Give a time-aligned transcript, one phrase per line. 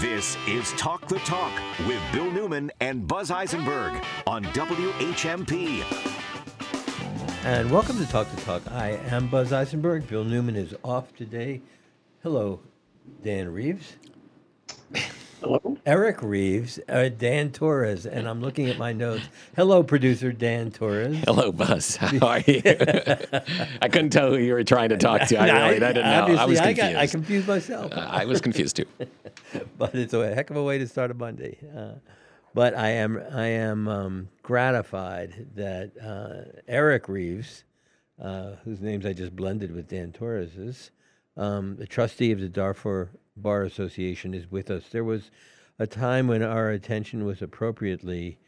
[0.00, 1.52] This is Talk the Talk
[1.86, 5.82] with Bill Newman and Buzz Eisenberg on WHMP.
[7.44, 8.62] And welcome to Talk the Talk.
[8.72, 10.08] I am Buzz Eisenberg.
[10.08, 11.60] Bill Newman is off today.
[12.22, 12.60] Hello,
[13.22, 13.96] Dan Reeves.
[15.40, 15.78] Hello.
[15.86, 19.22] Eric Reeves, uh, Dan Torres, and I'm looking at my notes.
[19.56, 21.16] Hello, producer Dan Torres.
[21.24, 21.96] Hello, Buzz.
[21.96, 22.60] How are you?
[23.80, 25.38] I couldn't tell who you were trying to talk to.
[25.40, 26.36] I No, really, I didn't know.
[26.36, 26.92] I was I, confused.
[26.92, 28.84] got, I confused myself, Uh, I was confused too.
[29.78, 31.56] but it's a heck of a way to start a Monday.
[31.74, 31.92] Uh,
[32.52, 37.64] but I am, I am um, gratified that uh, Eric Reeves,
[38.22, 40.90] uh, whose names I just blended with Dan Torres's,
[41.38, 43.08] um, the trustee of the Darfur
[43.42, 44.84] Bar Association, is with us.
[44.90, 45.30] There was
[45.78, 48.38] a time when our attention was appropriately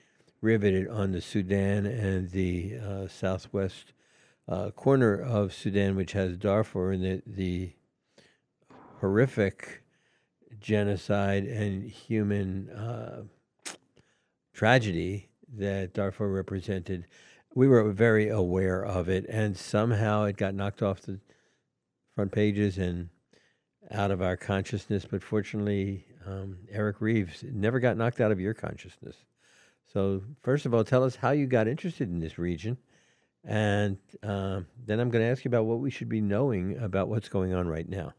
[0.40, 3.92] riveted on the Sudan and the uh, southwest
[4.48, 7.72] uh, corner of Sudan, which has Darfur and the, the
[9.00, 9.82] horrific
[10.60, 13.22] genocide and human uh,
[14.52, 17.06] tragedy that Darfur represented.
[17.54, 21.20] We were very aware of it, and somehow it got knocked off the
[22.14, 23.08] front pages and
[23.92, 25.06] out of our consciousness.
[25.08, 29.16] But fortunately, um, Eric Reeves never got knocked out of your consciousness.
[29.92, 32.76] So, first of all, tell us how you got interested in this region.
[33.44, 37.08] And um, then I'm going to ask you about what we should be knowing about
[37.08, 38.12] what's going on right now.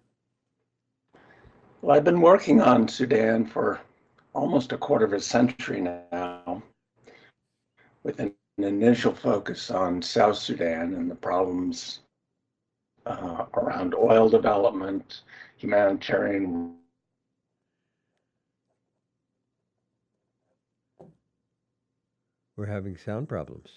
[1.82, 3.80] Well, I've been working on Sudan for
[4.34, 6.62] almost a quarter of a century now,
[8.04, 12.00] with an initial focus on South Sudan and the problems
[13.06, 15.22] uh, around oil development,
[15.64, 16.76] humanitarian.
[22.58, 23.70] We're having sound problems.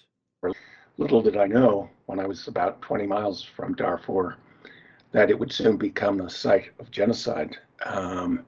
[0.97, 4.35] Little did I know when I was about 20 miles from Darfur
[5.13, 7.55] that it would soon become a site of genocide.
[7.85, 8.45] Um,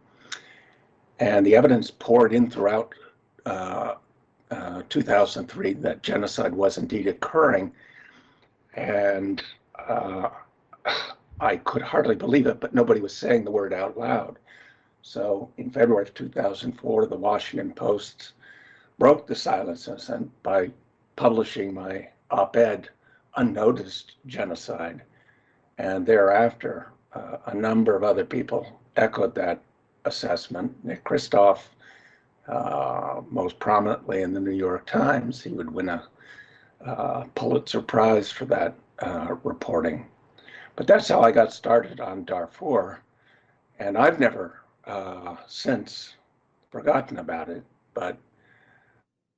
[1.19, 2.93] and the evidence poured in throughout
[3.45, 3.95] uh,
[4.51, 7.71] uh, 2003 that genocide was indeed occurring.
[8.73, 9.41] And
[9.87, 10.29] uh,
[11.39, 14.37] I could hardly believe it, but nobody was saying the word out loud.
[15.01, 18.33] So in February of 2004, the Washington Post
[18.97, 20.71] broke the silence and by
[21.15, 22.89] publishing my op-ed,
[23.37, 25.01] Unnoticed Genocide.
[25.77, 29.61] And thereafter, uh, a number of other people echoed that
[30.05, 30.73] assessment.
[30.83, 31.59] Nick Kristof,
[32.47, 36.07] uh, most prominently in the New York Times, he would win a
[36.85, 40.05] uh, Pulitzer Prize for that uh, reporting.
[40.79, 43.01] But that's how I got started on Darfur.
[43.79, 46.15] And I've never uh, since
[46.71, 47.65] forgotten about it.
[47.93, 48.17] But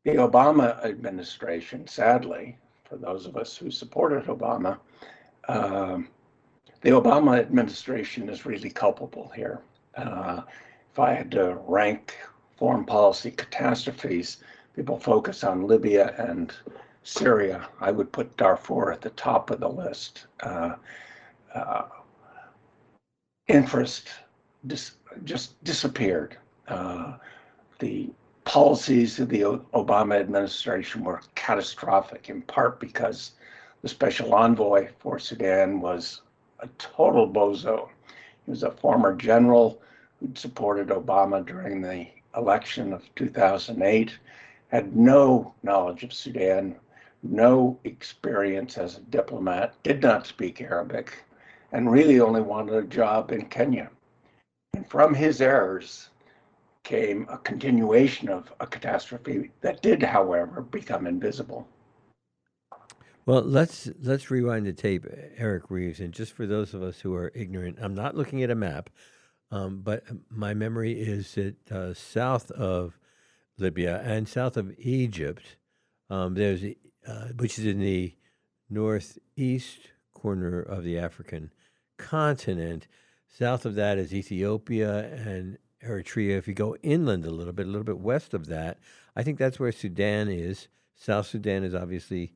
[0.06, 4.78] the Obama administration, sadly, for those of us who supported Obama,
[5.47, 6.09] um,
[6.81, 9.62] the Obama administration is really culpable here.
[9.96, 10.41] Uh,
[10.91, 12.18] if I had to rank
[12.56, 14.44] foreign policy catastrophes,
[14.75, 16.53] people focus on Libya and
[17.02, 17.68] Syria.
[17.79, 20.28] I would put Darfur at the top of the list.
[20.41, 20.75] Uh,
[21.53, 21.84] uh,
[23.47, 24.09] interest
[24.67, 26.38] dis- just disappeared.
[26.67, 27.13] Uh,
[27.79, 28.09] the
[28.45, 33.31] policies of the Obama administration were catastrophic, in part because
[33.81, 36.22] the special envoy for Sudan was
[36.59, 37.90] a total bozo.
[38.45, 39.81] He was a former general
[40.19, 44.17] who'd supported Obama during the election of 2008,
[44.69, 46.75] had no knowledge of Sudan,
[47.23, 51.23] no experience as a diplomat, did not speak Arabic,
[51.71, 53.89] and really only wanted a job in Kenya.
[54.75, 56.09] And from his errors
[56.83, 61.67] came a continuation of a catastrophe that did, however, become invisible.
[63.25, 65.05] Well, let's let's rewind the tape,
[65.37, 68.49] Eric Reeves, and just for those of us who are ignorant, I'm not looking at
[68.49, 68.89] a map,
[69.51, 72.97] um, but my memory is that uh, south of
[73.59, 75.57] Libya and south of Egypt,
[76.09, 76.63] um, there's
[77.07, 78.15] uh, which is in the
[78.69, 81.51] northeast corner of the African
[82.01, 82.88] continent.
[83.29, 86.37] South of that is Ethiopia and Eritrea.
[86.37, 88.79] If you go inland a little bit, a little bit west of that,
[89.16, 90.67] I think that's where Sudan is.
[90.96, 92.34] South Sudan is obviously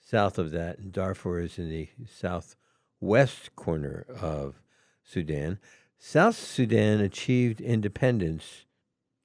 [0.00, 4.60] south of that, and Darfur is in the southwest corner of
[5.02, 5.58] Sudan.
[5.98, 8.66] South Sudan achieved independence,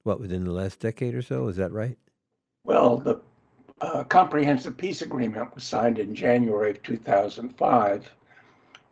[0.02, 1.48] what, within the last decade or so?
[1.48, 1.98] Is that right?
[2.64, 3.20] Well, the
[3.80, 8.10] uh, comprehensive peace agreement was signed in January of 2005,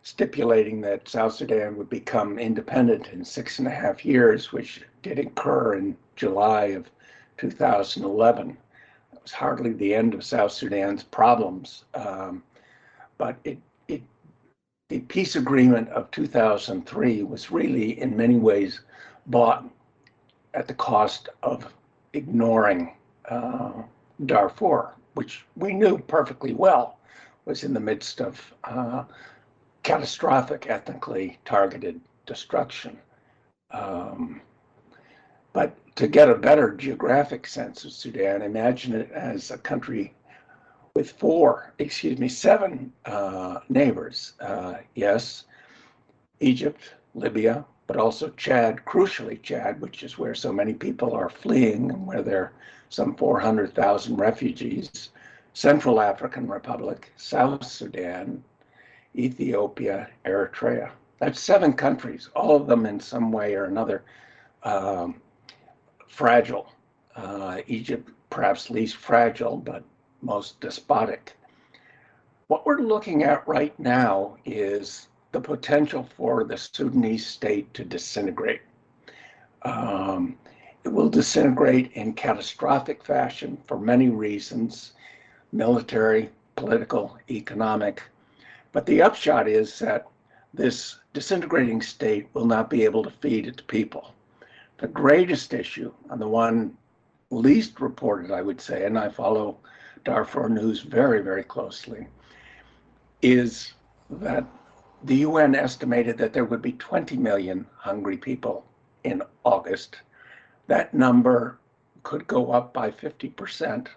[0.02, 5.18] stipulating that South Sudan would become independent in six and a half years, which did
[5.18, 6.90] occur in July of
[7.36, 8.56] 2011.
[9.12, 12.42] It was hardly the end of South Sudan's problems, um,
[13.16, 13.58] but it,
[13.88, 14.02] it,
[14.88, 18.80] the peace agreement of 2003 was really, in many ways,
[19.26, 19.64] bought
[20.54, 21.72] at the cost of
[22.12, 22.94] ignoring
[23.28, 23.82] uh,
[24.26, 26.98] Darfur, which we knew perfectly well
[27.44, 29.04] was in the midst of uh,
[29.88, 32.98] catastrophic ethnically targeted destruction.
[33.70, 34.42] Um,
[35.54, 40.14] but to get a better geographic sense of Sudan, imagine it as a country
[40.94, 44.34] with four, excuse me, seven uh, neighbors.
[44.40, 45.44] Uh, yes,
[46.40, 51.90] Egypt, Libya, but also Chad, crucially Chad, which is where so many people are fleeing
[51.90, 52.52] and where there are
[52.90, 55.08] some 400,000 refugees,
[55.54, 58.44] Central African Republic, South Sudan,
[59.16, 60.90] Ethiopia, Eritrea.
[61.18, 64.04] That's seven countries, all of them in some way or another
[64.62, 65.20] um,
[66.06, 66.72] fragile.
[67.16, 69.82] Uh, Egypt, perhaps least fragile, but
[70.22, 71.36] most despotic.
[72.46, 78.62] What we're looking at right now is the potential for the Sudanese state to disintegrate.
[79.62, 80.38] Um,
[80.84, 84.92] it will disintegrate in catastrophic fashion for many reasons
[85.52, 88.02] military, political, economic.
[88.72, 90.06] But the upshot is that
[90.52, 94.14] this disintegrating state will not be able to feed its people.
[94.78, 96.76] The greatest issue, and the one
[97.30, 99.58] least reported, I would say, and I follow
[100.04, 102.06] Darfur News very, very closely,
[103.22, 103.72] is
[104.10, 104.44] that
[105.04, 108.64] the UN estimated that there would be 20 million hungry people
[109.04, 109.96] in August.
[110.66, 111.58] That number
[112.02, 113.88] could go up by 50%,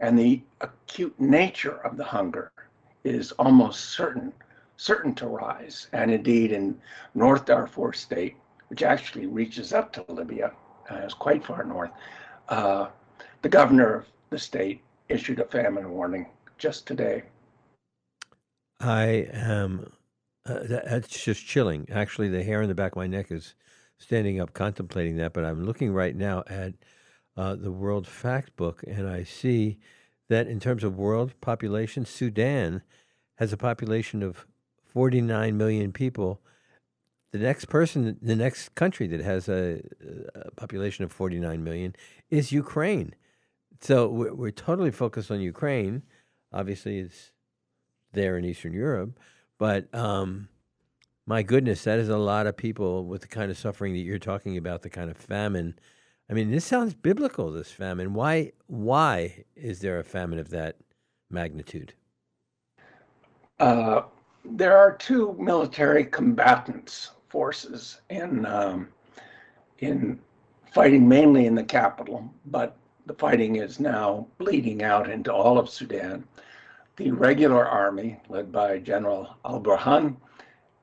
[0.00, 2.52] and the acute nature of the hunger
[3.04, 4.32] is almost certain
[4.76, 5.88] certain to rise.
[5.92, 6.80] And indeed, in
[7.14, 8.36] North Darfur State,
[8.68, 10.52] which actually reaches up to Libya,
[10.90, 11.90] uh, is quite far north,
[12.48, 12.86] uh,
[13.42, 16.26] the governor of the state issued a famine warning
[16.58, 17.24] just today.
[18.80, 19.92] I am
[20.46, 21.86] uh, that, that's just chilling.
[21.90, 23.54] Actually, the hair on the back of my neck is
[23.98, 25.32] standing up contemplating that.
[25.32, 26.74] But I'm looking right now at
[27.36, 29.78] uh, the World Factbook, and I see
[30.28, 32.82] that in terms of world population, Sudan
[33.36, 34.46] has a population of
[34.84, 36.40] 49 million people.
[37.32, 39.82] The next person, the next country that has a,
[40.34, 41.94] a population of 49 million
[42.30, 43.14] is Ukraine.
[43.80, 46.02] So we're, we're totally focused on Ukraine.
[46.52, 47.32] Obviously, it's
[48.12, 49.18] there in Eastern Europe
[49.58, 50.48] but um,
[51.26, 54.18] my goodness, that is a lot of people with the kind of suffering that you're
[54.18, 55.78] talking about, the kind of famine.
[56.30, 57.50] I mean, this sounds biblical.
[57.50, 58.14] This famine.
[58.14, 58.52] Why?
[58.66, 60.76] Why is there a famine of that
[61.30, 61.94] magnitude?
[63.58, 64.02] Uh,
[64.44, 68.88] there are two military combatants forces in um,
[69.78, 70.18] in
[70.72, 72.76] fighting mainly in the capital, but
[73.06, 76.24] the fighting is now bleeding out into all of Sudan
[76.98, 80.16] the regular army, led by General Al Burhan,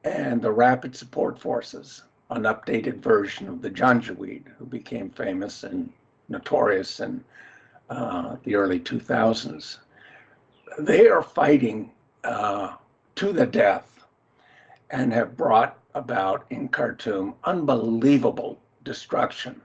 [0.05, 5.91] and the Rapid Support Forces, an updated version of the Janjaweed, who became famous and
[6.29, 7.23] notorious in
[7.89, 9.77] uh, the early 2000s.
[10.79, 11.91] They are fighting
[12.23, 12.75] uh,
[13.15, 14.05] to the death
[14.89, 19.61] and have brought about in Khartoum unbelievable destruction.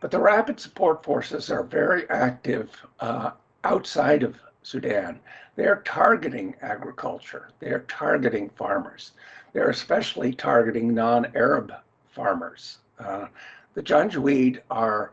[0.00, 3.32] But the Rapid Support Forces are very active uh,
[3.64, 5.20] outside of Sudan.
[5.54, 7.50] They're targeting agriculture.
[7.60, 9.12] They're targeting farmers.
[9.52, 11.72] They're especially targeting non-Arab
[12.08, 12.78] farmers.
[12.98, 13.26] Uh,
[13.74, 15.12] the Janjaweed are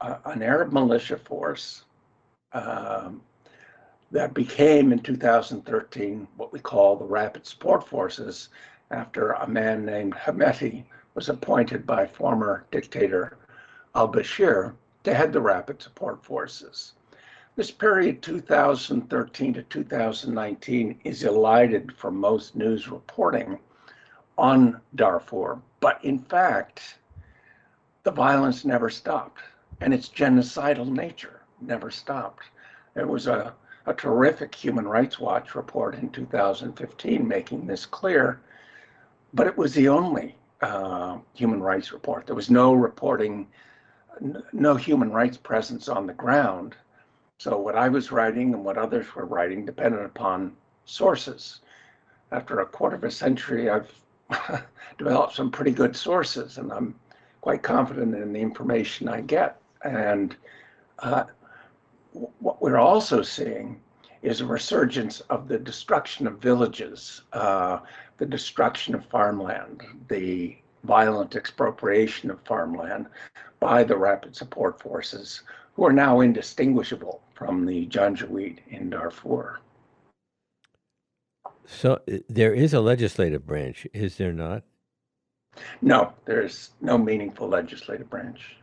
[0.00, 1.84] uh, an Arab militia force
[2.52, 3.20] um,
[4.10, 8.48] that became in 2013 what we call the Rapid Support Forces
[8.90, 13.36] after a man named Hemeti was appointed by former dictator
[13.94, 14.74] al-Bashir
[15.04, 16.94] to head the Rapid Support Forces.
[17.56, 23.58] This period, 2013 to 2019, is elided from most news reporting
[24.36, 25.60] on Darfur.
[25.80, 26.98] But in fact,
[28.02, 29.40] the violence never stopped,
[29.80, 32.44] and its genocidal nature never stopped.
[32.94, 33.54] There was a,
[33.86, 38.40] a terrific Human Rights Watch report in 2015 making this clear,
[39.32, 42.26] but it was the only uh, human rights report.
[42.26, 43.46] There was no reporting,
[44.52, 46.76] no human rights presence on the ground
[47.38, 51.60] so what I was writing and what others were writing depended upon sources.
[52.30, 53.90] After a quarter of a century, I've
[54.98, 56.94] developed some pretty good sources, and I'm
[57.40, 59.60] quite confident in the information I get.
[59.82, 60.34] And
[61.00, 61.24] uh,
[62.12, 63.80] what we're also seeing
[64.22, 67.80] is a resurgence of the destruction of villages, uh,
[68.16, 73.06] the destruction of farmland, the violent expropriation of farmland
[73.60, 75.42] by the rapid support forces,
[75.74, 79.60] who are now indistinguishable from the Janjaweed in Darfur.
[81.66, 84.62] So uh, there is a legislative branch, is there not?
[85.80, 88.56] No, there's no meaningful legislative branch.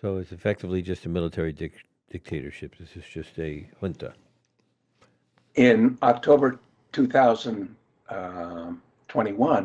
[0.00, 2.74] So it's effectively just a military dic- dictatorship.
[2.78, 4.14] This is just a junta.
[5.56, 6.58] In October
[6.92, 9.64] 2021, uh,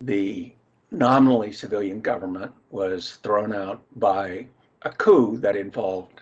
[0.00, 0.52] the
[0.90, 4.46] nominally civilian government was thrown out by
[4.82, 6.20] a coup that involved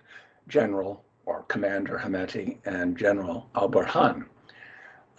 [0.49, 4.27] General or Commander Hemeti and General Al Burhan.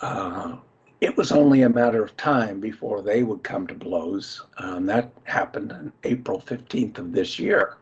[0.03, 0.57] Uh,
[0.99, 4.41] it was only a matter of time before they would come to blows.
[4.57, 7.77] Um, that happened on April 15th of this year.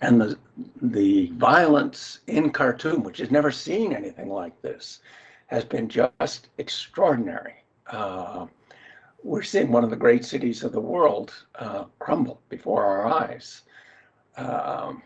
[0.00, 0.38] And the,
[0.80, 5.00] the violence in Khartoum, which has never seen anything like this,
[5.48, 7.64] has been just extraordinary.
[7.88, 8.46] Uh,
[9.24, 13.62] we're seeing one of the great cities of the world uh, crumble before our eyes.
[14.36, 15.02] Um,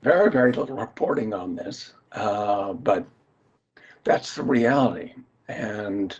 [0.00, 3.04] very, very little reporting on this, uh, but
[4.04, 5.12] that's the reality.
[5.50, 6.18] And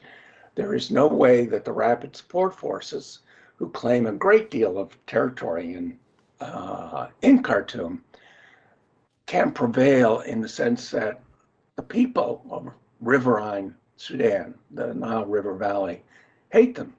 [0.55, 3.21] there is no way that the rapid support forces,
[3.57, 5.99] who claim a great deal of territory in
[6.41, 8.03] uh, in Khartoum,
[9.27, 11.21] can prevail in the sense that
[11.77, 16.03] the people of riverine Sudan, the Nile River Valley,
[16.51, 16.95] hate them.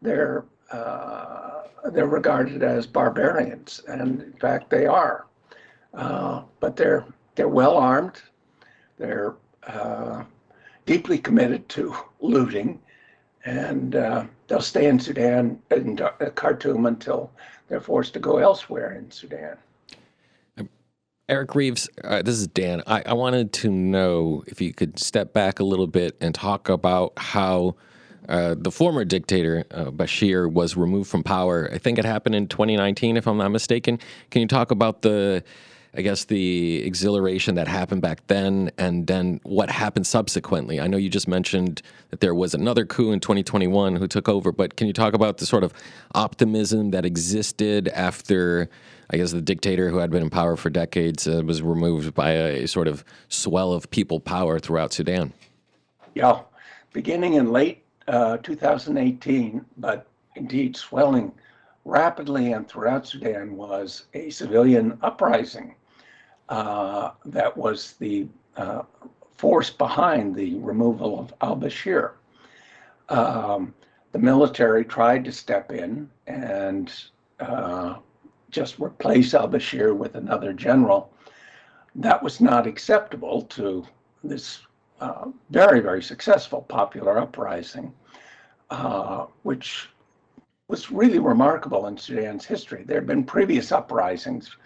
[0.00, 1.62] They're uh,
[1.92, 5.26] they're regarded as barbarians, and in fact, they are.
[5.94, 8.22] Uh, but they're they're well armed.
[8.98, 9.34] They're
[9.66, 10.24] uh,
[10.86, 12.80] deeply committed to looting,
[13.44, 17.30] and uh, they'll stay in Sudan and uh, Khartoum until
[17.68, 19.56] they're forced to go elsewhere in Sudan.
[21.28, 22.84] Eric Reeves, uh, this is Dan.
[22.86, 26.68] I, I, wanted to know if you could step back a little bit and talk
[26.68, 27.74] about how
[28.28, 31.68] uh, the former dictator, uh, Bashir, was removed from power.
[31.72, 33.98] I think it happened in 2019, if I'm not mistaken.
[34.30, 35.42] Can you talk about the
[35.96, 40.78] I guess the exhilaration that happened back then and then what happened subsequently.
[40.78, 44.52] I know you just mentioned that there was another coup in 2021 who took over,
[44.52, 45.72] but can you talk about the sort of
[46.14, 48.68] optimism that existed after,
[49.08, 52.32] I guess, the dictator who had been in power for decades uh, was removed by
[52.32, 55.32] a, sort of swell of people power throughout Sudan?
[56.14, 56.42] Yeah,
[56.92, 61.32] beginning in late uh, 2018, but indeed swelling
[61.86, 65.74] rapidly and throughout Sudan was a civilian uprising
[66.48, 68.26] uh, that was the
[68.56, 68.82] uh,
[69.34, 72.12] force behind the removal of al Bashir.
[73.08, 73.74] Um,
[74.12, 76.92] the military tried to step in and
[77.40, 77.96] uh,
[78.50, 81.12] just replace al Bashir with another general.
[81.94, 83.84] That was not acceptable to
[84.22, 84.60] this
[85.00, 87.92] uh, very, very successful popular uprising,
[88.70, 89.88] uh, which
[90.68, 92.82] was really remarkable in Sudan's history.
[92.84, 94.56] There had been previous uprisings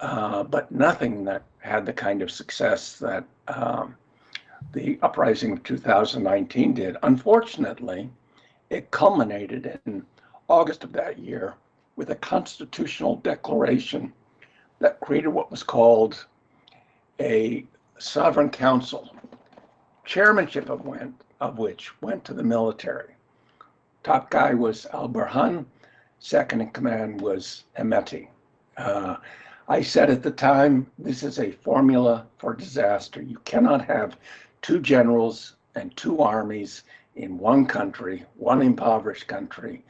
[0.00, 3.94] uh, but nothing that had the kind of success that um,
[4.72, 6.96] the uprising of 2019 did.
[7.02, 8.10] Unfortunately,
[8.70, 10.04] it culminated in
[10.48, 11.54] August of that year
[11.96, 14.12] with a constitutional declaration
[14.78, 16.26] that created what was called
[17.20, 17.64] a
[17.98, 19.14] sovereign council,
[20.04, 23.14] chairmanship of, went, of which went to the military.
[24.02, 25.64] Top guy was Al Burhan,
[26.18, 28.28] second in command was Hemeti.
[28.76, 29.16] Uh,
[29.68, 33.20] I said at the time, this is a formula for disaster.
[33.20, 34.16] You cannot have
[34.62, 36.84] two generals and two armies
[37.16, 39.84] in one country, one impoverished country,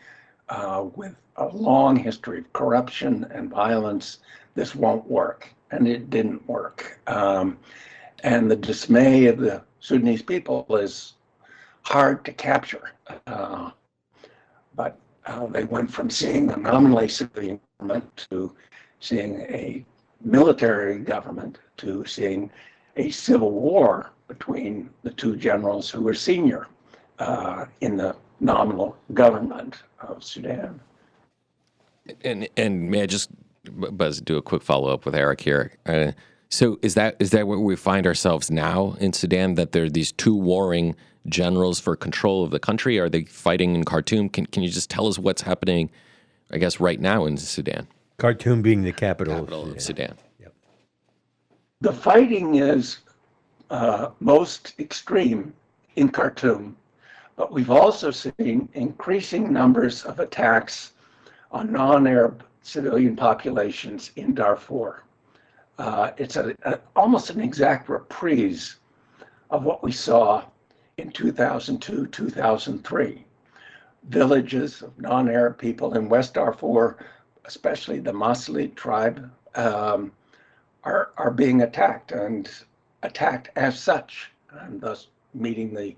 [0.48, 4.20] uh, with a long history of corruption and violence.
[4.54, 5.52] This won't work.
[5.70, 6.98] And it didn't work.
[7.06, 7.58] Um,
[8.22, 11.14] and the dismay of the Sudanese people is
[11.82, 12.92] hard to capture.
[13.26, 13.70] Uh,
[14.74, 18.54] but uh, they went from seeing a nominally civilian government to
[19.00, 19.84] seeing a
[20.22, 22.50] military government to seeing
[22.96, 26.66] a civil war between the two generals who were senior
[27.18, 30.80] uh, in the nominal government of Sudan.
[32.24, 33.30] And and may I just
[33.64, 35.72] buzz do a quick follow up with Eric here?
[35.86, 36.12] Uh,
[36.48, 39.54] so is that is that where we find ourselves now in Sudan?
[39.54, 40.94] That there are these two warring
[41.28, 42.98] generals for control of the country?
[42.98, 44.28] Are they fighting in Khartoum?
[44.28, 45.90] Can can you just tell us what's happening?
[46.52, 47.88] I guess right now in Sudan.
[48.18, 50.08] Khartoum being the capital, capital of Sudan.
[50.08, 50.18] Sudan.
[50.40, 50.54] Yep.
[51.82, 52.98] The fighting is
[53.70, 55.52] uh, most extreme
[55.96, 56.76] in Khartoum,
[57.36, 60.92] but we've also seen increasing numbers of attacks
[61.50, 65.02] on non-Arab civilian populations in Darfur.
[65.78, 68.76] Uh, it's a, a, almost an exact reprise
[69.50, 70.42] of what we saw
[70.96, 73.24] in 2002, 2003.
[74.08, 76.96] Villages of non-Arab people in West Darfur
[77.46, 80.12] especially the Masalit tribe, um,
[80.84, 82.50] are, are being attacked and
[83.02, 85.94] attacked as such, and thus meeting the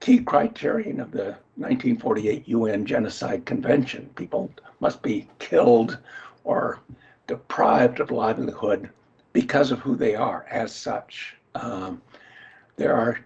[0.00, 4.10] key criterion of the 1948 UN Genocide Convention.
[4.16, 5.98] People must be killed
[6.44, 6.80] or
[7.26, 8.90] deprived of livelihood
[9.32, 11.34] because of who they are as such.
[11.54, 12.02] Um,
[12.76, 13.20] there are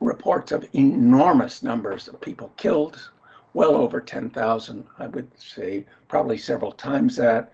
[0.00, 3.10] reports of enormous numbers of people killed,
[3.54, 7.52] well over 10,000, I would say, probably several times that,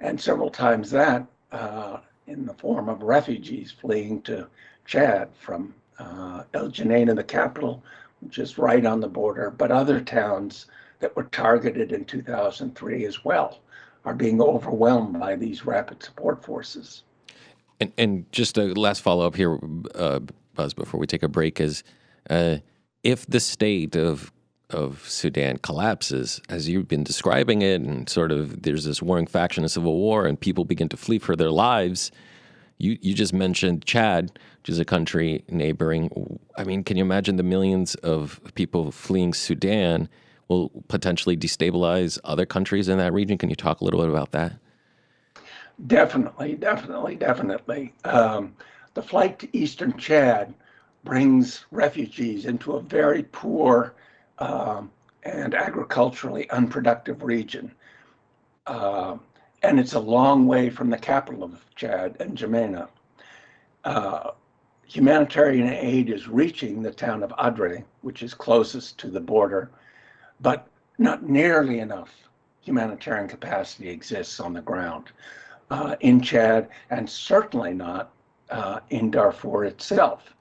[0.00, 4.48] and several times that uh, in the form of refugees fleeing to
[4.86, 7.82] Chad from uh, El Geneina, the capital,
[8.20, 10.66] which is right on the border, but other towns
[11.00, 13.60] that were targeted in 2003 as well
[14.04, 17.02] are being overwhelmed by these rapid support forces.
[17.80, 19.58] And, and just a last follow up here,
[19.94, 20.20] uh,
[20.54, 21.82] Buzz, before we take a break is
[22.30, 22.58] uh,
[23.02, 24.32] if the state of
[24.74, 29.64] of Sudan collapses, as you've been describing it, and sort of there's this warring faction,
[29.64, 32.10] a civil war, and people begin to flee for their lives.
[32.78, 36.38] You you just mentioned Chad, which is a country neighboring.
[36.58, 40.08] I mean, can you imagine the millions of people fleeing Sudan
[40.48, 43.38] will potentially destabilize other countries in that region?
[43.38, 44.54] Can you talk a little bit about that?
[45.86, 47.94] Definitely, definitely, definitely.
[48.04, 48.54] Um,
[48.94, 50.54] the flight to eastern Chad
[51.04, 53.94] brings refugees into a very poor
[54.38, 54.90] um,
[55.22, 57.72] and agriculturally unproductive region.
[58.66, 59.16] Uh,
[59.62, 62.88] and it's a long way from the capital of Chad and N'Djamena.
[63.84, 64.30] Uh,
[64.86, 69.70] humanitarian aid is reaching the town of Adre, which is closest to the border,
[70.40, 72.12] but not nearly enough
[72.60, 75.12] humanitarian capacity exists on the ground
[75.70, 78.12] uh, in Chad, and certainly not
[78.50, 80.34] uh, in Darfur itself.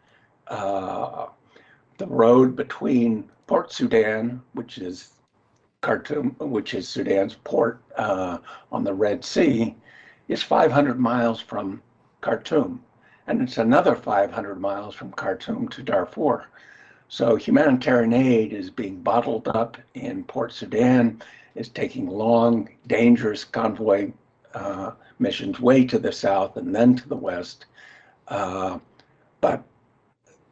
[0.48, 1.28] Uh,
[1.98, 5.14] the road between Port Sudan, which is
[5.82, 8.38] Khartoum, which is Sudan's port uh,
[8.72, 9.76] on the Red Sea,
[10.28, 11.82] is 500 miles from
[12.22, 12.82] Khartoum,
[13.28, 16.46] and it's another 500 miles from Khartoum to Darfur.
[17.10, 21.22] So humanitarian aid is being bottled up in Port Sudan,
[21.54, 24.12] is taking long, dangerous convoy
[24.54, 27.66] uh, missions way to the south and then to the west.
[28.30, 28.80] Uh,
[29.42, 29.64] but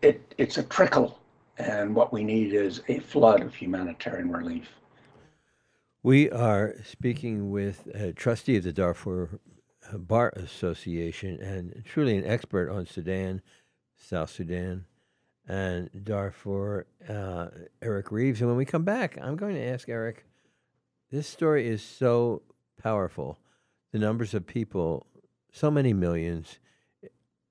[0.02, 1.21] it, it's a trickle,
[1.62, 4.70] and what we need is a flood of humanitarian relief.
[6.04, 9.40] We are speaking with a trustee of the Darfur
[9.94, 13.42] Bar Association and truly an expert on Sudan,
[13.96, 14.86] South Sudan,
[15.48, 17.48] and Darfur, uh,
[17.82, 18.42] Eric Reeves.
[18.42, 20.26] And when we come back, I'm going to ask Eric
[21.12, 22.42] this story is so
[22.82, 23.38] powerful.
[23.92, 25.06] The numbers of people,
[25.52, 26.58] so many millions.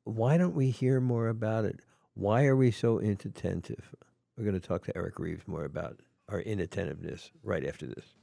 [0.05, 1.81] Why don't we hear more about it?
[2.15, 3.95] Why are we so inattentive?
[4.37, 8.15] We're going to talk to Eric Reeves more about our inattentiveness right after this.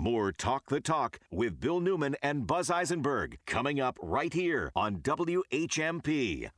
[0.00, 4.98] More Talk the Talk with Bill Newman and Buzz Eisenberg coming up right here on
[4.98, 6.48] WHMP.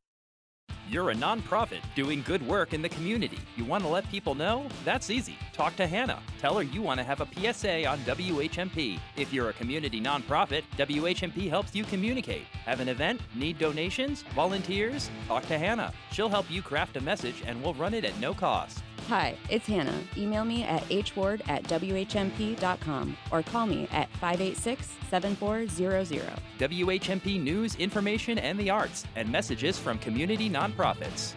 [0.90, 3.38] You're a nonprofit doing good work in the community.
[3.57, 4.68] You want to let people know?
[4.85, 5.38] That's easy.
[5.55, 6.20] Talk to Hannah.
[6.38, 9.00] Tell her you want to have a PSA on WHMP.
[9.16, 12.44] If you're a community nonprofit, WHMP helps you communicate.
[12.66, 13.22] Have an event?
[13.35, 14.22] Need donations?
[14.35, 15.11] Volunteers?
[15.29, 15.94] Talk to Hannah.
[16.12, 18.83] She'll help you craft a message and we'll run it at no cost.
[19.08, 19.98] Hi, it's Hannah.
[20.16, 26.22] Email me at hward at whmp.com or call me at 586 7400.
[26.58, 31.34] WHMP News, Information, and the Arts, and messages from community nonprofits.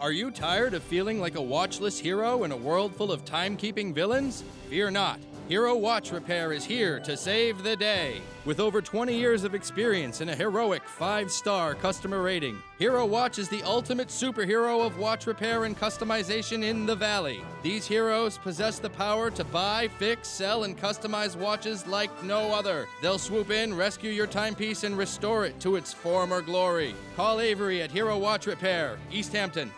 [0.00, 3.94] Are you tired of feeling like a watchless hero in a world full of timekeeping
[3.94, 4.42] villains?
[4.70, 5.20] Fear not.
[5.50, 8.20] Hero Watch Repair is here to save the day.
[8.44, 13.40] With over 20 years of experience and a heroic five star customer rating, Hero Watch
[13.40, 17.42] is the ultimate superhero of watch repair and customization in the Valley.
[17.64, 22.86] These heroes possess the power to buy, fix, sell, and customize watches like no other.
[23.02, 26.94] They'll swoop in, rescue your timepiece, and restore it to its former glory.
[27.16, 29.72] Call Avery at Hero Watch Repair, East Hampton,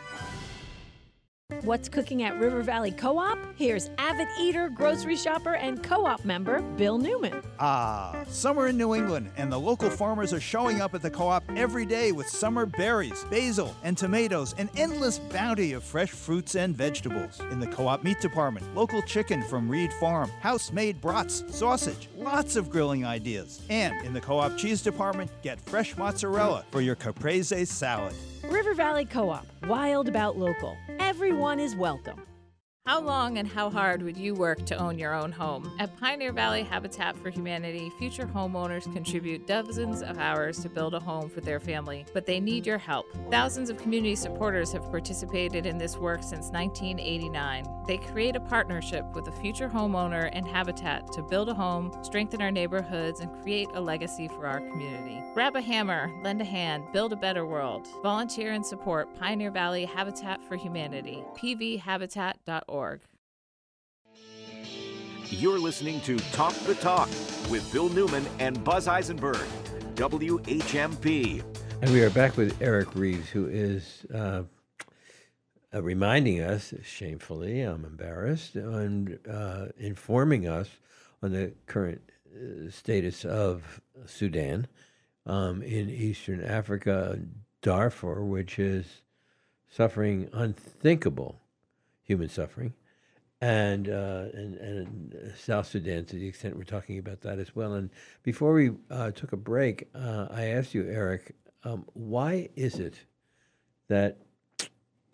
[1.61, 3.38] What's cooking at River Valley Co op?
[3.57, 7.43] Here's avid eater, grocery shopper, and co op member Bill Newman.
[7.61, 11.29] Ah, summer in New England, and the local farmers are showing up at the co
[11.29, 16.57] op every day with summer berries, basil, and tomatoes, an endless bounty of fresh fruits
[16.57, 17.41] and vegetables.
[17.51, 22.09] In the co op meat department, local chicken from Reed Farm, house made brats, sausage,
[22.17, 23.62] lots of grilling ideas.
[23.69, 28.15] And in the co op cheese department, get fresh mozzarella for your caprese salad.
[28.50, 30.76] River Valley Co op, wild about local.
[30.98, 32.32] Everyone is welcome.
[32.85, 35.71] How long and how hard would you work to own your own home?
[35.79, 40.99] At Pioneer Valley Habitat for Humanity, future homeowners contribute dozens of hours to build a
[40.99, 43.07] home for their family, but they need your help.
[43.31, 47.64] Thousands of community supporters have participated in this work since 1989.
[47.87, 52.42] They create a partnership with a future homeowner and Habitat to build a home, strengthen
[52.42, 55.23] our neighborhoods, and create a legacy for our community.
[55.35, 57.87] Grab a hammer, lend a hand, build a better world.
[58.03, 62.71] Volunteer and support Pioneer Valley Habitat for Humanity, pvhabitat.org.
[65.28, 67.08] You're listening to Talk the Talk
[67.50, 69.46] with Bill Newman and Buzz Eisenberg,
[69.94, 71.42] WHMP.
[71.82, 74.44] And we are back with Eric Reeves, who is uh,
[75.74, 80.70] uh, reminding us, shamefully, I'm embarrassed, and uh, informing us
[81.22, 82.00] on the current
[82.35, 84.66] uh, status of Sudan
[85.26, 87.18] um, in Eastern Africa,
[87.61, 89.02] Darfur, which is
[89.68, 91.41] suffering unthinkable
[92.12, 92.75] human suffering,
[93.40, 97.72] and, uh, and and South Sudan to the extent we're talking about that as well.
[97.72, 97.88] And
[98.22, 102.96] before we uh, took a break, uh, I asked you, Eric, um, why is it
[103.88, 104.18] that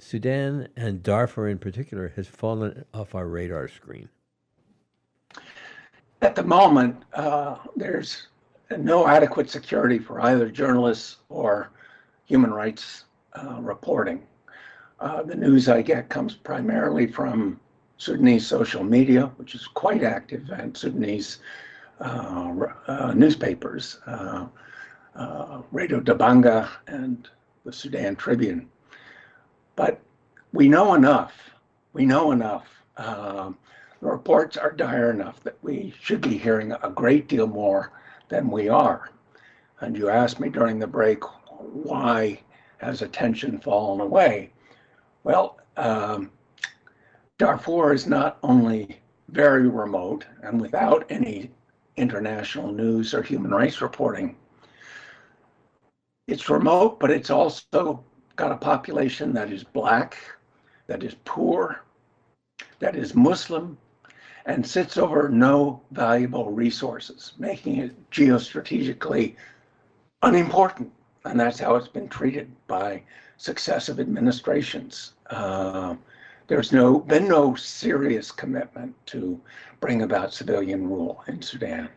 [0.01, 4.09] Sudan and Darfur in particular has fallen off our radar screen?
[6.21, 8.27] At the moment, uh, there's
[8.77, 11.71] no adequate security for either journalists or
[12.25, 14.27] human rights uh, reporting.
[15.01, 17.61] Uh, the news I get comes primarily from
[17.99, 21.39] Sudanese social media, which is quite active, and Sudanese
[22.01, 22.53] uh,
[22.87, 24.47] uh, newspapers, uh,
[25.15, 27.29] uh, Radio Dabanga and
[27.65, 28.69] the Sudan Tribune.
[29.77, 30.01] But
[30.53, 31.33] we know enough.
[31.93, 32.67] We know enough.
[32.97, 33.57] Um,
[34.01, 37.93] the reports are dire enough that we should be hearing a great deal more
[38.29, 39.11] than we are.
[39.81, 41.23] And you asked me during the break,
[41.59, 42.41] why
[42.79, 44.51] has attention fallen away?
[45.29, 46.31] Well, um,
[47.37, 51.51] Darfur is not only very remote and without any
[51.99, 54.37] international news or human rights reporting.
[56.29, 58.03] It's remote, but it's also
[58.37, 60.17] got a population that is black,
[60.87, 61.85] that is poor,
[62.79, 63.77] that is Muslim,
[64.47, 69.37] and sits over no valuable resources, making it geostrategically
[70.23, 70.91] unimportant.
[71.27, 73.03] And that's how it's been treated by
[73.37, 75.13] successive administrations.
[75.31, 75.97] Uh,
[76.47, 79.41] there's no been no serious commitment to
[79.81, 81.89] bring about civilian rule in Sudan.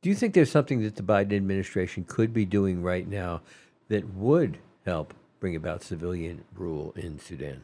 [0.00, 3.42] Do you think there's something that the Biden administration could be doing right now
[3.88, 7.62] that would help bring about civilian rule in Sudan?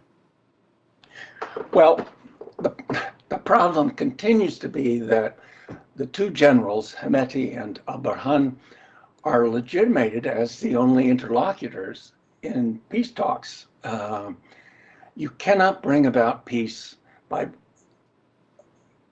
[1.72, 2.06] Well,
[2.58, 2.74] the,
[3.28, 5.38] the problem continues to be that
[5.96, 8.54] the two generals, Hemeti and Al Burhan,
[9.24, 13.66] are legitimated as the only interlocutors in peace talks.
[13.84, 14.36] Um,
[15.18, 16.94] you cannot bring about peace
[17.28, 17.48] by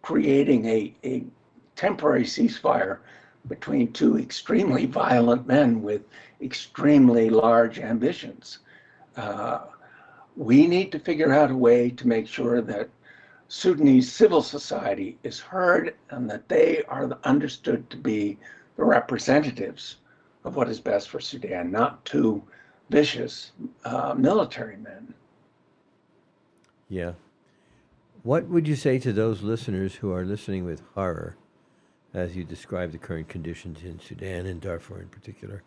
[0.03, 1.25] creating a, a
[1.75, 2.99] temporary ceasefire
[3.49, 6.03] between two extremely violent men with
[6.41, 8.61] extremely large ambitions.
[9.17, 9.65] Uh,
[10.37, 12.89] we need to figure out a way to make sure that
[13.49, 18.39] Sudanese civil society is heard and that they are understood to be
[18.77, 19.97] the representatives
[20.45, 22.45] of what is best for Sudan, not two
[22.91, 23.51] vicious
[23.85, 25.13] uh, military men.
[26.89, 27.13] Yeah.
[28.23, 31.37] What would you say to those listeners who are listening with horror
[32.15, 35.63] as you describe the current conditions in Sudan and Darfur in particular?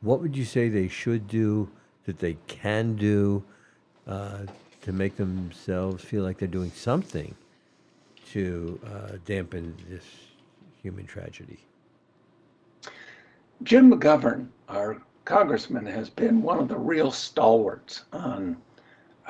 [0.00, 1.70] What would you say they should do,
[2.06, 3.44] that they can do
[4.06, 4.40] uh,
[4.82, 7.34] to make themselves feel like they're doing something
[8.32, 10.04] to uh, dampen this
[10.82, 11.58] human tragedy?
[13.62, 18.56] Jim McGovern, our congressman, has been one of the real stalwarts on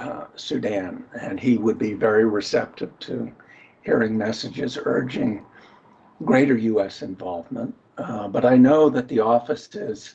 [0.03, 3.33] uh, Sudan, and he would be very receptive to
[3.83, 5.45] hearing messages urging
[6.25, 7.03] greater U.S.
[7.03, 7.75] involvement.
[7.99, 10.15] Uh, but I know that the office is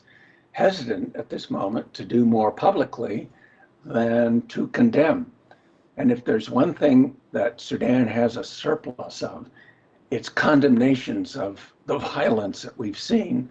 [0.52, 3.30] hesitant at this moment to do more publicly
[3.86, 5.32] than to condemn.
[5.98, 9.50] And if there's one thing that Sudan has a surplus of,
[10.12, 13.50] it's condemnations of the violence that we've seen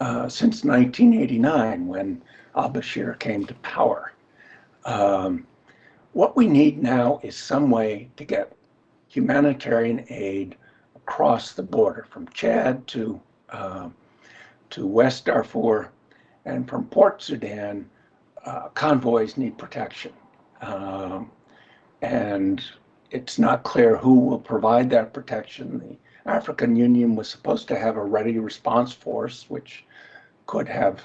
[0.00, 2.22] uh, since 1989 when
[2.54, 4.12] al Bashir came to power.
[4.84, 5.46] Um,
[6.16, 8.56] what we need now is some way to get
[9.06, 10.56] humanitarian aid
[10.94, 13.90] across the border from Chad to uh,
[14.70, 15.90] to West Darfur
[16.46, 17.90] and from Port Sudan.
[18.46, 20.12] Uh, convoys need protection,
[20.62, 21.30] um,
[22.00, 22.64] and
[23.10, 25.78] it's not clear who will provide that protection.
[25.78, 29.84] The African Union was supposed to have a ready response force, which
[30.46, 31.02] could have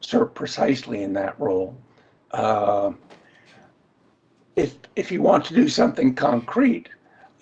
[0.00, 1.76] served precisely in that role.
[2.30, 2.92] Uh,
[4.56, 6.88] if if you want to do something concrete,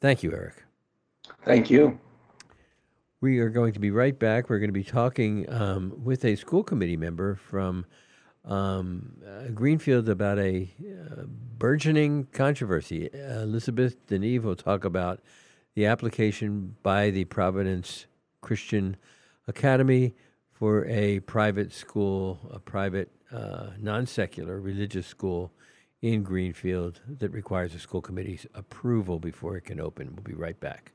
[0.00, 0.62] Thank you, Eric.
[1.48, 1.98] Thank you.
[3.22, 4.50] We are going to be right back.
[4.50, 7.86] We're going to be talking um, with a school committee member from
[8.44, 11.22] um, uh, Greenfield about a uh,
[11.56, 13.08] burgeoning controversy.
[13.14, 15.20] Uh, Elizabeth Deneeve will talk about
[15.74, 18.04] the application by the Providence
[18.42, 18.98] Christian
[19.46, 20.14] Academy
[20.52, 25.50] for a private school, a private uh, non secular religious school
[26.02, 30.14] in Greenfield that requires a school committee's approval before it can open.
[30.14, 30.92] We'll be right back.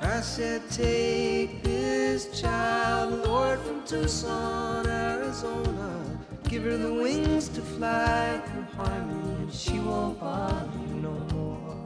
[0.00, 6.20] I said, Take this child, Lord, from Tucson, Arizona.
[6.48, 11.76] Give her the wings to fly through harmony, and she won't bother you no more.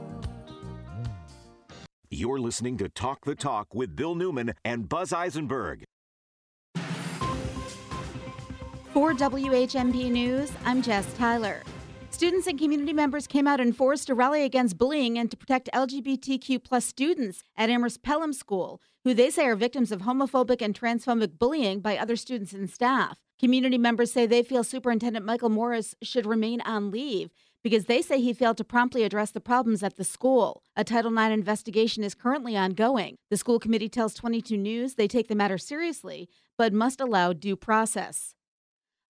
[2.09, 5.85] You're listening to Talk the Talk with Bill Newman and Buzz Eisenberg.
[8.93, 11.63] For WHMP News, I'm Jess Tyler.
[12.19, 15.69] Students and community members came out and forced a rally against bullying and to protect
[15.73, 20.77] LGBTQ plus students at Amherst Pelham School, who they say are victims of homophobic and
[20.77, 23.19] transphobic bullying by other students and staff.
[23.39, 27.29] Community members say they feel Superintendent Michael Morris should remain on leave
[27.63, 30.61] because they say he failed to promptly address the problems at the school.
[30.75, 33.15] A Title IX investigation is currently ongoing.
[33.29, 36.27] The school committee tells 22 News they take the matter seriously,
[36.57, 38.35] but must allow due process.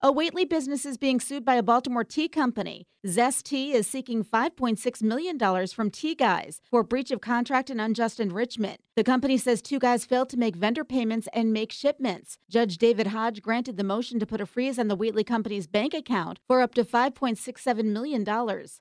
[0.02, 2.88] A Whately business is being sued by a Baltimore tea company.
[3.06, 8.18] Zest Tea is seeking $5.6 million from Tea Guys for breach of contract and unjust
[8.18, 8.80] enrichment.
[8.96, 12.38] The company says two guys failed to make vendor payments and make shipments.
[12.50, 15.94] Judge David Hodge granted the motion to put a freeze on the Whately company's bank
[15.94, 18.26] account for up to $5.67 million.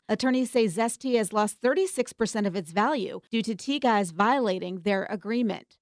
[0.08, 4.82] Attorneys say Zest Tea has lost 36% of its value due to Tea Guys violating
[4.82, 5.78] their agreement.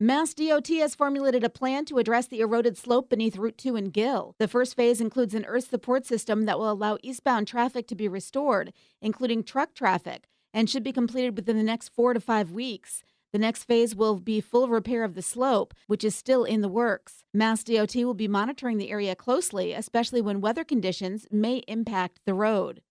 [0.00, 3.90] Mass DOT has formulated a plan to address the eroded slope beneath Route 2 in
[3.90, 4.34] Gill.
[4.40, 8.08] The first phase includes an earth support system that will allow eastbound traffic to be
[8.08, 13.04] restored, including truck traffic, and should be completed within the next four to five weeks.
[13.32, 16.68] The next phase will be full repair of the slope, which is still in the
[16.68, 17.22] works.
[17.32, 22.34] Mass DOT will be monitoring the area closely, especially when weather conditions may impact the
[22.34, 22.82] road.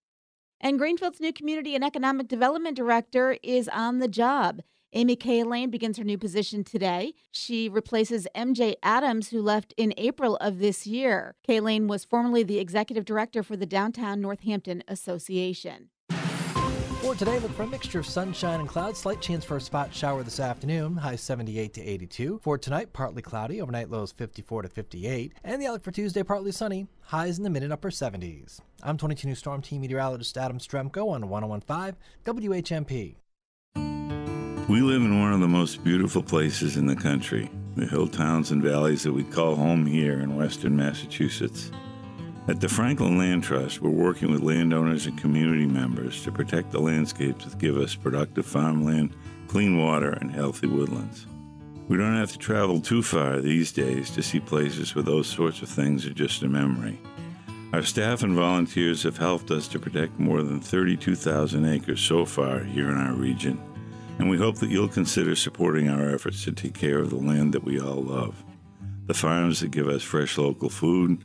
[0.62, 4.62] And Greenfield's new Community and Economic Development Director is on the job.
[4.96, 7.16] Amy Cahillane begins her new position today.
[7.32, 11.36] She replaces MJ Adams, who left in April of this year.
[11.48, 15.90] Cahillane was formerly the executive director for the Downtown Northampton Association.
[17.02, 19.00] For today, look for a mixture of sunshine and clouds.
[19.00, 20.96] Slight chance for a spot shower this afternoon.
[20.96, 22.40] High 78 to 82.
[22.44, 23.62] For tonight, partly cloudy.
[23.62, 25.34] Overnight lows 54 to 58.
[25.44, 26.88] And the outlook for Tuesday, partly sunny.
[27.02, 28.60] Highs in the mid and upper 70s.
[28.84, 33.16] I'm 22 News Storm Team meteorologist Adam Strzempko on 1015 WHMP.
[34.70, 38.52] We live in one of the most beautiful places in the country, the hill towns
[38.52, 41.70] and valleys that we call home here in western Massachusetts.
[42.48, 46.80] At the Franklin Land Trust, we're working with landowners and community members to protect the
[46.80, 49.14] landscapes that give us productive farmland,
[49.50, 51.28] clean water, and healthy woodlands.
[51.90, 55.62] We don't have to travel too far these days to see places where those sorts
[55.62, 57.02] of things are just a memory.
[57.74, 62.60] Our staff and volunteers have helped us to protect more than 32,000 acres so far
[62.60, 63.62] here in our region,
[64.20, 67.54] and we hope that you'll consider supporting our efforts to take care of the land
[67.54, 68.44] that we all love.
[69.08, 71.24] The farms that give us fresh local food,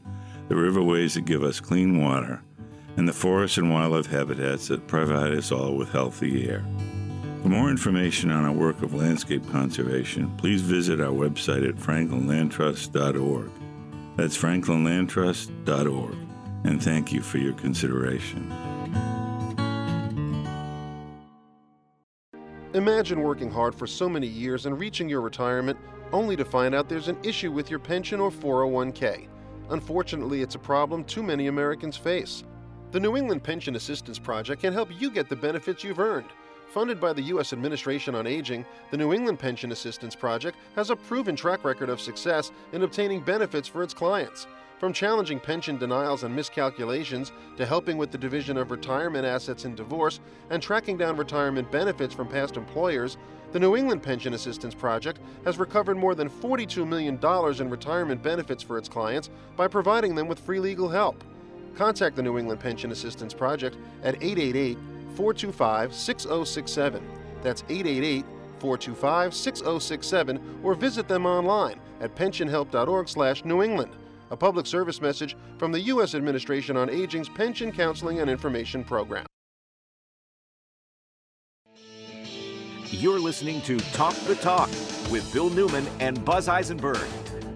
[0.48, 2.42] the riverways that give us clean water,
[2.96, 6.64] and the forests and wildlife habitats that provide us all with healthy air.
[7.42, 13.50] For more information on our work of landscape conservation, please visit our website at franklinlandtrust.org.
[14.16, 16.16] That's franklinlandtrust.org.
[16.64, 18.67] And thank you for your consideration.
[22.74, 25.78] Imagine working hard for so many years and reaching your retirement
[26.12, 29.26] only to find out there's an issue with your pension or 401k.
[29.70, 32.44] Unfortunately, it's a problem too many Americans face.
[32.90, 36.28] The New England Pension Assistance Project can help you get the benefits you've earned.
[36.68, 37.54] Funded by the U.S.
[37.54, 42.02] Administration on Aging, the New England Pension Assistance Project has a proven track record of
[42.02, 44.46] success in obtaining benefits for its clients.
[44.78, 49.74] From challenging pension denials and miscalculations to helping with the division of retirement assets in
[49.74, 53.16] divorce and tracking down retirement benefits from past employers,
[53.50, 57.18] the New England Pension Assistance Project has recovered more than $42 million
[57.60, 61.24] in retirement benefits for its clients by providing them with free legal help.
[61.74, 64.78] Contact the New England Pension Assistance Project at 888
[65.16, 67.02] 425 6067.
[67.42, 68.24] That's 888
[68.60, 73.92] 425 6067 or visit them online at pensionhelp.org/new England.
[74.30, 76.14] A public service message from the U.S.
[76.14, 79.26] Administration on Aging's Pension Counseling and Information Program.
[82.90, 84.68] You're listening to Talk the Talk
[85.10, 87.06] with Bill Newman and Buzz Eisenberg,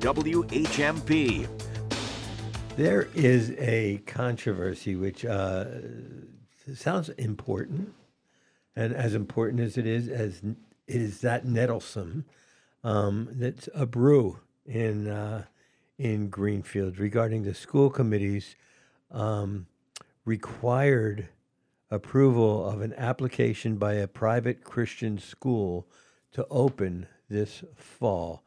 [0.01, 1.49] WHMP.
[2.77, 5.65] There is a controversy which uh,
[6.75, 7.93] sounds important,
[8.77, 10.43] and as important as it is, as
[10.87, 12.25] it is that nettlesome.
[12.85, 15.45] Um, that's a brew in uh,
[15.99, 18.57] in Greenfield regarding the school committee's
[19.11, 19.67] um,
[20.25, 21.29] required
[21.91, 25.87] approval of an application by a private Christian school
[26.33, 28.43] to open this fall.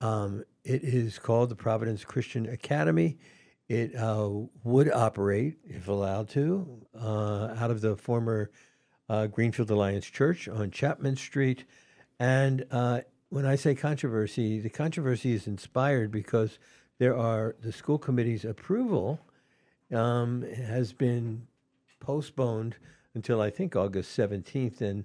[0.00, 3.18] Um, it is called the Providence Christian Academy.
[3.68, 4.28] It uh,
[4.64, 8.50] would operate, if allowed to, uh, out of the former
[9.08, 11.64] uh, Greenfield Alliance Church on Chapman Street.
[12.18, 16.58] And uh, when I say controversy, the controversy is inspired because
[16.98, 19.20] there are the school committee's approval
[19.90, 21.46] um, has been
[21.98, 22.76] postponed
[23.14, 25.04] until I think August 17th, and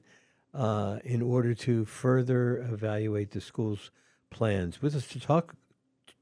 [0.53, 3.91] uh, in order to further evaluate the school's
[4.29, 4.81] plans.
[4.81, 5.55] With us to talk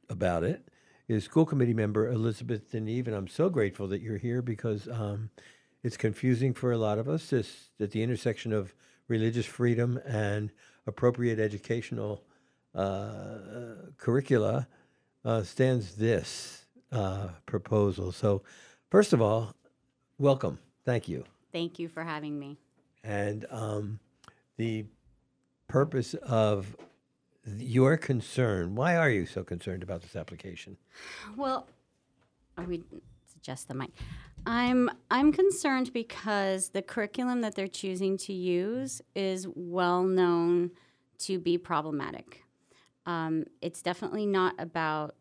[0.07, 0.67] about it
[1.07, 5.31] is school committee member Elizabeth Deneeve, and I'm so grateful that you're here because um,
[5.81, 8.75] it's confusing for a lot of us this, at the intersection of
[9.07, 10.51] religious freedom and
[10.87, 12.23] appropriate educational
[12.73, 13.37] uh,
[13.97, 14.67] curricula
[15.23, 18.11] uh, stands this uh, proposal.
[18.11, 18.43] So,
[18.91, 19.55] first of all,
[20.17, 20.59] welcome.
[20.85, 21.23] Thank you.
[21.51, 22.57] Thank you for having me.
[23.03, 23.99] And um,
[24.57, 24.85] the
[25.67, 26.75] purpose of
[27.57, 30.77] your concern, why are you so concerned about this application?
[31.35, 31.67] Well,
[32.57, 32.83] are we
[33.45, 33.91] adjust the mic?
[34.45, 40.71] I'm I'm concerned because the curriculum that they're choosing to use is well known
[41.19, 42.43] to be problematic.
[43.05, 45.15] Um, it's definitely not about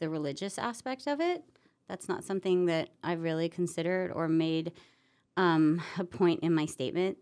[0.00, 1.44] the religious aspect of it.
[1.88, 4.72] That's not something that I've really considered or made
[5.36, 7.18] um, a point in my statement.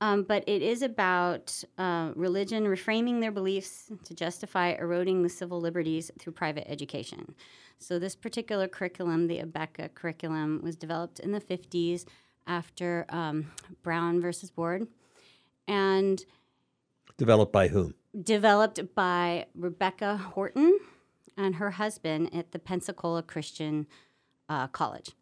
[0.00, 5.60] Um, but it is about uh, religion reframing their beliefs to justify eroding the civil
[5.60, 7.34] liberties through private education.
[7.84, 12.06] So, this particular curriculum, the Abeka curriculum, was developed in the 50s
[12.46, 14.88] after um, Brown versus Board.
[15.68, 16.24] And
[17.16, 17.94] Developed by whom?
[18.22, 20.78] developed by Rebecca Horton
[21.36, 23.86] and her husband at the Pensacola Christian
[24.48, 25.12] uh, College.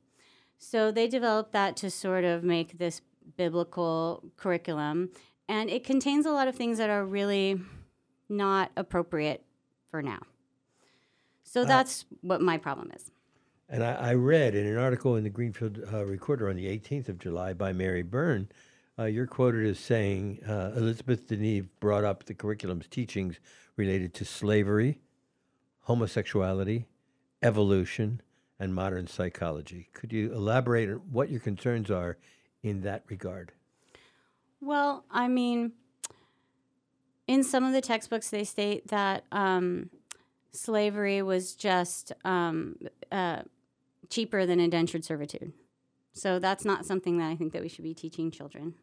[0.59, 3.01] So they developed that to sort of make this
[3.37, 5.11] biblical curriculum,
[5.49, 7.61] and it contains a lot of things that are really
[8.29, 9.45] not appropriate
[9.91, 10.21] for now.
[11.53, 13.11] So Uh, that's what my problem is.
[13.69, 17.11] And I, I read in an article in the Greenfield uh, Recorder on the 18th
[17.11, 18.49] of July by Mary Byrne,
[18.99, 23.39] uh, you're quoted as saying uh, Elizabeth Deneeve brought up the curriculum's teachings
[23.77, 24.99] related to slavery,
[25.83, 26.87] homosexuality,
[27.43, 28.23] evolution,
[28.59, 29.91] and modern psychology.
[29.93, 32.17] Could you elaborate on what your concerns are
[32.63, 33.53] in that regard?
[34.63, 35.73] Well, I mean,
[37.27, 39.91] in some of the textbooks, they state that um,
[40.53, 42.77] slavery was just um,
[43.11, 43.43] uh,
[44.09, 45.53] cheaper than indentured servitude.
[46.13, 48.75] So that's not something that I think that we should be teaching children.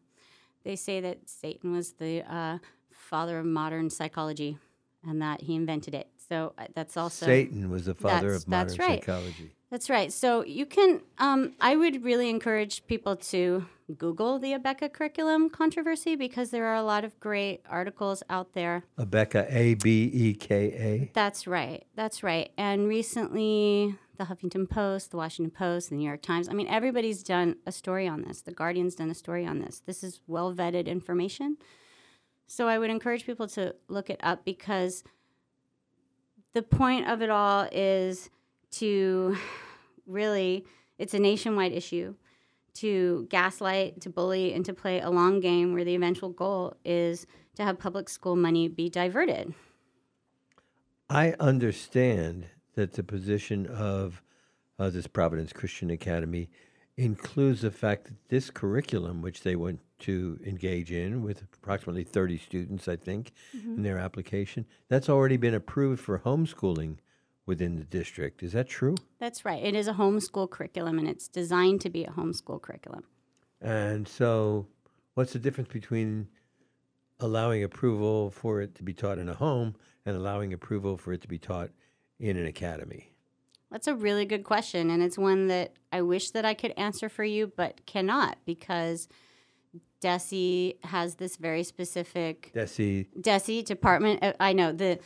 [0.64, 2.58] They say that Satan was the uh,
[2.90, 4.58] father of modern psychology
[5.06, 6.08] and that he invented it.
[6.28, 9.00] So uh, that's also Satan was the father of modern that's right.
[9.00, 9.52] psychology.
[9.70, 10.12] That's right.
[10.12, 13.66] So you can, um, I would really encourage people to
[13.96, 18.84] Google the Abeka curriculum controversy because there are a lot of great articles out there.
[18.98, 21.10] Abeka, A B E K A.
[21.14, 21.84] That's right.
[21.94, 22.50] That's right.
[22.56, 27.22] And recently, the Huffington Post, the Washington Post, the New York Times, I mean, everybody's
[27.22, 28.42] done a story on this.
[28.42, 29.82] The Guardian's done a story on this.
[29.86, 31.56] This is well vetted information.
[32.46, 35.04] So I would encourage people to look it up because
[36.52, 38.28] the point of it all is
[38.72, 39.36] to
[40.06, 40.64] really,
[40.98, 42.14] it's a nationwide issue
[42.74, 47.26] to gaslight, to bully, and to play a long game where the eventual goal is
[47.56, 49.52] to have public school money be diverted.
[51.08, 54.22] I understand that the position of
[54.78, 56.48] uh, this Providence Christian Academy
[56.96, 62.38] includes the fact that this curriculum, which they want to engage in with approximately 30
[62.38, 63.76] students, I think, Mhm.
[63.78, 66.98] in their application, that's already been approved for homeschooling
[67.50, 68.44] within the district.
[68.44, 68.94] Is that true?
[69.18, 69.60] That's right.
[69.60, 73.02] It is a homeschool curriculum and it's designed to be a homeschool curriculum.
[73.60, 74.68] And so,
[75.14, 76.28] what's the difference between
[77.18, 79.74] allowing approval for it to be taught in a home
[80.06, 81.70] and allowing approval for it to be taught
[82.20, 83.10] in an academy?
[83.72, 87.08] That's a really good question, and it's one that I wish that I could answer
[87.08, 89.08] for you, but cannot because
[90.00, 94.22] DESE has this very specific Desi, DESE Department.
[94.22, 95.00] Of, I know the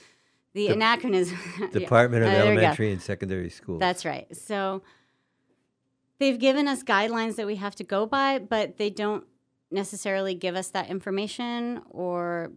[0.55, 1.39] the Dep- anachronism.
[1.61, 1.67] Yeah.
[1.69, 2.61] Department of Uh, there we go.
[2.61, 3.81] Elementary and Secondary Schools.
[3.81, 4.35] That's right.
[4.35, 4.83] So
[6.19, 9.25] they've given us guidelines that we have to go by, but they don't
[9.71, 12.53] necessarily give us that information or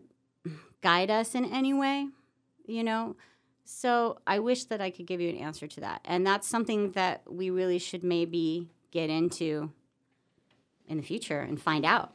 [0.82, 2.08] guide us in any way,
[2.66, 3.16] you know?
[3.66, 6.02] So I wish that I could give you an answer to that.
[6.06, 9.72] And that's something that we really should maybe get into
[10.88, 12.14] in the future and find out.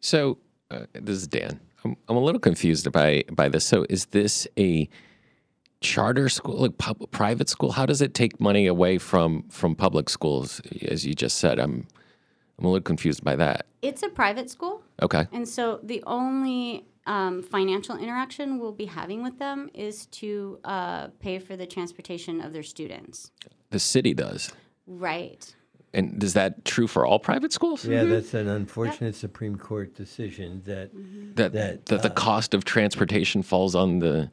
[0.00, 0.38] So
[0.70, 1.60] uh, this is Dan.
[1.84, 3.64] I'm, I'm a little confused by by this.
[3.64, 4.88] So is this a
[5.80, 7.72] charter school, like pub, private school?
[7.72, 10.60] How does it take money away from from public schools?
[10.88, 11.86] As you just said, I'm
[12.58, 13.66] I'm a little confused by that.
[13.82, 14.82] It's a private school.
[15.02, 15.26] Okay.
[15.32, 21.08] And so the only um, financial interaction we'll be having with them is to uh,
[21.20, 23.30] pay for the transportation of their students.
[23.70, 24.52] The city does.
[24.86, 25.54] Right.
[25.94, 27.84] And is that true for all private schools?
[27.84, 30.90] Yeah, that's an unfortunate Supreme Court decision that
[31.36, 34.30] that that, that the uh, cost of transportation falls on the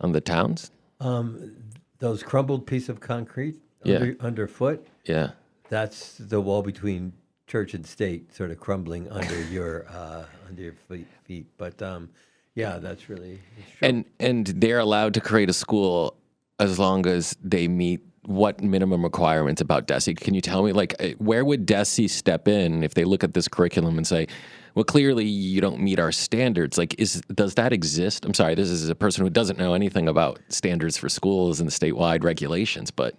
[0.00, 0.70] on the towns.
[1.00, 1.54] um,
[2.00, 3.96] those crumbled piece of concrete Yeah.
[3.96, 4.86] under, underfoot.
[5.04, 5.30] Yeah.
[5.68, 7.12] That's the wall between
[7.48, 11.06] church and state, sort of crumbling under your uh, under your feet.
[11.24, 11.46] feet.
[11.58, 12.08] But um,
[12.54, 13.88] yeah, that's really it's true.
[13.88, 16.16] And and they're allowed to create a school
[16.60, 20.14] as long as they meet what minimum requirements about DESE?
[20.16, 23.32] Can you tell me, like, uh, where would DESE step in if they look at
[23.32, 24.26] this curriculum and say,
[24.74, 26.76] well, clearly you don't meet our standards?
[26.76, 28.26] Like, is does that exist?
[28.26, 31.68] I'm sorry, this is a person who doesn't know anything about standards for schools and
[31.68, 33.14] the statewide regulations, but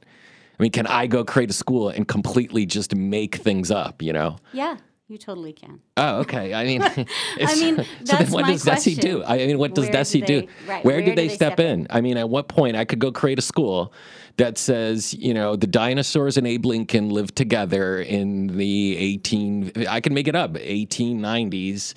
[0.60, 4.04] I mean, can I go create a school and completely just make things up?
[4.04, 4.38] You know?
[4.54, 4.78] Yeah,
[5.10, 5.82] you totally can.
[5.98, 6.54] Oh, okay.
[6.54, 9.24] I mean, I mean, so then what does DESE do?
[9.24, 10.48] I mean, what does Where DESE do do?
[10.68, 11.88] right, Where, where do do they, they step, step in?
[11.90, 13.92] I mean, at what point I could go create a school
[14.38, 20.00] that says, you know, the dinosaurs and Abe Lincoln lived together in the 18, I
[20.00, 21.94] can make it up, 1890s,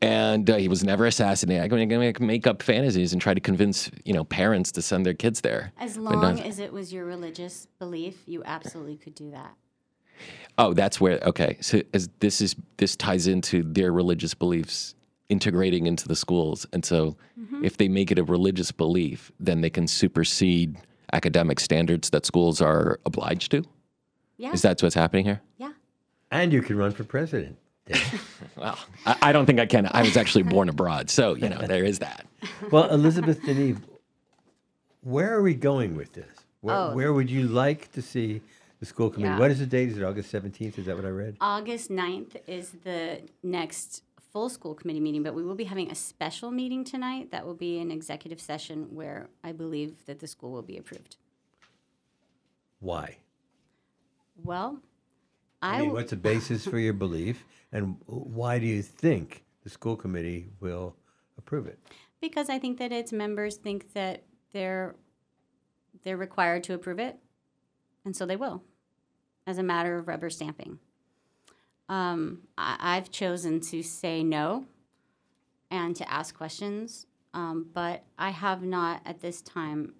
[0.00, 1.64] and uh, he was never assassinated.
[1.64, 5.14] I can make, up fantasies and try to convince, you know, parents to send their
[5.14, 5.72] kids there.
[5.78, 9.54] As long not- as it was your religious belief, you absolutely could do that.
[10.58, 11.18] Oh, that's where.
[11.22, 14.94] Okay, so as this is this ties into their religious beliefs
[15.28, 17.64] integrating into the schools, and so Mhm.
[17.64, 20.76] if they make it a religious belief, then they can supersede
[21.14, 23.62] academic standards that schools are obliged to.
[24.36, 24.52] Yeah.
[24.52, 25.40] Is that what's happening here?
[25.58, 25.72] Yeah.
[26.30, 27.56] and you can run for president.
[28.56, 29.86] well, I, I don't think I can.
[29.92, 32.26] I was actually born abroad, so you know there is that.
[32.70, 33.76] Well, Elizabeth Denis,
[35.02, 36.30] where are we going with this?
[36.60, 36.94] Where, Oh.
[36.94, 38.40] where would you like to see
[38.82, 39.34] the school committee?
[39.34, 39.38] Yeah.
[39.38, 39.90] What is the date?
[39.90, 40.76] Is it August 17th?
[40.76, 41.36] Is that what I read?
[41.40, 44.02] August 9th is the next
[44.32, 47.30] full school committee meeting, but we will be having a special meeting tonight.
[47.30, 51.14] That will be an executive session where I believe that the school will be approved.
[52.80, 53.18] Why?
[54.42, 54.80] Well,
[55.62, 59.44] I, I, mean, w- what's the basis for your belief, and why do you think
[59.62, 60.96] the school committee will
[61.38, 61.78] approve it?
[62.20, 64.22] because I think that its members think that
[64.52, 64.94] they're
[66.02, 67.18] they're required to approve it,
[68.04, 68.62] and so they will,
[69.46, 70.78] as a matter of rubber stamping.
[71.88, 74.66] Um, I, I've chosen to say no
[75.70, 79.94] and to ask questions, um, but I have not at this time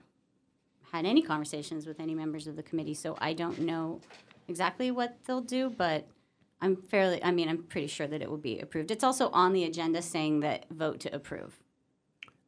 [0.93, 4.01] had any conversations with any members of the committee, so I don't know
[4.49, 6.07] exactly what they'll do, but
[6.61, 8.91] I'm fairly, I mean, I'm pretty sure that it will be approved.
[8.91, 11.59] It's also on the agenda saying that vote to approve.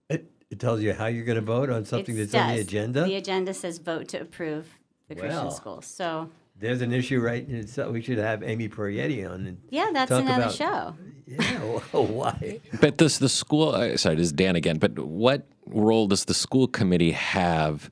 [0.08, 2.60] It, it tells you how you're going to vote on something It that's on the
[2.60, 3.04] agenda.
[3.04, 4.68] The agenda says vote to approve
[5.08, 5.50] the Christian Well.
[5.50, 5.82] school.
[5.82, 7.92] So There's an issue right in itself.
[7.92, 10.94] We should have Amy Porietti on and yeah, that's talk another about, show.
[11.26, 12.60] Yeah, well, why?
[12.82, 13.70] But does the school?
[13.70, 14.76] Uh, sorry, this is Dan again.
[14.76, 17.90] But what role does the school committee have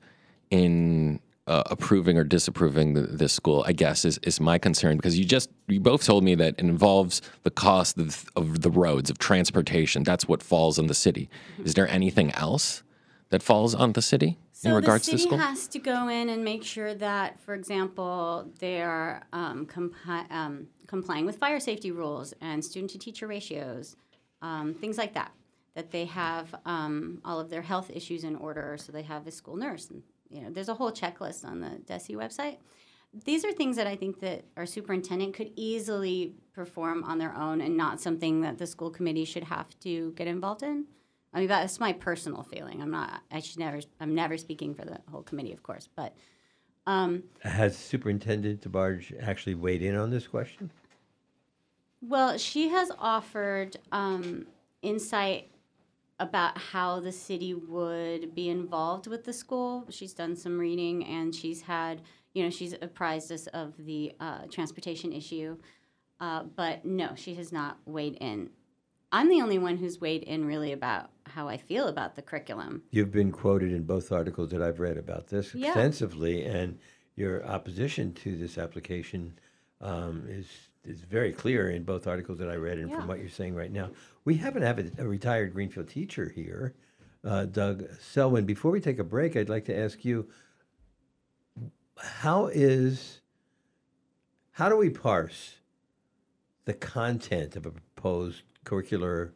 [0.51, 3.63] in uh, approving or disapproving the, this school?
[3.65, 6.59] I guess is is my concern because you just you both told me that it
[6.59, 10.03] involves the cost of, of the roads of transportation.
[10.03, 11.27] That's what falls on the city.
[11.65, 12.83] Is there anything else
[13.29, 16.29] that falls on the city So in regards to the city has to go in
[16.29, 21.91] and make sure that, for example, they are um, compi- um, complying with fire safety
[21.91, 23.97] rules and student-to-teacher ratios,
[24.41, 25.33] um, things like that.
[25.75, 29.31] That they have um, all of their health issues in order, so they have a
[29.31, 32.57] school nurse, and you know, there's a whole checklist on the DESE website.
[33.25, 37.59] These are things that I think that our superintendent could easily perform on their own,
[37.59, 40.85] and not something that the school committee should have to get involved in.
[41.33, 42.81] I mean, that's my personal feeling.
[42.81, 43.21] I'm not.
[43.31, 43.79] I should never.
[43.99, 45.89] I'm never speaking for the whole committee, of course.
[45.95, 46.15] But
[46.85, 50.69] um, Has Superintendent DeBarge actually weighed in on this question?
[52.01, 54.45] well, she has offered um,
[54.81, 55.49] insight
[56.19, 59.85] about how the city would be involved with the school.
[59.89, 62.01] She's done some reading, and she's had,
[62.33, 65.57] you know, she's apprised us of the uh, transportation issue.
[66.19, 68.49] Uh, but no, she has not weighed in.
[69.13, 72.81] I'm the only one who's weighed in really about how I feel about the curriculum.
[72.89, 75.67] You've been quoted in both articles that I've read about this Yeah.
[75.67, 76.79] extensively, and
[77.15, 79.37] your opposition to this application
[79.81, 80.47] um, is
[80.83, 82.97] is very clear in both articles that I read and Yeah.
[82.97, 83.91] from what you're saying right now.
[84.25, 86.73] We happen to have a, a retired Greenfield teacher here,
[87.23, 88.45] uh, Doug Selwyn.
[88.45, 90.27] Before we take a break, I'd like to ask you,
[91.97, 93.21] how is
[94.51, 95.57] how do we parse
[96.65, 99.31] the content of a proposed curricular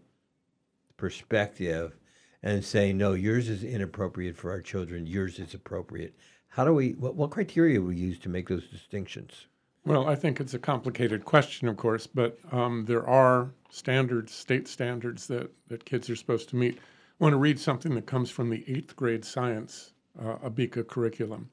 [0.98, 1.96] perspective
[2.44, 6.16] and say no yours is inappropriate for our children yours is appropriate
[6.50, 9.48] how do we what, what criteria we use to make those distinctions
[9.86, 14.68] Well, I think it's a complicated question, of course, but um, there are standards, state
[14.68, 16.78] standards that, that kids are supposed to meet.
[16.78, 21.50] I want to read something that comes from the eighth grade science uh, Abeka curriculum.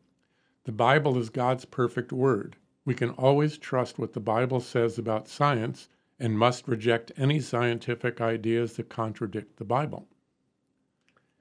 [0.64, 2.56] The Bible is God's perfect word.
[2.84, 8.20] We can always trust what the Bible says about science and must reject any scientific
[8.20, 10.06] ideas that contradict the Bible.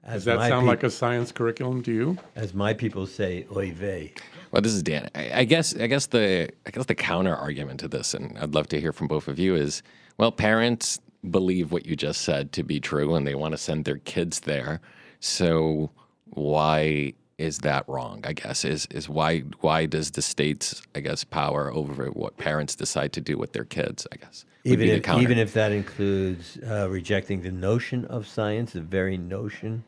[0.06, 2.18] Does that sound peop- like a science curriculum to you?
[2.36, 4.12] as my people say oy vey
[4.50, 5.08] Well, this is Dan.
[5.14, 8.54] I, I guess I guess the I guess the counter argument to this, and I'd
[8.54, 9.82] love to hear from both of you, is
[10.18, 11.00] well, parents
[11.30, 14.40] believe what you just said to be true, and they want to send their kids
[14.40, 14.80] there.
[15.20, 15.90] So
[16.26, 18.20] why is that wrong?
[18.24, 22.74] I guess is is why why does the state's I guess power over what parents
[22.74, 24.06] decide to do with their kids?
[24.12, 28.80] I guess even if even if that includes uh, rejecting the notion of science the
[28.80, 29.84] very notion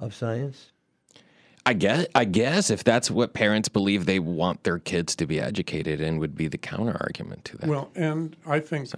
[0.00, 0.72] of science
[1.68, 5.38] I guess I guess if that's what parents believe they want their kids to be
[5.38, 7.68] educated in would be the counter argument to that.
[7.68, 8.88] Well, and I think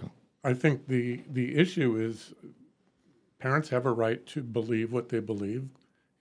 [0.45, 2.33] I think the the issue is
[3.39, 5.67] parents have a right to believe what they believe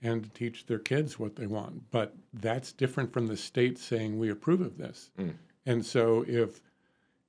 [0.03, 1.91] and to teach their kids what they want.
[1.91, 5.11] But that's different from the state saying we approve of this.
[5.19, 5.35] Mm.
[5.67, 6.61] And so if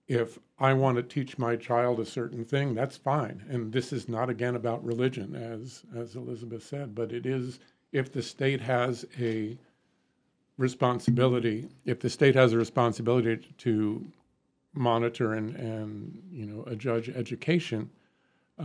[0.08, 3.46] if I want to teach my child a certain thing, that's fine.
[3.48, 7.60] And this is not again about religion, as as Elizabeth said, but it is
[7.92, 9.58] if the state has a
[10.58, 14.06] responsibility, if the state has a responsibility to
[14.74, 17.90] monitor and, and you know adjudge education,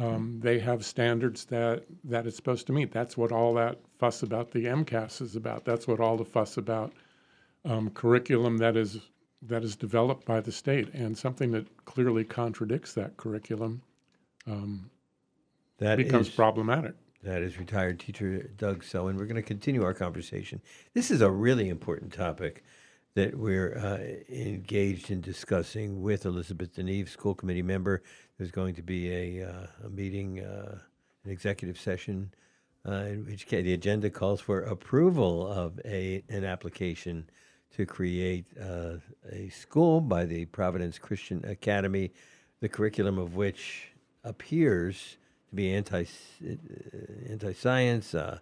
[0.00, 2.92] um, they have standards that that it's supposed to meet.
[2.92, 5.64] That's what all that fuss about the MCAS is about.
[5.64, 6.92] That's what all the fuss about
[7.64, 8.98] um, curriculum that is
[9.42, 13.82] that is developed by the state and something that clearly contradicts that curriculum
[14.46, 14.90] um,
[15.78, 16.94] That becomes is- problematic.
[17.22, 19.16] That is retired teacher Doug Selwyn.
[19.16, 20.60] We're going to continue our conversation.
[20.94, 22.62] This is a really important topic
[23.16, 23.96] that we're uh,
[24.30, 28.02] engaged in discussing with Elizabeth Deneeve, school committee member.
[28.36, 30.78] There's going to be a, uh, a meeting, uh,
[31.24, 32.30] an executive session,
[32.86, 37.30] uh, in which the agenda calls for approval of a an application
[37.74, 38.96] to create uh,
[39.32, 42.12] a school by the Providence Christian Academy,
[42.60, 43.92] the curriculum of which
[44.24, 45.16] appears
[45.48, 46.04] to be anti
[47.30, 48.40] anti science, uh,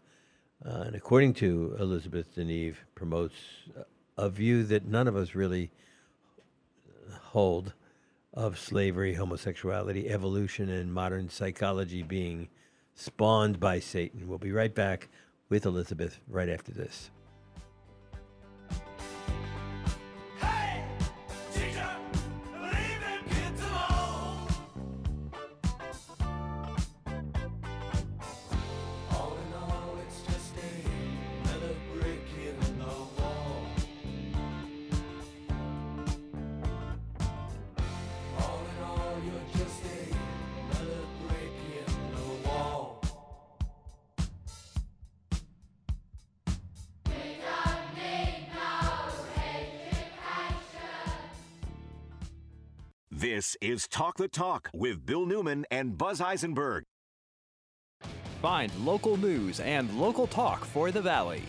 [0.67, 3.37] uh, and according to Elizabeth Deneeve, promotes
[4.17, 5.71] a view that none of us really
[7.23, 7.73] hold
[8.33, 12.49] of slavery, homosexuality, evolution, and modern psychology being
[12.95, 14.29] spawned by Satan.
[14.29, 15.09] We'll be right back
[15.49, 17.11] with Elizabeth right after this.
[53.85, 56.85] Is Talk the Talk with Bill Newman and Buzz Eisenberg.
[58.41, 61.43] Find local news and local talk for the Valley.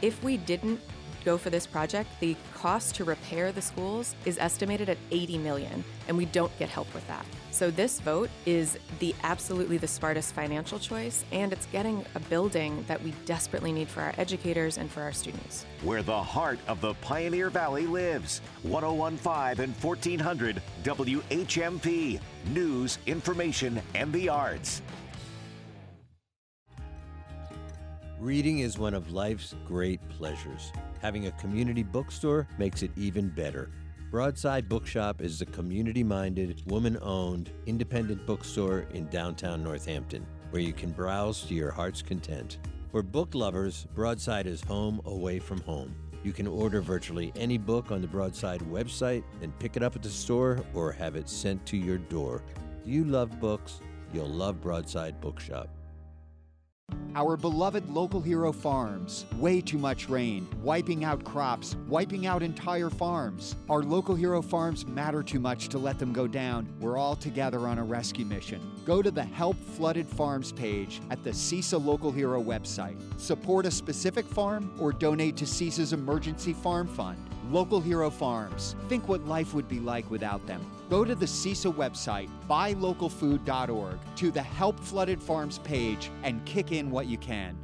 [0.00, 0.80] If we didn't
[1.24, 5.84] go for this project, the cost to repair the schools is estimated at 80 million,
[6.08, 7.24] and we don't get help with that.
[7.50, 12.84] So this vote is the absolutely the smartest financial choice, and it's getting a building
[12.88, 15.66] that we desperately need for our educators and for our students.
[15.82, 18.40] Where the heart of the Pioneer Valley lives.
[18.62, 22.20] 1015 and 1400 WHMP.
[22.46, 24.82] News, information, and the arts.
[28.22, 30.70] Reading is one of life's great pleasures.
[31.00, 33.72] Having a community bookstore makes it even better.
[34.12, 40.72] Broadside Bookshop is a community minded, woman owned, independent bookstore in downtown Northampton where you
[40.72, 42.58] can browse to your heart's content.
[42.92, 45.92] For book lovers, Broadside is home away from home.
[46.22, 50.02] You can order virtually any book on the Broadside website and pick it up at
[50.02, 52.44] the store or have it sent to your door.
[52.84, 53.80] Do you love books?
[54.12, 55.68] You'll love Broadside Bookshop.
[57.14, 59.26] Our beloved local hero farms.
[59.36, 63.54] Way too much rain, wiping out crops, wiping out entire farms.
[63.68, 66.72] Our local hero farms matter too much to let them go down.
[66.80, 68.62] We're all together on a rescue mission.
[68.86, 72.96] Go to the Help Flooded Farms page at the CISA Local Hero website.
[73.20, 77.18] Support a specific farm or donate to CISA's Emergency Farm Fund.
[77.52, 78.76] Local Hero Farms.
[78.88, 80.64] Think what life would be like without them.
[80.88, 86.90] Go to the CISA website, buylocalfood.org, to the Help Flooded Farms page, and kick in
[86.90, 87.58] what you can.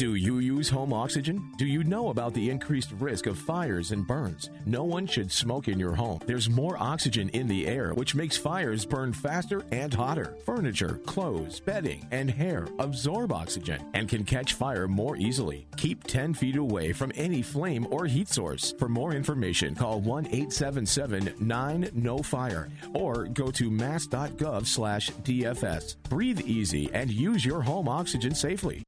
[0.00, 1.52] Do you use home oxygen?
[1.58, 4.48] Do you know about the increased risk of fires and burns?
[4.64, 6.20] No one should smoke in your home.
[6.24, 10.38] There's more oxygen in the air, which makes fires burn faster and hotter.
[10.46, 15.66] Furniture, clothes, bedding, and hair absorb oxygen and can catch fire more easily.
[15.76, 18.72] Keep 10 feet away from any flame or heat source.
[18.78, 25.96] For more information, call 1 877 9 No Fire or go to mass.gov slash DFS.
[26.08, 28.82] Breathe easy and use your home oxygen safely.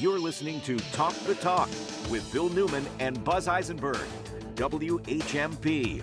[0.00, 1.68] You're listening to Talk the Talk
[2.10, 4.04] with Bill Newman and Buzz Eisenberg.
[4.56, 6.02] WHMP.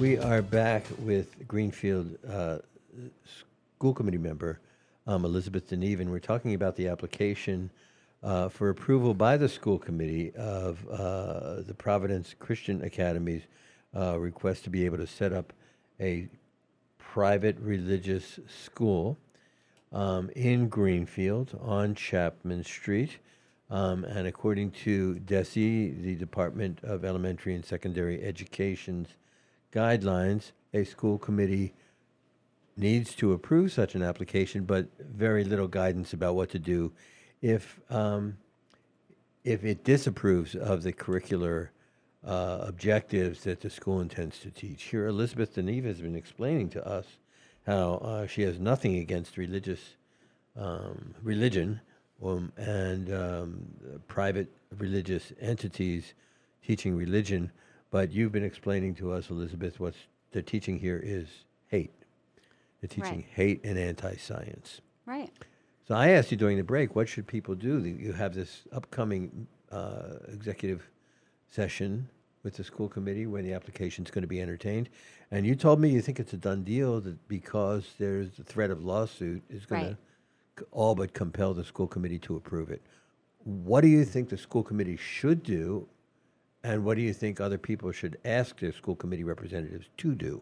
[0.00, 2.58] We are back with Greenfield uh,
[3.78, 4.58] School Committee member
[5.06, 7.70] um, Elizabeth Deneeve, and we're talking about the application
[8.24, 13.42] uh, for approval by the school committee of uh, the Providence Christian Academy's
[13.96, 15.52] uh, request to be able to set up
[16.00, 16.26] a
[16.98, 19.16] private religious school
[19.92, 23.18] um, in Greenfield on Chapman Street.
[23.68, 29.08] Um, and according to DESE, the Department of Elementary and Secondary Education's
[29.72, 31.74] guidelines, a school committee
[32.76, 36.92] needs to approve such an application, but very little guidance about what to do
[37.42, 38.36] if um,
[39.44, 41.68] if it disapproves of the curricular
[42.24, 44.84] uh, objectives that the school intends to teach.
[44.84, 47.06] Here, Elizabeth Deneeve has been explaining to us
[47.66, 49.80] how uh, she has nothing against religious
[50.56, 51.80] um, religion
[52.24, 53.66] um, and um,
[54.08, 54.48] private
[54.78, 56.14] religious entities
[56.64, 57.50] teaching religion,
[57.90, 59.94] but you've been explaining to us, Elizabeth, what
[60.32, 61.28] the teaching here is
[61.68, 61.92] hate.
[62.80, 63.26] They're teaching Right.
[63.34, 64.80] hate and anti-science.
[65.04, 65.30] Right.
[65.86, 67.78] So I asked you during the break, what should people do?
[67.84, 70.88] You have this upcoming uh, executive
[71.48, 72.08] session
[72.46, 74.88] with the school committee when the application's going to be entertained.
[75.32, 78.70] And you told me you think it's a done deal that because there's the threat
[78.70, 79.96] of lawsuit is going Right.
[80.58, 82.80] to all but compel the school committee to approve it.
[83.42, 85.88] What do you think the school committee should do?
[86.62, 90.40] And what do you think other people should ask their school committee representatives to do?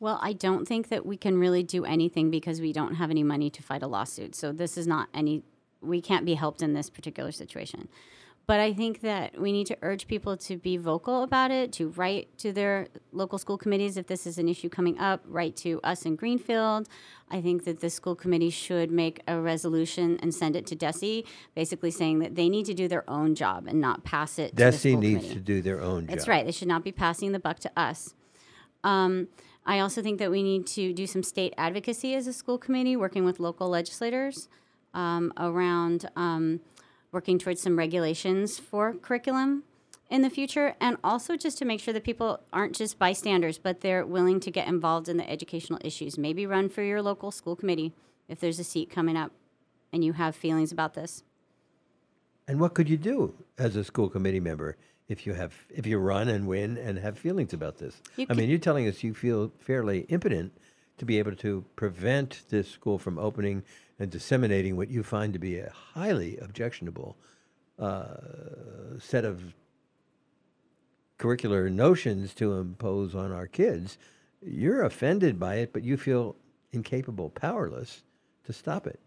[0.00, 3.22] Well, I don't think that we can really do anything because we don't have any
[3.22, 4.34] money to fight a lawsuit.
[4.34, 5.44] So this is not any,
[5.80, 7.88] we can't be helped in this particular situation.
[8.46, 11.88] But I think that we need to urge people to be vocal about it, to
[11.90, 15.80] write to their local school committees if this is an issue coming up, write to
[15.84, 16.88] us in Greenfield.
[17.30, 21.24] I think that the school committee should make a resolution and send it to DESE,
[21.54, 24.56] basically saying that they need to do their own job and not pass it to
[24.56, 25.34] the DESE school needs committee.
[25.34, 26.08] to do their own job.
[26.08, 26.44] That's right.
[26.44, 28.14] They should not be passing the buck to us.
[28.84, 29.28] Um,
[29.64, 32.96] I also think that we need to do some state advocacy as a school committee,
[32.96, 34.48] working with local legislators
[34.92, 36.60] um, around um,
[37.12, 39.62] working towards some regulations for curriculum
[40.10, 43.80] in the future, and also just to make sure that people aren't just bystanders, but
[43.80, 46.18] they're willing to get involved in the educational issues.
[46.18, 47.92] Maybe run for your local school committee
[48.28, 49.32] if there's a seat coming up
[49.92, 51.22] and you have feelings about this.
[52.48, 54.76] And what could you do as a school committee member
[55.08, 58.02] if you have if you run and win and have feelings about this?
[58.16, 60.52] You I mean, you're telling us you feel fairly impotent
[60.98, 63.62] to be able to prevent this school from opening
[64.02, 67.16] and disseminating what you find to be a highly objectionable
[67.78, 68.16] uh,
[68.98, 69.54] set of
[71.20, 73.98] curricular notions to impose on our kids.
[74.44, 76.34] You're offended by it, but you feel
[76.72, 78.02] incapable, powerless
[78.44, 78.98] to stop it.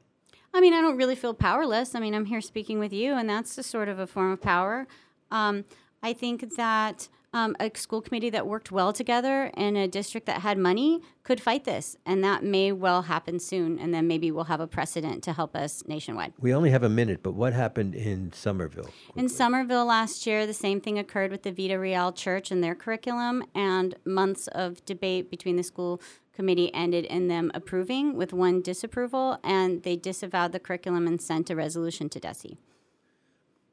[0.54, 1.94] I mean, I don't really feel powerless.
[1.94, 4.42] I mean, I'm here speaking with you, and that's a sort of a form of
[4.42, 4.88] power.
[5.30, 5.66] Um,
[6.02, 10.40] I think that um, a school committee that worked well together in a district that
[10.40, 13.78] had money could fight this, and that may well happen soon.
[13.78, 16.32] And then maybe we'll have a precedent to help us nationwide.
[16.40, 18.90] We only have a minute, but what happened in Somerville?
[19.18, 22.74] In Somerville last year, the same thing occurred with the Vida Real Church and their
[22.74, 26.02] curriculum, and months of debate between the school
[26.34, 31.50] committee ended in them approving with one disapproval, and they disavowed the curriculum and sent
[31.50, 32.56] a resolution to DESE.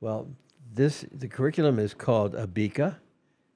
[0.01, 0.31] Well,
[0.75, 2.97] this the curriculum is called Abeka,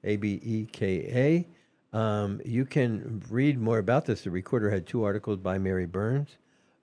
[0.03, 1.45] A B E K
[1.93, 1.97] A.
[1.97, 4.21] Um, you can read more about this.
[4.21, 6.37] The Recorder had two articles by Mary Burns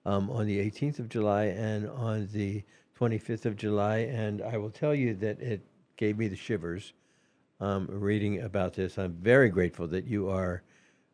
[0.05, 2.63] um, on the 18th of July and on the
[2.99, 5.61] 25th of July, and I will tell you that it
[5.97, 6.93] gave me the shivers
[7.59, 8.97] um, reading about this.
[8.97, 10.63] I'm very grateful that you are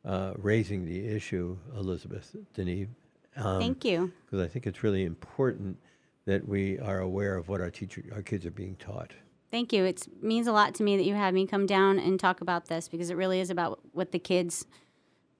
[0.05, 2.87] uh, raising the issue, Elizabeth Denis.
[3.35, 4.11] Um, Thank you.
[4.25, 5.77] Because I think it's really important
[6.25, 9.11] that we are aware of what our teacher, our kids are being taught.
[9.51, 9.83] Thank you.
[9.83, 12.65] It means a lot to me that you had me come down and talk about
[12.65, 14.65] this because it really is about what the kids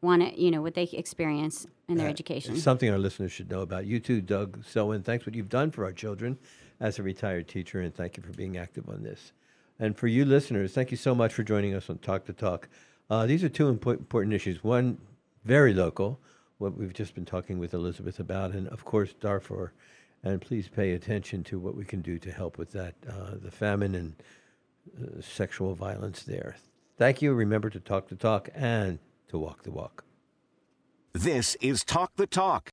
[0.01, 2.57] want to, you know, what they experience in their Uh, education.
[2.57, 3.85] Something our listeners should know about.
[3.85, 5.01] You too, Doug Selwyn.
[5.01, 6.37] Thanks what you've done for our children
[6.79, 9.31] as a retired teacher, and thank you for being active on this.
[9.79, 12.67] And for you listeners, thank you so much for joining us on Talk to Talk.
[13.09, 14.63] Uh, these are two impo- important issues.
[14.63, 14.97] One,
[15.45, 16.19] very local,
[16.57, 19.71] what we've just been talking with Elizabeth about, and of course, Darfur.
[20.23, 23.51] And please pay attention to what we can do to help with that, uh, the
[23.51, 24.15] famine and
[24.99, 26.55] uh, sexual violence there.
[26.97, 27.33] Thank you.
[27.33, 28.99] Remember to talk the talk and
[29.29, 30.03] to walk the walk.
[31.13, 32.69] This is Talk the Talk.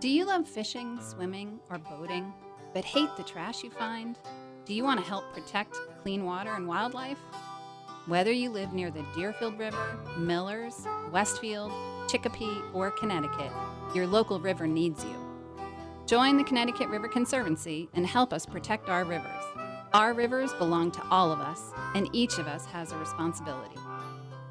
[0.00, 2.32] Do you love fishing, swimming, or boating,
[2.74, 4.18] but hate the trash you find?
[4.64, 7.18] Do you want to help protect clean water and wildlife?
[8.06, 11.72] Whether you live near the Deerfield River, Millers, Westfield,
[12.10, 13.52] Chicopee, or Connecticut,
[13.94, 15.31] your local river needs you.
[16.12, 19.42] Join the Connecticut River Conservancy and help us protect our rivers.
[19.94, 23.78] Our rivers belong to all of us, and each of us has a responsibility.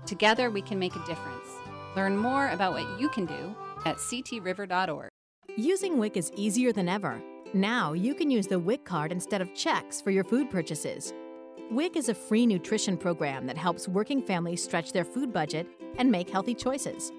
[0.07, 1.49] Together, we can make a difference.
[1.95, 3.55] Learn more about what you can do
[3.85, 5.09] at ctriver.org.
[5.55, 7.21] Using WIC is easier than ever.
[7.53, 11.13] Now you can use the WIC card instead of checks for your food purchases.
[11.69, 15.67] WIC is a free nutrition program that helps working families stretch their food budget
[15.99, 17.11] and make healthy choices.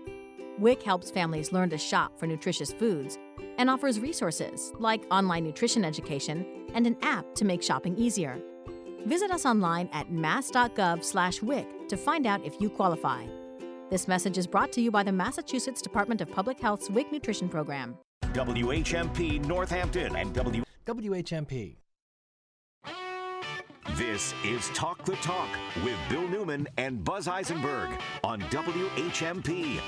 [0.59, 3.19] WIC helps families learn to shop for nutritious foods
[3.59, 8.41] and offers resources like online nutrition education and an app to make shopping easier.
[9.07, 13.27] Visit us online at mass.gov/wic to find out if you qualify.
[13.91, 17.49] This message is brought to you by the Massachusetts Department of Public Health's WIC Nutrition
[17.49, 17.97] Program.
[18.33, 20.65] WHMP Northampton and W.
[20.87, 21.77] WHMP.
[23.97, 25.49] This is Talk the Talk
[25.85, 27.91] with Bill Newman and Buzz Eisenberg
[28.25, 29.79] on WHMP.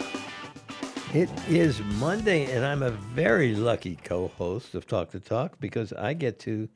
[1.14, 6.12] It is Monday, and I'm a very lucky co-host of Talk to Talk because I
[6.12, 6.68] get to,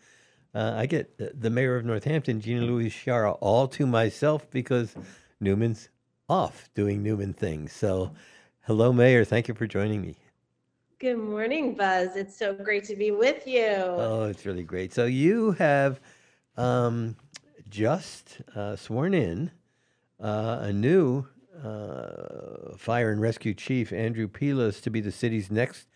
[0.55, 4.95] uh, I get the- mayor of Northampton, Gina Louise Sciarra, all to myself because
[5.41, 5.89] Newman's
[6.29, 7.73] off doing Newman things.
[7.73, 8.13] So,
[8.61, 9.25] hello, Mayor.
[9.25, 10.15] Thank you for joining me.
[11.01, 12.15] Good morning, Buzz.
[12.15, 13.67] It's so great to be with you.
[13.67, 14.95] Oh, it's really great.
[14.95, 15.99] So you have
[16.57, 17.17] um,
[17.69, 19.51] just uh, sworn in
[20.21, 21.27] uh, a new
[21.65, 25.87] uh, fire and rescue chief, Andrew Pelis, to be the city's next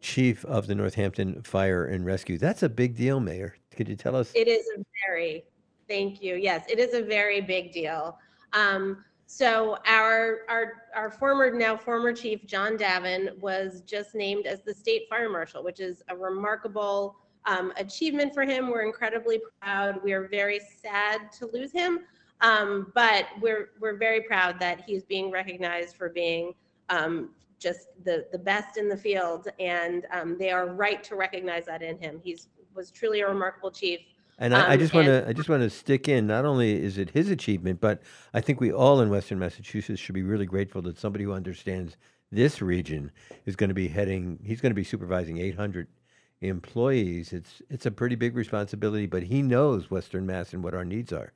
[0.00, 2.38] chief of the Northampton Fire and Rescue.
[2.38, 3.56] That's a big deal, Mayor.
[3.76, 4.32] Could you tell us?
[4.34, 5.44] It is a very,
[5.88, 6.36] thank you.
[6.36, 8.18] Yes, it is a very big deal.
[8.52, 14.62] Um, so our our our former now former chief John Davine was just named as
[14.62, 18.70] the state fire marshal, which is a remarkable um, achievement for him.
[18.70, 20.02] We're incredibly proud.
[20.02, 22.00] We are very sad to lose him,
[22.40, 26.54] um, but we're we're very proud that he's being recognized for being
[26.88, 31.66] um, just the the best in the field, and um, they are right to recognize
[31.66, 32.20] that in him.
[32.22, 34.00] He's was truly a remarkable chief.
[34.38, 36.26] And I, I Um, just want to I just want to stick in.
[36.26, 38.02] Not only is it his achievement, but
[38.34, 41.96] I think we all in Western Massachusetts should be really grateful that somebody who understands
[42.32, 43.12] this region
[43.46, 44.38] is going to be heading.
[44.44, 45.88] He's going to be supervising 800
[46.40, 47.32] employees.
[47.32, 51.12] It's it's a pretty big responsibility, but he knows Western Mass and what our needs
[51.12, 51.32] are.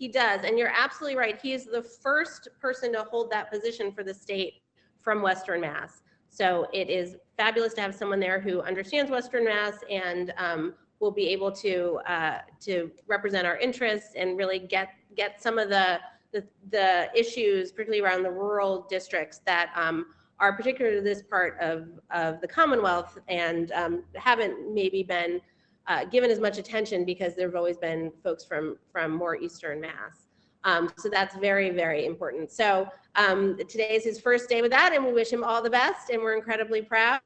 [0.00, 1.38] He does, and you're absolutely right.
[1.38, 4.62] He is the first person to hold that position for the state
[4.98, 6.00] from Western Mass.
[6.30, 11.10] So it is fabulous to have someone there who understands Western Mass and um, will
[11.10, 14.88] be able to uh, to represent our interests and really get
[15.18, 15.98] get some of the
[16.32, 20.06] the, the issues, particularly around the rural districts that um,
[20.38, 25.42] are particular to this part of of the Commonwealth and um, haven't maybe been
[25.86, 29.80] uh, given as much attention because there have always been folks from from more Eastern
[29.80, 30.28] Mass.
[30.64, 32.50] Um, so that's very very important.
[32.50, 35.70] So um, today is his first day with that, and we wish him all the
[35.70, 37.20] best, and we're incredibly proud.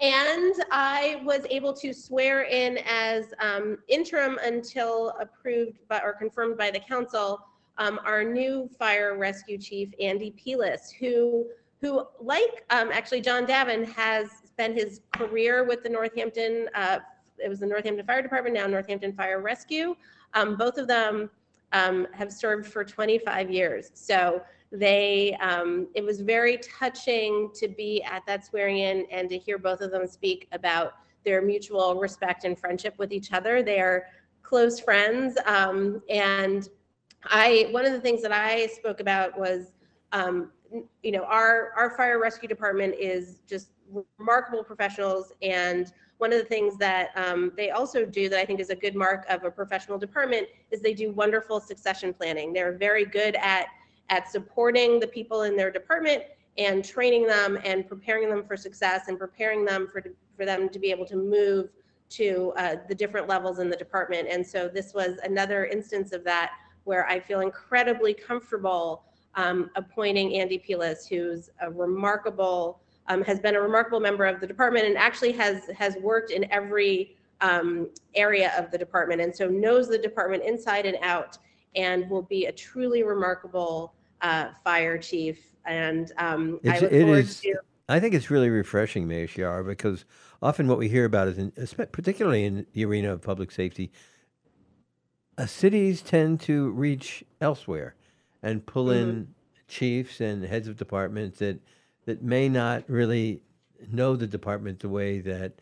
[0.00, 6.58] And I was able to swear in as um, interim until approved by, or confirmed
[6.58, 7.40] by the council
[7.78, 11.46] um, our new fire rescue chief Andy Pelis, who
[11.80, 16.68] who like um, actually John Davine has spent his career with the Northampton.
[16.74, 16.98] Uh,
[17.44, 19.94] it was the Northampton Fire Department, now Northampton Fire Rescue.
[20.32, 21.30] Um, both of them
[21.72, 23.90] um, have served for 25 years.
[23.94, 24.42] So
[24.72, 29.58] they, um, it was very touching to be at that swearing in and to hear
[29.58, 33.62] both of them speak about their mutual respect and friendship with each other.
[33.62, 34.06] They are
[34.42, 35.36] close friends.
[35.46, 36.68] Um, and
[37.24, 39.72] I, one of the things that I spoke about was,
[40.12, 40.50] um,
[41.02, 43.70] you know, our, our fire rescue department is just
[44.18, 45.32] remarkable professionals.
[45.42, 45.92] And
[46.24, 48.94] one of the things that um, they also do that I think is a good
[48.94, 52.54] mark of a professional department is they do wonderful succession planning.
[52.54, 53.66] They're very good at,
[54.08, 56.22] at supporting the people in their department
[56.56, 60.02] and training them and preparing them for success and preparing them for,
[60.34, 61.68] for them to be able to move
[62.08, 64.26] to uh, the different levels in the department.
[64.26, 66.52] And so this was another instance of that
[66.84, 69.04] where I feel incredibly comfortable
[69.34, 74.46] um, appointing Andy Pelis, who's a remarkable, um, has been a remarkable member of the
[74.46, 79.48] department and actually has has worked in every um, area of the department, and so
[79.48, 81.38] knows the department inside and out,
[81.74, 85.38] and will be a truly remarkable uh, fire chief.
[85.66, 87.40] And um, I look forward is.
[87.40, 87.54] to.
[87.88, 90.06] I think it's really refreshing, Mayor Sciarra, because
[90.42, 91.52] often what we hear about is, in,
[91.92, 93.92] particularly in the arena of public safety,
[95.36, 97.94] uh, cities tend to reach elsewhere
[98.42, 99.34] and pull in
[99.68, 101.60] chiefs and heads of departments that
[102.06, 103.42] that may not really
[103.90, 105.52] know the department the way that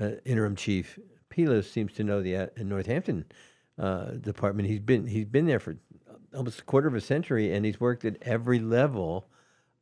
[0.00, 3.24] uh, interim chief Pelis seems to know the uh, Northampton
[3.78, 4.68] uh, department.
[4.68, 5.76] He's been he's been there for
[6.34, 9.26] almost a quarter of a century, and he's worked at every level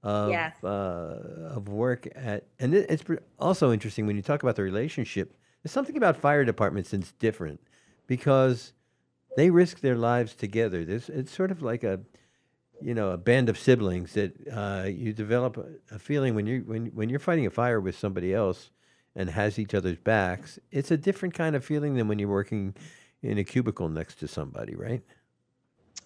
[0.02, 0.62] of Yes.
[0.64, 2.46] uh, of work at.
[2.58, 3.04] And it, it's
[3.38, 5.36] also interesting when you talk about the relationship.
[5.62, 7.60] There's something about fire departments that's different
[8.06, 8.72] because
[9.36, 10.84] they risk their lives together.
[10.84, 12.00] There's, it's sort of like a,
[12.80, 15.56] you know, a band of siblings that uh, you develop
[15.90, 18.70] a, feeling when you when when you're fighting a fire with somebody else
[19.16, 20.58] and has each other's backs.
[20.70, 22.74] It's a different kind of feeling than when you're working
[23.22, 25.02] in a cubicle next to somebody, right?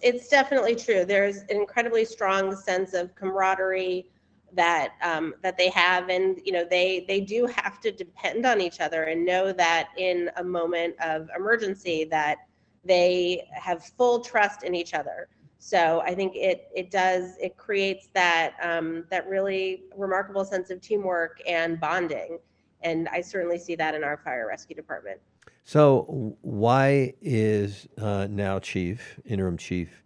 [0.01, 1.05] it's definitely true.
[1.05, 4.07] There's an incredibly strong sense of camaraderie
[4.53, 8.61] that um, that they have, and you know they they do have to depend on
[8.61, 12.37] each other and know that in a moment of emergency that
[12.83, 15.27] they have full trust in each other.
[15.59, 20.79] So I think it it does it creates that um, that really remarkable sense of
[20.81, 22.39] teamwork and bonding,
[22.81, 25.19] and I certainly see that in our fire rescue department.
[25.65, 30.01] So why is uh, now chief, interim chief,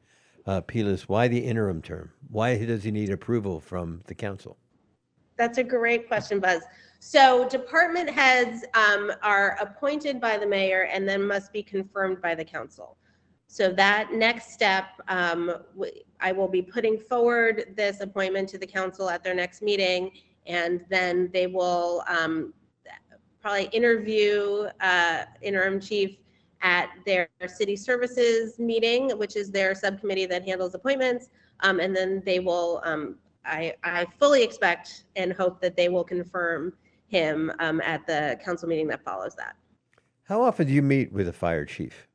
[0.48, 2.12] uh, Pelis, why the interim term?
[2.30, 4.58] Why does he need approval from the council?
[5.38, 6.64] That's a great question, Buzz.
[7.00, 12.34] So department heads um, are appointed by the mayor and then must be confirmed by
[12.34, 12.98] the council.
[13.54, 15.54] So that next step, um,
[16.20, 20.10] I will be putting forward this appointment to the council at their next meeting,
[20.48, 22.52] and then they will um,
[23.40, 26.18] probably interview uh, interim chief
[26.64, 31.30] at their city services meeting, which is their subcommittee that handles appointments.
[31.60, 36.04] Um, and then they will, um, I, I fully expect and hope that they will
[36.04, 36.74] confirm
[37.06, 39.56] him um, at the council meeting that follows that.
[40.24, 42.08] How often do you meet with a fire chief?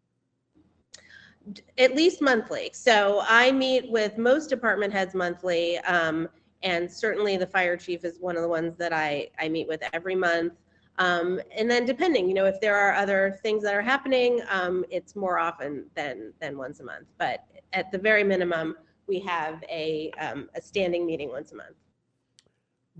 [1.78, 2.70] At least monthly.
[2.72, 5.78] So I meet with most department heads monthly.
[5.78, 6.28] Um,
[6.62, 9.82] and certainly the fire chief is one of the ones that I, I meet with
[9.92, 10.54] every month.
[10.98, 14.84] Um, and then depending, you know, if there are other things that are happening, um,
[14.90, 17.06] it's more often than, than once a month.
[17.18, 18.74] But at the very minimum,
[19.06, 21.76] we have a, um, a standing meeting once a month.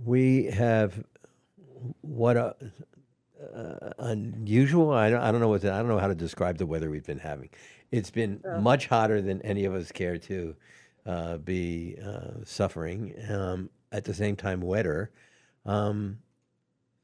[0.05, 1.05] We have
[2.03, 2.55] what a,
[3.55, 4.93] uh, unusual.
[4.93, 6.91] I don't, I don't know what to, I don't know how to describe the weather
[6.91, 7.51] we've been having.
[7.91, 10.55] It's been much hotter than any of us care to
[11.07, 13.15] uh, be uh, suffering.
[13.31, 15.11] Um, at the same time, wetter.
[15.65, 16.19] Um,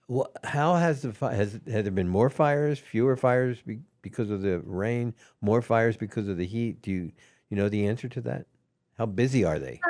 [0.09, 4.31] wha how has the fi- has has there been more fires, fewer fires be, because
[4.31, 6.83] of the rain, more fires because of the heat?
[6.83, 7.13] Do you
[7.49, 8.47] you know the answer to that?
[8.99, 9.81] How busy are they?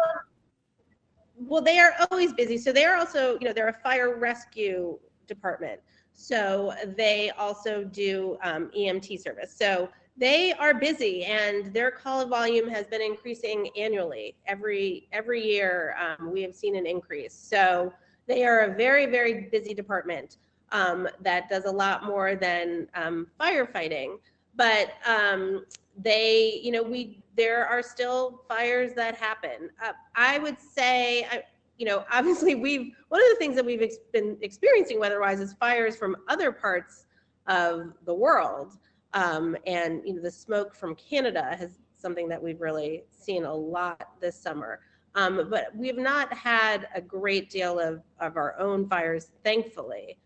[1.36, 2.56] Well, they are always busy.
[2.56, 5.80] So they are also, you know, they're a fire rescue department.
[6.12, 9.54] So they also do um, EMT service.
[9.54, 14.36] So they are busy, and their call volume has been increasing annually.
[14.46, 17.34] Every every year, um, we have seen an increase.
[17.34, 17.92] So
[18.26, 20.38] they are a very very busy department
[20.70, 24.18] um, that does a lot more than um, firefighting.
[24.56, 25.64] But um,
[25.96, 29.70] they, you know, we there are still fires that happen.
[29.84, 31.42] Uh, I would say, I,
[31.76, 35.54] you know, obviously we've one of the things that we've ex- been experiencing weather-wise is
[35.54, 37.06] fires from other parts
[37.46, 38.78] of the world,
[39.14, 43.54] um, and you know, the smoke from Canada has something that we've really seen a
[43.54, 44.80] lot this summer.
[45.14, 50.18] Um, but we've not had a great deal of, of our own fires, thankfully.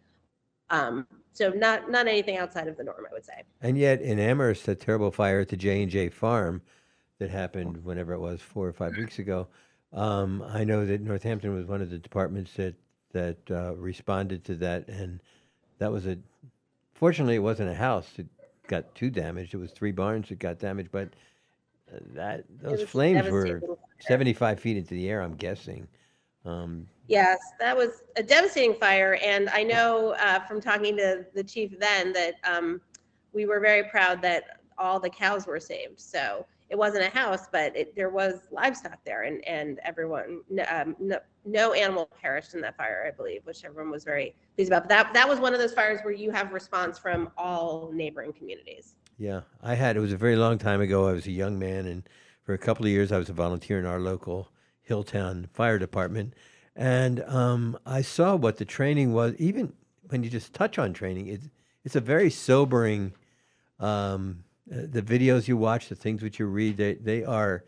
[0.70, 3.44] Um, so not not anything outside of the norm, I would say.
[3.60, 6.62] And yet, in Amherst, that terrible fire at the J and J farm
[7.18, 9.48] that happened whenever it was four or five weeks ago.
[9.92, 12.74] Um, I know that Northampton was one of the departments that
[13.12, 15.22] that uh, responded to that, and
[15.78, 16.18] that was a.
[16.94, 18.26] Fortunately, it wasn't a house that
[18.68, 19.54] got too damaged.
[19.54, 21.08] It was three barns that got damaged, but
[21.92, 23.60] uh, that those flames were
[24.00, 25.20] seventy-five feet into the air.
[25.22, 25.88] I'm guessing.
[26.44, 31.42] Um, Yes, that was a devastating fire, and I know uh, from talking to the
[31.42, 32.82] chief then that um,
[33.32, 35.98] we were very proud that all the cows were saved.
[35.98, 40.96] So it wasn't a house, but it, there was livestock there, and and everyone, um,
[41.00, 41.18] no,
[41.48, 44.84] no animal perished in that fire, I believe, which everyone was very pleased about.
[44.84, 48.32] But that that was one of those fires where you have response from all neighboring
[48.32, 48.94] communities.
[49.18, 49.96] Yeah, I had.
[49.96, 51.08] It was a very long time ago.
[51.08, 52.08] I was a young man, and
[52.44, 54.50] for a couple of years, I was a volunteer in our local
[54.88, 56.34] Hilltown Fire Department.
[56.76, 59.34] And um, I saw what the training was.
[59.36, 59.72] Even
[60.08, 61.48] when you just touch on training, it's
[61.84, 63.12] it's a very sobering.
[63.80, 67.64] Um, uh, the videos you watch, the things which you read, they they are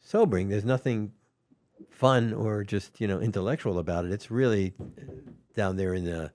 [0.00, 0.48] sobering.
[0.48, 1.12] There's nothing
[1.90, 4.12] fun or just you know intellectual about it.
[4.12, 5.02] It's really uh,
[5.54, 6.32] down there in the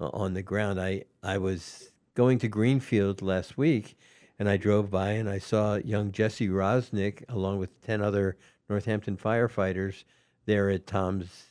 [0.00, 0.80] uh, on the ground.
[0.80, 3.96] I I was going to Greenfield last week,
[4.38, 8.36] and I drove by and I saw young Jesse Rosnick along with ten other
[8.68, 10.04] Northampton firefighters
[10.46, 11.44] there at Tom's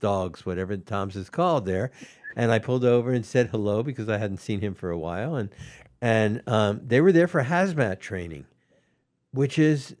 [0.00, 1.90] Dogs, whatever Tom's is called there,
[2.36, 5.36] and I pulled over and said hello because I hadn't seen him for a while,
[5.36, 5.50] and
[6.02, 8.44] and um, they were there for hazmat training,
[9.32, 9.96] which is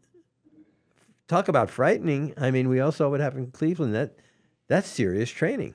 [1.28, 2.34] talk about frightening.
[2.36, 3.94] I mean, we all saw what happened in Cleveland.
[3.94, 4.16] That
[4.68, 5.74] that's serious training.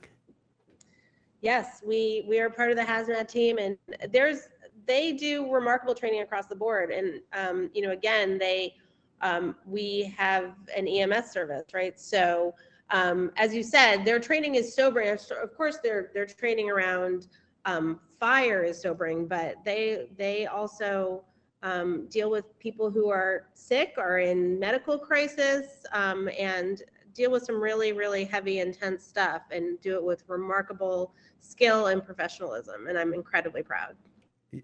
[1.40, 3.76] Yes, we we are part of the hazmat team, and
[4.10, 4.48] there's
[4.86, 6.90] they do remarkable training across the board.
[6.90, 8.74] And um, you know, again, they
[9.20, 11.98] um, we have an EMS service, right?
[11.98, 12.54] So
[12.90, 15.08] um, as you said, their training is sobering.
[15.08, 17.28] Of course, their their training around
[17.64, 21.24] um, fire is sobering, but they they also
[21.62, 26.82] um, deal with people who are sick or in medical crisis um, and
[27.14, 32.04] deal with some really really heavy intense stuff and do it with remarkable skill and
[32.04, 33.94] professionalism and i'm incredibly proud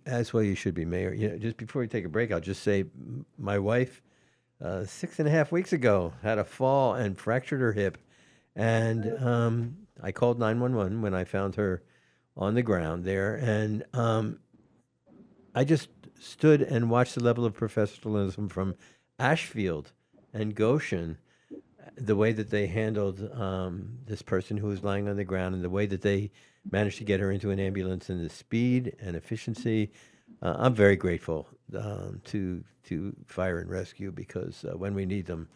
[0.05, 1.15] That's why you should be mayor.
[1.15, 2.85] You know, just before we take a break, I'll just say
[3.39, 4.03] my wife,
[4.63, 7.97] uh, six and a half weeks ago, had a fall and fractured her hip,
[8.55, 11.83] and um, I called nine one one when I found her
[12.37, 14.41] on the ground there, and um,
[15.55, 15.89] I just
[16.19, 18.75] stood and watched the level of professionalism from
[19.19, 19.93] Ashfield
[20.33, 21.19] and Goshen,
[21.97, 25.64] the way that they handled um, this person who was lying on the ground, and
[25.64, 26.31] the way that they
[26.71, 29.91] managed to get her into an ambulance, and the speed and efficiency.
[30.43, 35.27] Uh, I'm very grateful um, to to fire and rescue because uh, when we need
[35.27, 35.49] them,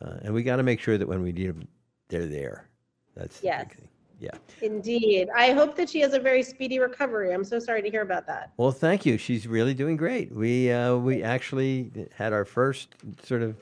[0.00, 1.68] uh, and we got to make sure that when we need them,
[2.08, 2.68] they're there.
[3.14, 3.88] That's the yes big thing.
[4.18, 4.30] Yeah.
[4.62, 5.28] Indeed.
[5.34, 7.32] I hope that she has a very speedy recovery.
[7.32, 8.52] I'm so sorry to hear about that.
[8.56, 9.18] Well, thank you.
[9.18, 10.32] She's really doing great.
[10.32, 12.88] We uh, we actually had our first
[13.22, 13.56] sort of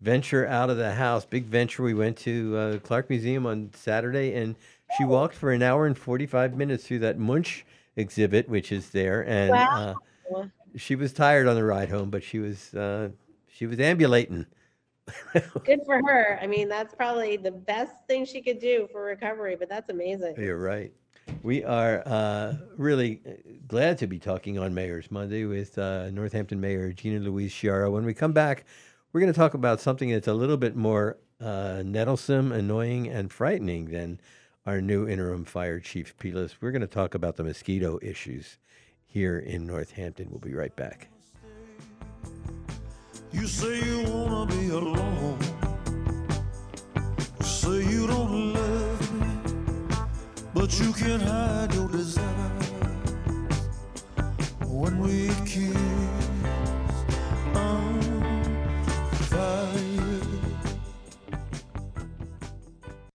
[0.00, 1.82] venture out of the house, big venture.
[1.82, 4.54] We went to uh, Clark Museum on Saturday, and
[4.96, 9.26] she walked for an hour and 45 minutes through that Munch exhibit, which is there.
[9.26, 9.94] And uh,
[10.76, 13.08] she was tired on the ride home, but she was uh,
[13.48, 14.46] she was ambulating.
[15.64, 16.38] Good for her.
[16.40, 20.34] I mean, that's probably the best thing she could do for recovery, but that's amazing.
[20.38, 20.92] You're right.
[21.42, 23.32] We are uh, really uh,
[23.66, 27.90] glad to be talking on Mayor's Monday with uh, Northampton Mayor Gina Louise Sciarra.
[27.92, 28.64] When we come back,
[29.12, 33.30] we're going to talk about something that's a little bit more uh, nettlesome, annoying, and
[33.30, 34.20] frightening than
[34.66, 36.60] our new interim fire chief, Pelis.
[36.60, 38.58] We're going to talk about the mosquito issues
[39.06, 40.28] here in Northampton.
[40.30, 41.08] We'll be right back.
[43.30, 45.38] You say you wanna be alone.
[47.38, 49.26] You say you don't love me,
[50.54, 52.70] but you can't hide your desires.
[54.66, 55.76] When we kiss
[57.54, 58.00] on
[59.12, 60.20] fire.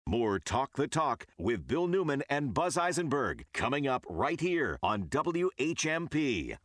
[0.07, 5.03] More Talk the Talk with Bill Newman and Buzz Eisenberg coming up right here on
[5.03, 6.57] WHMP.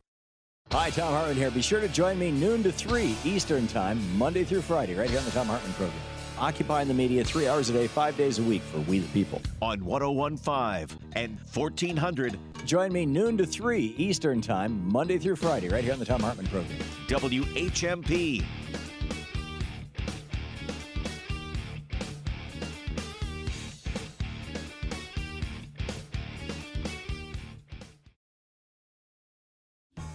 [0.77, 1.49] Hi, Thom Hartmann here.
[1.49, 5.19] Be sure to join me noon to 3 Eastern Time, Monday through Friday, right here
[5.19, 5.97] on the Thom Hartmann program.
[6.37, 9.41] Occupying the media three hours a day, five days a week for We the People.
[9.61, 15.81] On 1015 and 1400 Join me noon to 3 Eastern Time, Monday through Friday, right
[15.81, 16.77] here on the Thom Hartmann program.
[17.07, 18.43] WHMP.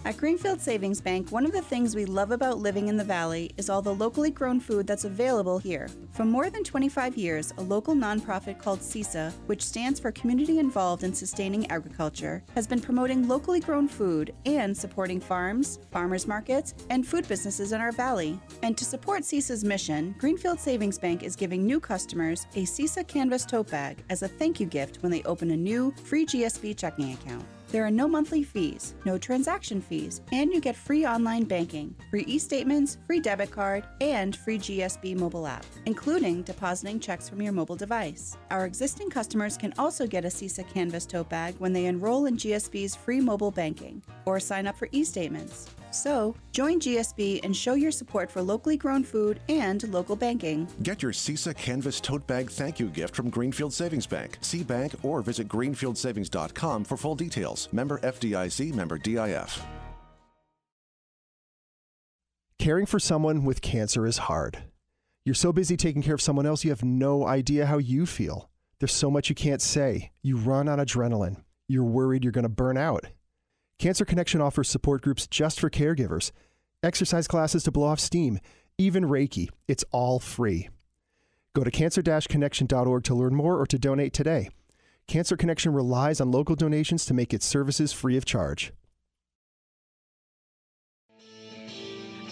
[0.03, 3.51] At Greenfield Savings Bank, one of the things we love about living in the Valley
[3.55, 5.87] is all the locally grown food that's available here.
[6.13, 11.03] For more than 25 years, a local nonprofit called CISA, which stands for Community Involved
[11.03, 17.05] in Sustaining Agriculture, has been promoting locally grown food and supporting farms, farmers markets, and
[17.05, 18.39] food businesses in our valley.
[18.63, 23.45] And to support CISA's mission, Greenfield Savings Bank is giving new customers a CISA Canvas
[23.45, 27.13] tote bag as a thank you gift when they open a new free GSB checking
[27.13, 27.45] account.
[27.71, 32.25] There are no monthly fees, no transaction fees, and you get free online banking, free
[32.27, 37.53] e statements, free debit card, and free GSB mobile app, including depositing checks from your
[37.53, 38.35] mobile device.
[38.49, 42.35] Our existing customers can also get a CISA Canvas tote bag when they enroll in
[42.35, 45.69] GSB's free mobile banking or sign up for e statements.
[45.91, 50.67] So, join GSB and show your support for locally grown food and local banking.
[50.83, 54.37] Get your CISA Canvas Tote Bag thank you gift from Greenfield Savings Bank.
[54.41, 57.69] See bank or visit greenfieldsavings.com for full details.
[57.71, 59.61] Member FDIC, member DIF.
[62.61, 64.59] Caring for someone with cancer is hard.
[65.25, 68.49] You're so busy taking care of someone else, you have no idea how you feel.
[68.79, 70.11] There's so much you can't say.
[70.21, 71.37] You run on adrenaline.
[71.67, 73.05] You're worried you're going to burn out.
[73.81, 76.31] Cancer Connection offers support groups just for caregivers,
[76.83, 78.37] exercise classes to blow off steam,
[78.77, 79.49] even Reiki.
[79.67, 80.69] It's all free.
[81.55, 84.49] Go to cancer connection.org to learn more or to donate today.
[85.07, 88.71] Cancer Connection relies on local donations to make its services free of charge.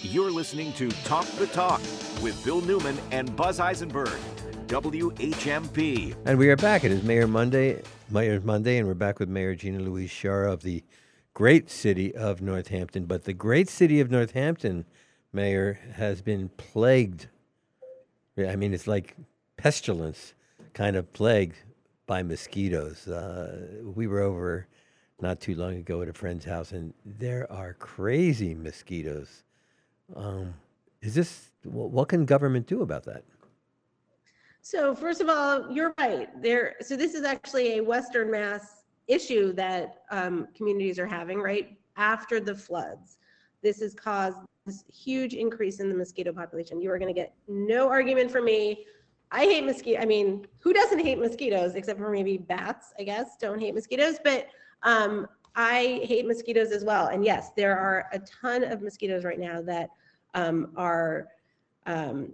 [0.03, 1.81] You're listening to Talk the Talk
[2.21, 4.19] with Bill Newman and Buzz Eisenberg.
[4.67, 6.15] WHMP.
[6.25, 6.83] And we are back.
[6.83, 7.81] It is Mayor Monday,
[8.11, 10.83] Mayor's Monday, and we're back with Mayor Gina Louise Sciarra of the
[11.39, 13.05] great city of Northampton.
[13.05, 14.83] But the great city of Northampton,
[15.31, 17.27] Mayor, has been plagued.
[18.37, 19.15] I mean, it's like
[19.55, 20.33] pestilence
[20.73, 21.55] kind of plagued
[22.07, 23.07] by mosquitoes.
[23.07, 24.67] Uh, we were over
[25.21, 29.43] not too long ago at a friend's house, and there are crazy mosquitoes.
[30.17, 30.53] Um,
[31.01, 33.23] is this wh- what can government do about that?
[34.61, 36.27] So first of all, you're right.
[36.41, 36.75] There.
[36.81, 38.78] So this is actually a Western Mass
[39.09, 43.17] issue that um, communities are having right after the floods.
[43.61, 46.79] This has caused this huge increase in the mosquito population.
[46.79, 48.85] You are going to get no argument from me.
[49.31, 49.99] I hate mosquito.
[49.99, 52.93] I mean, who doesn't hate mosquitoes except for maybe bats?
[52.97, 54.47] I guess don't hate mosquitoes, but
[54.83, 57.07] um, I hate mosquitoes as well.
[57.07, 59.89] And yes, there are a ton of mosquitoes right now that
[60.35, 61.27] um, are
[61.85, 62.31] um,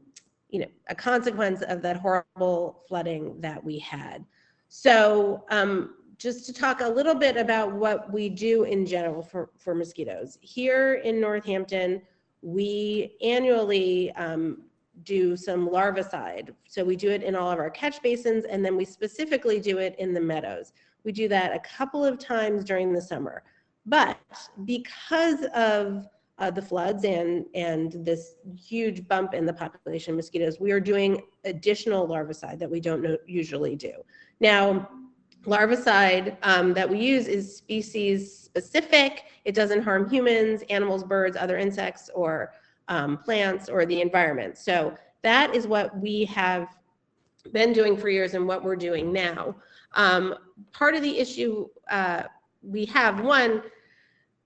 [0.50, 4.24] you know, a consequence of that horrible flooding that we had.
[4.70, 9.50] So um, just to talk a little bit about what we do in general for,
[9.58, 10.38] for mosquitoes.
[10.42, 12.02] Here in Northampton,
[12.42, 14.64] we annually um,
[15.04, 16.54] do some larvicide.
[16.68, 19.80] So we do it in all of our catch basins, and then we specifically do
[19.80, 20.74] it in the meadows.
[21.04, 23.44] We do that a couple of times during the summer.
[23.86, 24.18] But
[24.64, 30.60] because of uh, the floods and and this huge bump in the population of mosquitoes,
[30.60, 33.94] we are doing additional larvicide that we don't usually do.
[34.40, 34.90] Now,
[35.46, 39.26] larvicide um, that we use is species specific.
[39.46, 42.54] It doesn't harm humans, animals, birds, other insects, or
[42.88, 44.58] um, plants, or the environment.
[44.58, 46.68] So that is what we have
[47.52, 49.56] been doing for years and what we're doing now.
[49.94, 50.36] Um,
[50.72, 52.24] part of the issue uh,
[52.62, 53.62] we have, one,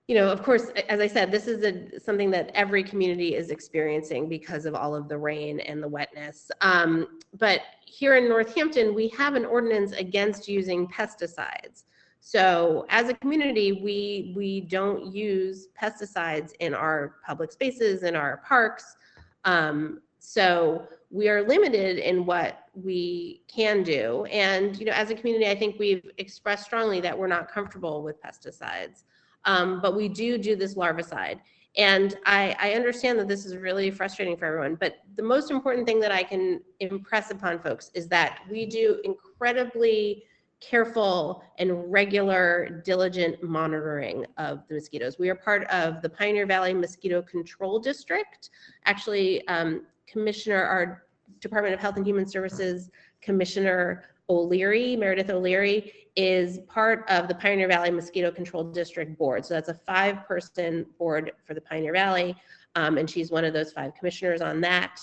[0.06, 3.50] you know, of course, as I said, this is a, something that every community is
[3.50, 6.50] experiencing because of all of the rain and the wetness.
[6.60, 7.60] Um, but
[7.90, 11.84] here in Northampton, we have an ordinance against using pesticides.
[12.20, 18.42] So as a community, we we don't use pesticides in our public spaces, in our
[18.46, 18.96] parks.
[19.44, 24.24] Um, so we are limited in what we can do.
[24.26, 28.02] And you know, as a community, I think we've expressed strongly that we're not comfortable
[28.02, 29.04] with pesticides.
[29.46, 31.40] Um, but we do do this larvicide.
[31.76, 35.86] And I, I understand that this is really frustrating for everyone, but the most important
[35.86, 40.24] thing that I can impress upon folks is that we do incredibly
[40.60, 45.18] careful and regular, diligent monitoring of the mosquitoes.
[45.18, 48.50] We are part of the Pioneer Valley Mosquito Control District.
[48.84, 51.04] Actually, um, Commissioner, our
[51.40, 52.90] Department of Health and Human Services
[53.22, 59.46] Commissioner O'Leary, Meredith O'Leary, is part of the Pioneer Valley Mosquito Control District Board.
[59.46, 62.36] So that's a five person board for the Pioneer Valley.
[62.74, 65.00] Um, and she's one of those five commissioners on that.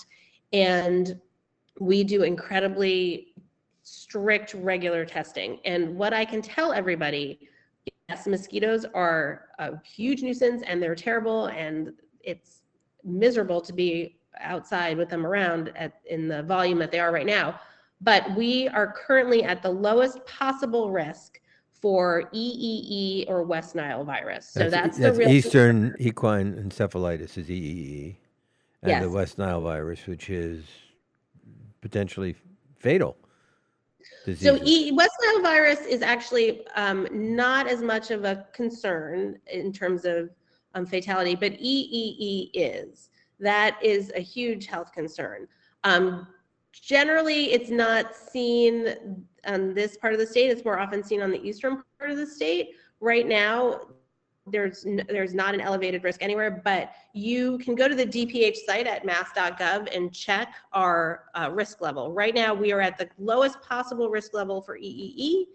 [0.52, 1.20] And
[1.80, 3.34] we do incredibly
[3.82, 5.58] strict regular testing.
[5.64, 7.48] And what I can tell everybody,
[8.08, 12.60] yes, mosquitoes are a huge nuisance and they're terrible and it's
[13.02, 17.26] miserable to be outside with them around at, in the volume that they are right
[17.26, 17.58] now
[18.00, 24.48] but we are currently at the lowest possible risk for EEE or West Nile virus.
[24.48, 28.16] So that's, that's the real Eastern equine encephalitis is EEE,
[28.82, 29.02] and Yes.
[29.02, 30.64] the West Nile virus, which is
[31.80, 32.34] potentially
[32.78, 33.16] fatal.
[34.24, 34.48] Disease.
[34.48, 39.72] So e- West Nile virus is actually um, not as much of a concern in
[39.72, 40.30] terms of
[40.74, 43.10] um, fatality, but EEE is.
[43.40, 45.46] That is a huge health concern.
[45.84, 46.26] Um,
[46.72, 50.50] generally, it's not seen on this part of the state.
[50.50, 52.70] It's more often seen on the eastern part of the state.
[53.00, 53.80] Right now,
[54.50, 58.86] there's there's not an elevated risk anywhere, but you can go to the DPH site
[58.86, 62.12] at mass.gov and check our uh, risk level.
[62.12, 65.46] Right now, we are at the lowest possible risk level for EEE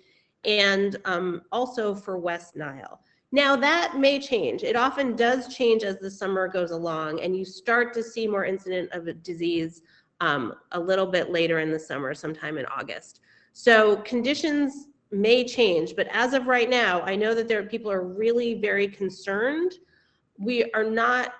[0.45, 2.99] and um, also for West Nile.
[3.31, 4.63] Now that may change.
[4.63, 8.45] It often does change as the summer goes along, and you start to see more
[8.45, 9.81] incident of a disease
[10.23, 13.19] um, a little bit later in the summer, sometime in August.
[13.51, 17.91] So conditions may change, but as of right now, I know that there are people
[17.91, 19.73] are really very concerned.
[20.37, 21.33] We are not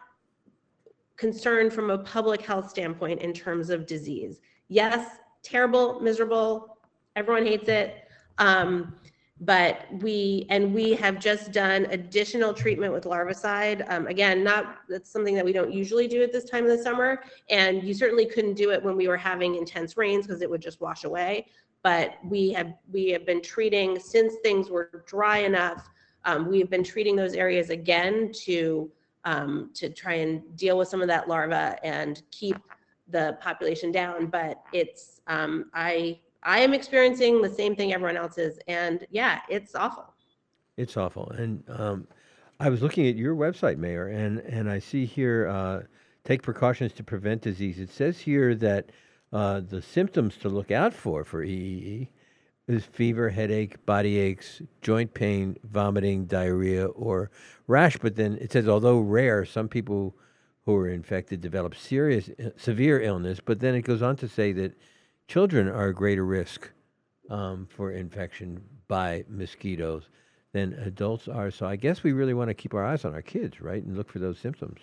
[1.16, 4.42] concerned from a public health standpoint in terms of disease.
[4.68, 6.78] Yes, terrible, miserable,
[7.16, 8.10] everyone hates it.
[8.38, 8.96] Um,
[9.40, 13.84] but we, and we have just done additional treatment with larvicide.
[13.92, 16.82] Um, again, not, that's something that we don't usually do at this time of the
[16.82, 17.24] summer.
[17.50, 20.62] And you certainly couldn't do it when we were having intense rains because it would
[20.62, 21.48] just wash away.
[21.82, 25.90] But we have, we have been treating, since things were dry enough,
[26.26, 28.90] um, we have been treating those areas again to,
[29.26, 32.56] um, to try and deal with some of that larva and keep
[33.10, 34.28] the population down.
[34.28, 38.60] But it's, um, I, I am experiencing the same thing everyone else is.
[38.68, 40.14] And yeah, it's awful.
[40.78, 41.30] It's awful.
[41.32, 42.08] And um,
[42.60, 45.82] I was looking at your website, Mayor, and, and I see here uh,
[46.24, 47.80] take precautions to prevent disease.
[47.80, 48.90] It says here that
[49.32, 52.08] uh, the symptoms to look out for for EEE
[52.68, 57.30] is fever, headache, body aches, joint pain, vomiting, diarrhea, or
[57.68, 57.98] rash.
[57.98, 60.16] But then it says, although rare, some people
[60.66, 63.40] who are infected develop serious, severe illness.
[63.44, 64.74] But then it goes on to say that
[65.28, 66.72] children are a greater risk
[67.30, 70.10] um, for infection by mosquitoes
[70.52, 71.50] than adults are.
[71.52, 73.98] So I guess we really want to keep our eyes on our kids, right, and
[73.98, 74.80] look for those symptoms.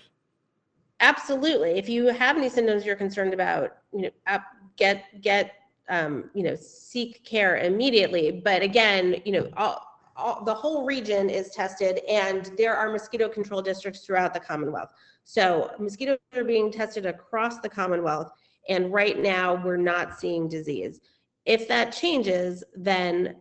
[1.00, 1.78] Absolutely.
[1.78, 4.38] If you have any symptoms you're concerned about, you know,
[4.76, 5.52] get get
[5.88, 8.42] um, you know seek care immediately.
[8.44, 9.82] But again, you know, all,
[10.16, 14.92] all, the whole region is tested, and there are mosquito control districts throughout the Commonwealth.
[15.24, 18.32] So mosquitoes are being tested across the Commonwealth,
[18.68, 21.00] and right now we're not seeing disease.
[21.44, 23.36] If that changes, then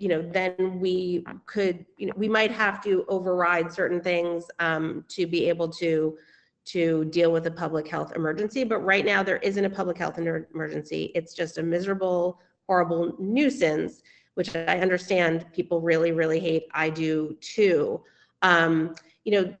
[0.00, 5.04] you know, then we could, you know, we might have to override certain things um,
[5.08, 6.16] to be able to
[6.66, 8.64] to deal with a public health emergency.
[8.64, 11.12] But right now, there isn't a public health emergency.
[11.14, 14.02] It's just a miserable, horrible nuisance,
[14.34, 16.66] which I understand people really, really hate.
[16.72, 18.02] I do too.
[18.42, 18.94] Um,
[19.24, 19.54] you know,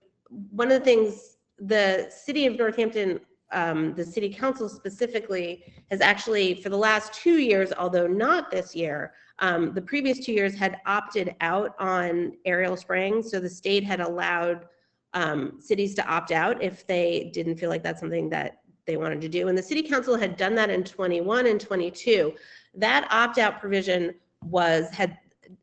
[0.50, 3.20] one of the things the city of Northampton
[3.52, 8.74] um, the city council specifically has actually, for the last two years, although not this
[8.74, 13.22] year, um, the previous two years had opted out on aerial spraying.
[13.22, 14.66] So the state had allowed
[15.14, 19.20] um, cities to opt out if they didn't feel like that's something that they wanted
[19.22, 19.48] to do.
[19.48, 22.34] And the city council had done that in 21 and 22.
[22.74, 24.14] That opt out provision
[24.44, 25.18] was had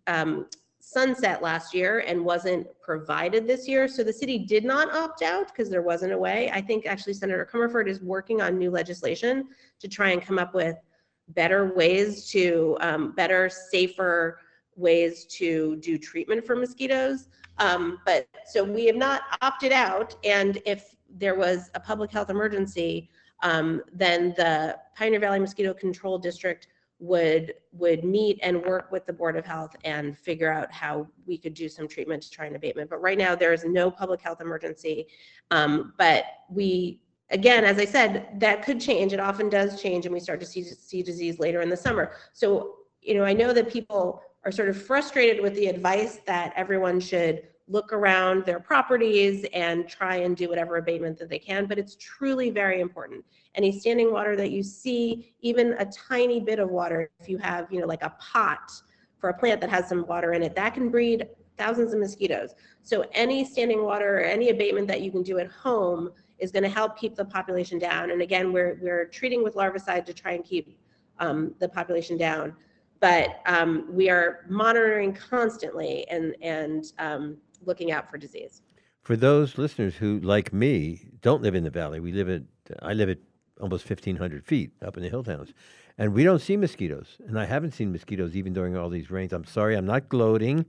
[0.08, 0.48] um,
[0.90, 3.90] sunset last year and wasn't provided this year.
[3.90, 6.50] So the city did not opt out because there wasn't a way.
[6.54, 9.50] I think actually Senator Comerford is working on new legislation
[9.80, 10.78] to try and come up with
[11.30, 14.40] better ways to, um, better, safer
[14.78, 17.28] ways to do treatment for mosquitoes.
[17.58, 20.16] Um, but so we have not opted out.
[20.24, 23.10] And if there was a public health emergency,
[23.44, 26.68] um, then the Pioneer Valley Mosquito Control District
[27.00, 31.38] would would meet and work with the Board of Health and figure out how we
[31.38, 32.90] could do some treatment to try and abatement.
[32.90, 35.08] But right now there is no public health emergency.
[35.52, 39.14] Um, but we again, as I said, that could change.
[39.14, 42.14] It often does change, and we start to see see disease later in the summer.
[42.34, 46.54] So you know, I know that people are sort of frustrated with the advice that
[46.56, 51.66] everyone should look around their properties and try and do whatever abatement that they can,
[51.66, 53.24] but it's truly very important.
[53.56, 57.72] Any standing water that you see, even a tiny bit of water, if you have,
[57.72, 58.72] you know, like a pot
[59.20, 61.28] for a plant that has some water in it, that can breed
[61.58, 62.56] thousands of mosquitoes.
[62.84, 66.64] So any standing water or any abatement that you can do at home is going
[66.64, 68.12] to help keep the population down.
[68.12, 70.80] And again, we're, we're treating with larvicide to try and keep
[71.20, 72.54] um, the population down.
[73.00, 77.38] But um, we are monitoring constantly and, and um,
[77.68, 78.62] looking out for disease.
[79.04, 82.42] For those listeners who, like me, don't live in the valley, we live at
[82.82, 83.20] I live at
[83.62, 85.54] almost 1,500 feet up in the hill towns,
[85.98, 87.18] and we don't see mosquitoes.
[87.28, 89.34] And I haven't seen mosquitoes even during all these rains.
[89.34, 90.66] I'm sorry, I'm not gloating.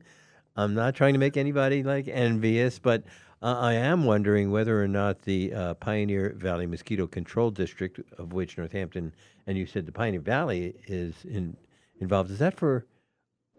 [0.57, 3.05] I'm not trying to make anybody like envious, but
[3.43, 8.33] uh, I am wondering whether or not the uh, Pioneer Valley Mosquito Control District, of
[8.33, 9.13] which Northampton
[9.47, 11.57] and you said the Pioneer Valley is in,
[12.01, 12.87] involved, is that for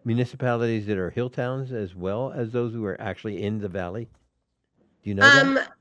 [0.05, 4.09] municipalities that are hill towns as well as those who are actually in the valley?
[5.03, 5.73] Do you know Um, that?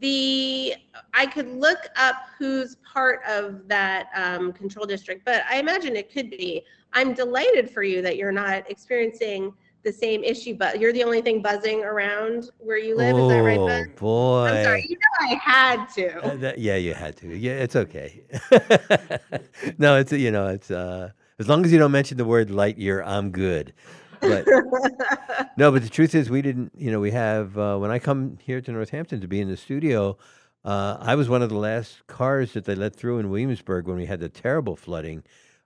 [0.00, 0.74] the,
[1.12, 6.12] I could look up who's part of that um, control district, but I imagine it
[6.12, 6.62] could be.
[6.92, 11.20] I'm delighted for you that you're not experiencing the same issue, but you're the only
[11.20, 13.16] thing buzzing around where you live.
[13.16, 14.46] Is that right, Oh boy!
[14.46, 14.86] I'm sorry.
[14.88, 16.24] You know I had to.
[16.24, 17.36] Uh, that- yeah, you had to.
[17.36, 18.22] Yeah, it's okay.
[19.78, 21.10] no, it's you know, it's uh,
[21.42, 23.74] as long as you don't mention the word light year, I'm good.
[24.20, 24.46] But
[25.56, 26.72] no, but the truth is, we didn't.
[26.76, 29.56] You know, we have uh, when I come here to Northampton to be in the
[29.56, 30.16] studio.
[30.64, 33.96] Uh, I was one of the last cars that they let through in Williamsburg when
[33.96, 35.24] we had the terrible flooding.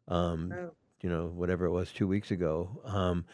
[0.08, 0.70] Um, Oh.
[1.02, 2.80] You know, whatever it was two weeks ago.
[2.84, 3.26] Um,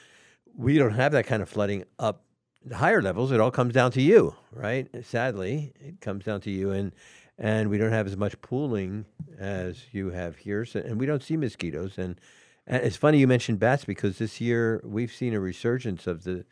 [0.56, 2.24] we don't have that kind of flooding up
[2.64, 3.30] the higher levels.
[3.30, 4.88] It all comes down to you, right?
[5.04, 6.92] Sadly, it comes down to you, and
[7.38, 9.04] and we don't have as much pooling
[9.38, 11.98] as you have here, so, and we don't see mosquitoes.
[11.98, 12.20] And,
[12.66, 16.44] and it's funny you mentioned bats because this year we've seen a resurgence of the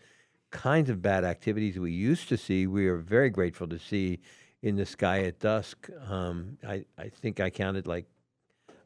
[0.51, 2.67] kinds of bat activities we used to see.
[2.67, 4.21] We are very grateful to see
[4.63, 5.89] in the sky at dusk.
[6.09, 8.07] Um, I I think I counted like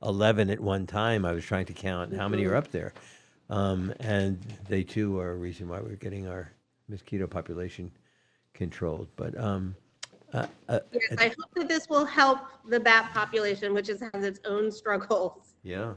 [0.03, 1.25] 11 at one time.
[1.25, 2.93] I was trying to count how many are up there.
[3.51, 6.53] Um, and they too are a reason why we're getting our
[6.89, 7.91] mosquito population
[8.53, 9.09] controlled.
[9.17, 9.75] But um,
[10.35, 14.25] uh, uh, Yes, I hope that this will help the bat population, which is, has
[14.25, 15.55] its own struggles.
[15.63, 15.95] yeah.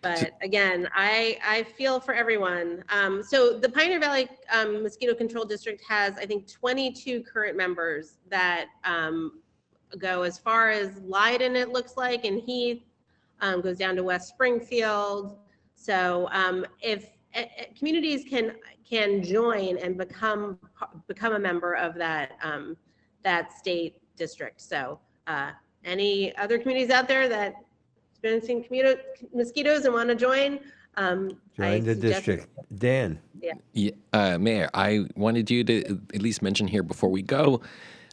[0.00, 2.82] But again, I, I feel for everyone.
[2.88, 8.18] Um, so the Pioneer Valley um, Mosquito Control District has, I think, 22 current members
[8.28, 9.40] that um,
[9.98, 12.82] go as far as Leyden, it looks like, and Heath
[13.40, 15.36] um, goes down to West Springfield.
[15.76, 17.46] So um, if eh,
[17.78, 18.56] communities can
[18.88, 20.58] can join and become
[21.06, 22.76] become a member of that um,
[23.24, 24.60] that state district.
[24.60, 25.50] So uh,
[25.84, 27.54] any other communities out there that
[28.12, 29.00] experiencing commuto-
[29.34, 30.60] mosquitoes and want to join,
[30.96, 32.48] um, I Join the suggest- district.
[32.78, 33.18] Dan.
[33.40, 33.52] Yeah.
[33.72, 35.84] Yeah, uh, Mayor, I wanted you to
[36.14, 37.60] at least mention here before we go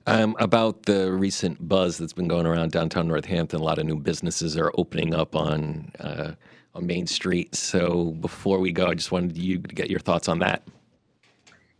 [0.07, 3.60] um, about the recent buzz that's been going around downtown Northampton.
[3.60, 6.31] A lot of new businesses are opening up on uh,
[6.73, 7.53] on Main Street.
[7.53, 10.64] So before we go, I just wanted you to get your thoughts on that.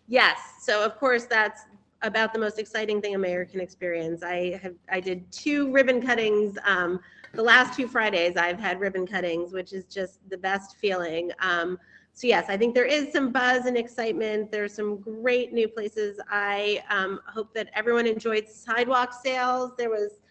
[0.08, 0.40] Yes.
[0.62, 1.62] So of course that's
[2.02, 4.24] about the most exciting thing a mayor can experience.
[4.24, 6.58] I have I did two ribbon cuttings.
[6.66, 7.00] Um,
[7.34, 11.32] the last two Fridays I've had ribbon cuttings, which is just the best feeling.
[11.40, 11.78] Um,
[12.14, 14.52] so yes, I think there is some buzz and excitement.
[14.52, 16.20] There's some great new places.
[16.30, 19.72] I um, hope that everyone enjoyed sidewalk sales.
[19.78, 20.22] There was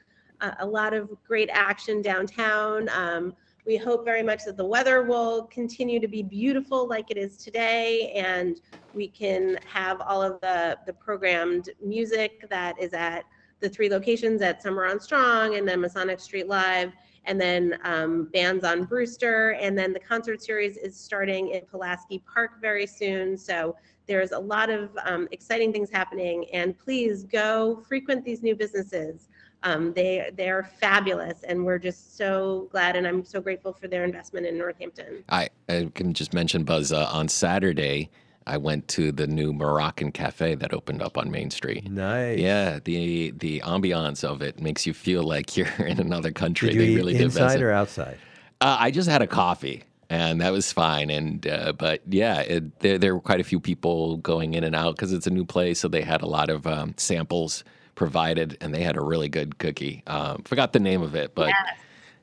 [0.40, 2.88] a, a lot of great action downtown.
[2.90, 3.34] Um,
[3.68, 7.36] we hope very much that the weather will continue to be beautiful like it is
[7.36, 8.62] today and
[8.94, 13.24] we can have all of the, the programmed music that is at
[13.60, 16.92] the three locations at Summer on Strong and then Masonic Street Live
[17.26, 19.50] and then um, bands on Brewster.
[19.60, 23.36] And then the concert series is starting in Pulaski Park very soon.
[23.36, 23.76] So
[24.06, 26.46] there's a lot of um, exciting things happening.
[26.54, 29.27] And please go frequent these new businesses.
[29.62, 34.04] Um, they they're fabulous, and we're just so glad, and I'm so grateful for their
[34.04, 35.24] investment in Northampton.
[35.28, 38.10] I, I can just mention Buzz uh, on Saturday.
[38.46, 41.90] I went to the new Moroccan cafe that opened up on Main Street.
[41.90, 42.38] Nice.
[42.38, 46.68] Yeah, the the ambiance of it makes you feel like you're in another country.
[46.68, 47.62] Did you they eat really did inside visit.
[47.62, 48.18] or outside?
[48.60, 51.10] Uh, I just had a coffee, and that was fine.
[51.10, 54.76] And uh, but yeah, it, there there were quite a few people going in and
[54.76, 57.64] out because it's a new place, so they had a lot of um, samples
[57.98, 60.04] provided, and they had a really good cookie.
[60.06, 61.78] Um, forgot the name of it, but Yes.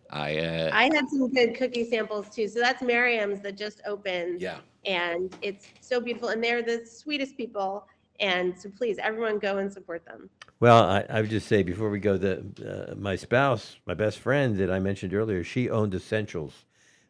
[0.09, 2.47] I uh, I had some good cookie samples too.
[2.47, 4.39] So that's Miriam's that just opened.
[4.39, 4.59] Yeah.
[4.85, 6.29] And it's so beautiful.
[6.29, 7.87] And they're the sweetest people.
[8.21, 10.29] And so please, everyone go and support them.
[10.61, 14.19] Well, I, I would just say before we go, that uh, my spouse, my best
[14.19, 16.53] friend that I mentioned earlier, she owned Essentials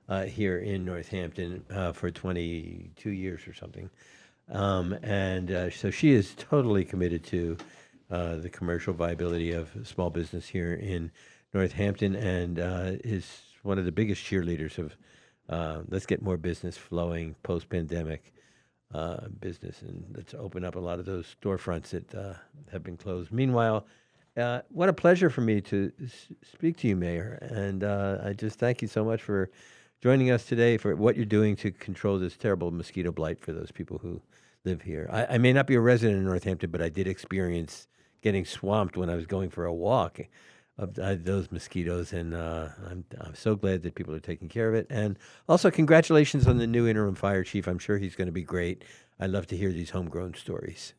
[0.10, 3.92] uh, here in Northampton uh, for 22 years or something.
[4.50, 7.58] Um, and uh, so she is totally committed to
[8.12, 11.12] uh, the commercial viability of small business here in
[11.54, 14.96] Northampton and uh, is one of the biggest cheerleaders of
[15.50, 18.34] uh, let's get more business flowing post pandemic
[18.94, 22.34] uh, business and let's open up a lot of those storefronts that uh,
[22.72, 23.32] have been closed.
[23.32, 23.86] Meanwhile,
[24.70, 25.92] what a pleasure for me to
[26.44, 27.40] speak to you, Mayor.
[27.42, 29.50] And I just thank you so much for
[30.02, 33.72] joining us today for what you're doing to control this terrible mosquito blight for those
[33.72, 34.22] people who
[34.64, 35.10] live here.
[35.12, 37.88] I, I may not be a resident in Northampton, but I did experience
[38.26, 40.20] getting swamped when I was going for a walk
[40.80, 44.68] of uh, those mosquitoes, and uh, I'm I'm so glad that people are taking care
[44.68, 44.88] of it.
[44.90, 47.68] And also, congratulations on the new interim fire chief.
[47.68, 48.84] I'm sure he's going to be great.
[49.20, 50.96] I love to hear these homegrown stories.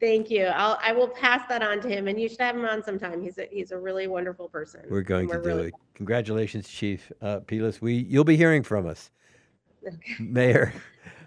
[0.00, 0.46] Thank you.
[0.46, 3.22] I'll, I will pass that on to him and you should have him on sometime.
[3.22, 4.82] He's a, he's a really wonderful person.
[4.90, 5.74] We're going and to do really- it.
[5.94, 7.80] Congratulations, Chief uh, Pelis.
[7.80, 9.12] We you'll be hearing from us,
[10.18, 10.74] Mayor.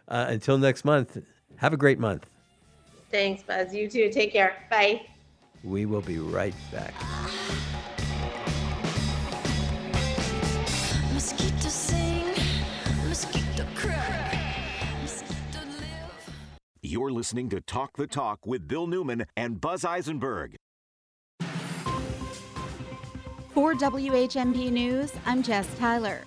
[0.10, 1.18] Uh, until next month,
[1.56, 2.30] have a great month.
[3.10, 3.74] Thanks, Buzz.
[3.74, 4.10] You too.
[4.10, 4.66] Take care.
[4.70, 5.02] Bye.
[5.64, 6.94] We will be right back.
[11.14, 12.26] Mosquito sing,
[13.08, 14.40] mosquito cry,
[15.02, 16.36] mosquito live.
[16.84, 20.56] You're listening to Talk the Talk with Bill Newman and Buzz Eisenberg.
[23.54, 26.22] For WHMP News, I'm Jess Tyler.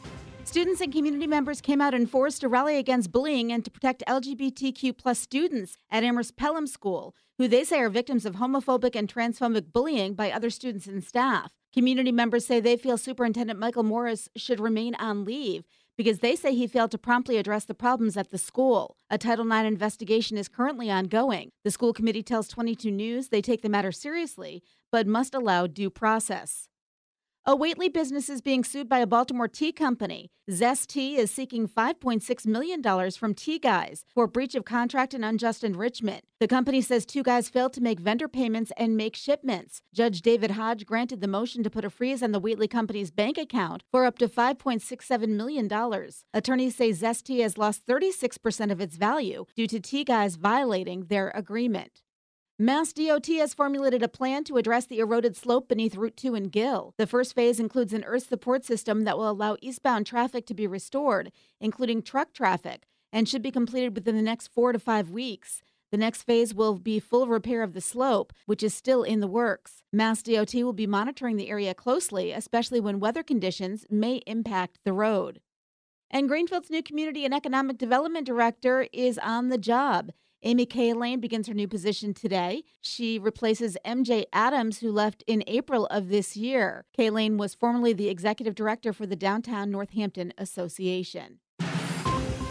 [0.51, 4.03] Students and community members came out and forced a rally against bullying and to protect
[4.09, 9.07] LGBTQ plus students at Amherst Pelham School, who they say are victims of homophobic and
[9.09, 11.53] transphobic bullying by other students and staff.
[11.73, 16.53] Community members say they feel Superintendent Michael Morris should remain on leave because they say
[16.53, 18.97] he failed to promptly address the problems at the school.
[19.09, 21.53] A Title IX investigation is currently ongoing.
[21.63, 25.91] The school committee tells 22 News they take the matter seriously, but must allow due
[25.91, 26.70] process.
[27.47, 30.31] A Whately business is being sued by a Baltimore tea company.
[30.51, 35.65] Zest Tea is seeking $5.6 million from Tea Guys for breach of contract and unjust
[35.65, 36.27] enrichment.
[36.39, 39.81] The company says Tea Guys failed to make vendor payments and make shipments.
[39.95, 43.39] Judge David Hodge granted the motion to put a freeze on the Whately company's bank
[43.39, 45.71] account for up to $5.67 million.
[46.35, 51.07] Attorneys say Zest Tea has lost 36% of its value due to Tea Guys violating
[51.07, 52.03] their agreement.
[52.63, 56.49] Mass DOT has formulated a plan to address the eroded slope beneath Route 2 in
[56.51, 56.93] Gill.
[56.99, 60.67] The first phase includes an earth support system that will allow eastbound traffic to be
[60.67, 62.83] restored, including truck traffic,
[63.15, 65.63] and should be completed within the next four to five weeks.
[65.91, 69.27] The next phase will be full repair of the slope, which is still in the
[69.27, 69.83] works.
[69.91, 74.93] Mass DOT will be monitoring the area closely, especially when weather conditions may impact the
[74.93, 75.41] road.
[76.11, 80.11] And Greenfield's new Community and Economic Development Director is on the job.
[80.43, 82.65] Amy Cahillane begins her new position today.
[82.81, 86.87] She replaces MJ Adams, who left in April of this year.
[86.97, 91.41] Cahillane was formerly the executive director for the Downtown Northampton Association.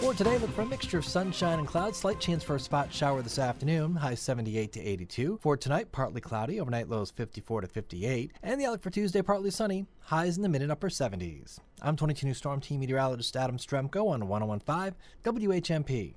[0.02, 1.98] For today, look for a mixture of sunshine and clouds.
[1.98, 3.96] Slight chance for a spot shower this afternoon.
[3.96, 5.40] High 78 to 82.
[5.42, 6.62] For tonight, partly cloudy.
[6.62, 8.32] Overnight lows 54 to 58.
[8.44, 9.88] And the outlook for Tuesday, partly sunny.
[10.04, 11.58] Highs in the mid and upper 70s.
[11.82, 16.16] I'm 22 News Storm Team meteorologist Adam Strzempko on 1015 WHMP.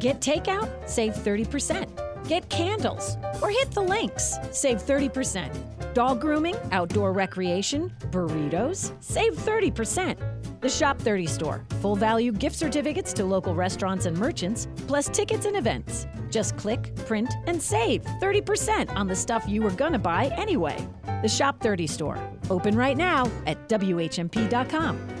[0.00, 0.88] Get takeout?
[0.88, 2.26] Save 30%.
[2.26, 4.36] Get candles or hit the links.
[4.50, 5.54] Save 30%.
[5.92, 8.94] Dog grooming, outdoor recreation, burritos.
[9.02, 10.16] Save 30%.
[10.62, 11.64] The Shop 30 store.
[11.80, 16.06] Full value gift certificates to local restaurants and merchants, plus tickets and events.
[16.30, 20.76] Just click, print, and save 30% on the stuff you were gonna buy anyway.
[21.22, 22.18] The Shop 30 store.
[22.48, 25.20] Open right now at WHMP.com.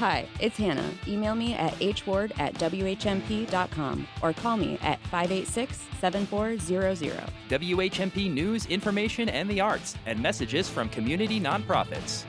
[0.00, 0.90] Hi, it's Hannah.
[1.06, 7.20] Email me at hward at whmp.com or call me at 586 7400.
[7.50, 12.24] WHMP news, information, and the arts, and messages from community nonprofits.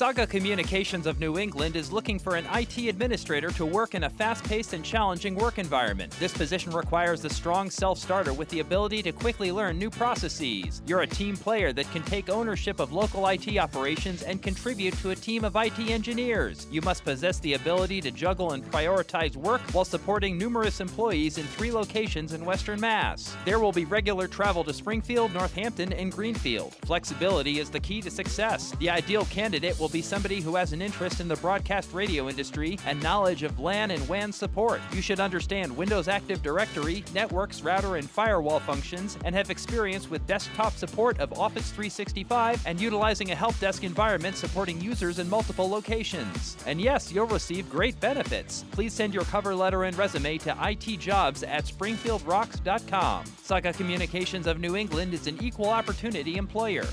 [0.00, 4.08] Saga Communications of New England is looking for an IT administrator to work in a
[4.08, 6.10] fast paced and challenging work environment.
[6.18, 10.80] This position requires a strong self starter with the ability to quickly learn new processes.
[10.86, 15.10] You're a team player that can take ownership of local IT operations and contribute to
[15.10, 16.66] a team of IT engineers.
[16.70, 21.44] You must possess the ability to juggle and prioritize work while supporting numerous employees in
[21.44, 23.36] three locations in Western Mass.
[23.44, 26.74] There will be regular travel to Springfield, Northampton, and Greenfield.
[26.86, 28.74] Flexibility is the key to success.
[28.78, 32.78] The ideal candidate will be somebody who has an interest in the broadcast radio industry
[32.86, 34.80] and knowledge of LAN and WAN support.
[34.92, 40.26] You should understand Windows Active Directory, networks, router, and firewall functions, and have experience with
[40.26, 45.68] desktop support of Office 365 and utilizing a help desk environment supporting users in multiple
[45.68, 46.56] locations.
[46.66, 48.64] And yes, you'll receive great benefits.
[48.70, 53.24] Please send your cover letter and resume to itjobs at springfieldrocks.com.
[53.42, 56.84] Saga Communications of New England is an equal opportunity employer.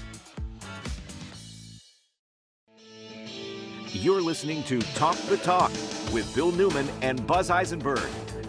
[4.01, 5.71] You're listening to Talk the Talk
[6.13, 8.07] with Bill Newman and Buzz Eisenberg,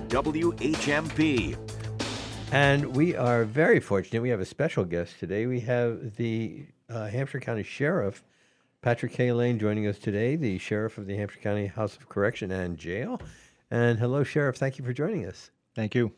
[0.08, 1.56] WHMP.
[2.52, 4.20] And we are very fortunate.
[4.20, 5.46] We have a special guest today.
[5.46, 8.22] We have the uh, Hampshire County Sheriff,
[8.82, 12.76] Patrick Cahillane, joining us today, the Sheriff of the Hampshire County House of Correction and
[12.76, 13.18] Jail.
[13.70, 14.56] And hello, Sheriff.
[14.56, 15.50] Thank you for joining us.
[15.74, 16.12] Thank you.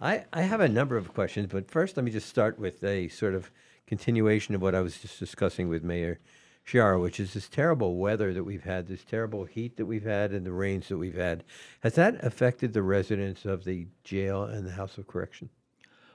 [0.00, 3.06] I, I have a number of questions, but first, let me just start with a
[3.06, 3.52] sort of
[3.86, 6.18] continuation of what I was just discussing with Mayor
[6.66, 10.32] Sciarra, which is this terrible weather that we've had, this terrible heat that we've had,
[10.32, 11.44] and the rains that we've had.
[11.80, 15.50] Has that affected the residents of the jail and the House of Correction?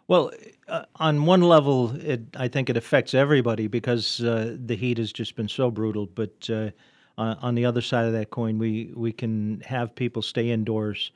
[0.07, 0.31] Well,
[0.67, 5.13] uh, on one level, it, I think it affects everybody because uh, the heat has
[5.13, 6.07] just been so brutal.
[6.07, 6.71] But uh,
[7.17, 11.11] on on the other side of that coin, we, we can have people stay indoors.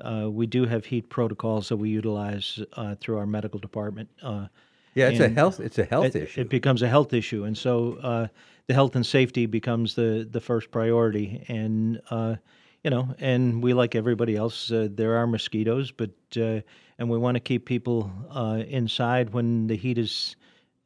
[0.00, 4.08] Uh, we do have heat protocols that we utilize uh, through our medical department.
[4.22, 4.46] Uh,
[4.94, 6.40] Yeah, it's a health- it's a health it- issue.
[6.40, 8.28] It becomes a health issue, and so uh,
[8.68, 11.44] the health and safety becomes the the first priority.
[11.48, 12.36] And uh,
[12.84, 14.70] you know, and we like everybody else.
[14.70, 16.60] Uh, there are mosquitoes, but uh,
[16.98, 20.36] and we want to keep people uh, inside when the heat is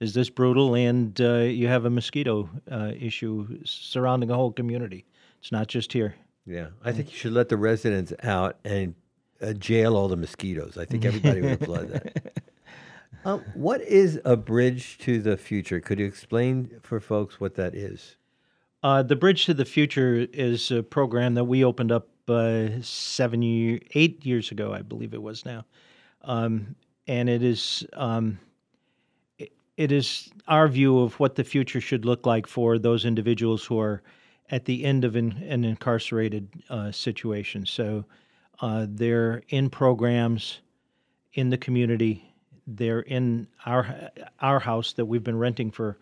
[0.00, 5.04] is this brutal, and uh, you have a mosquito uh, issue surrounding a whole community.
[5.40, 6.14] It's not just here.
[6.46, 8.94] Yeah, I think you should let the residents out and
[9.40, 10.76] uh, jail all the mosquitoes.
[10.78, 12.32] I think everybody would applaud that.
[13.24, 15.80] Um, what is a bridge to the future?
[15.80, 18.16] Could you explain for folks what that is?
[18.82, 23.40] Uh, the Bridge to the Future is a program that we opened up uh, seven
[23.42, 25.64] year, eight years ago, I believe it was now,
[26.22, 26.74] um,
[27.06, 28.38] and it is um,
[29.38, 33.64] it, it is our view of what the future should look like for those individuals
[33.64, 34.02] who are
[34.50, 37.66] at the end of an, an incarcerated uh, situation.
[37.66, 38.04] So
[38.60, 40.60] uh, they're in programs
[41.34, 42.31] in the community.
[42.66, 44.10] They're in our
[44.40, 45.98] our house that we've been renting for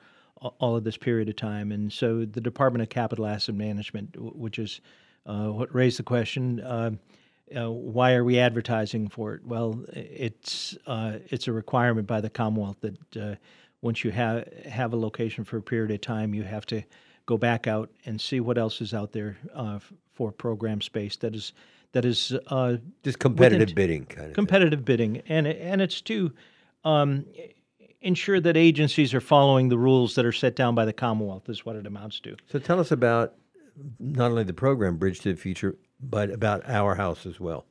[0.59, 4.59] all of this period of time, and so the Department of Capital Asset Management, which
[4.59, 4.81] is
[5.27, 6.61] uh, what raised the question.
[6.61, 6.91] Uh,
[7.57, 9.45] uh, why are we advertising for it?
[9.45, 13.35] Well, it's uh, it's a requirement by the Commonwealth that uh,
[13.83, 16.83] once you have have a location for a period of time, you have to
[17.27, 19.79] go back out and see what else is out there uh,
[20.13, 21.53] for program space that is
[21.93, 24.35] that is uh, Just competitive within- bidding kind of thing.
[24.35, 26.33] competitive bidding, and and it's to
[26.85, 27.25] um,
[28.01, 31.49] ensure that agencies are following the rules that are set down by the Commonwealth.
[31.49, 32.37] Is what it amounts to.
[32.51, 33.35] So tell us about
[33.99, 37.67] not only the program Bridge to the Future, but about our house as well.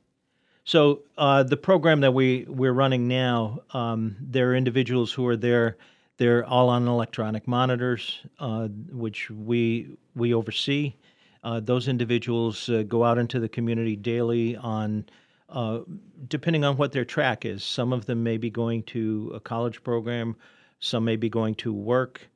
[0.64, 5.36] So uh, the program that we we're running now, um, there are individuals who are
[5.36, 5.76] there.
[6.18, 10.94] They're all on electronic monitors, uh, which we we oversee.
[11.42, 15.06] Uh, those individuals uh, go out into the community daily on,
[15.50, 15.80] uh,
[16.28, 17.64] depending on what their track is.
[17.64, 20.36] Some of them may be going to a college program,
[20.78, 22.28] some may be going to work,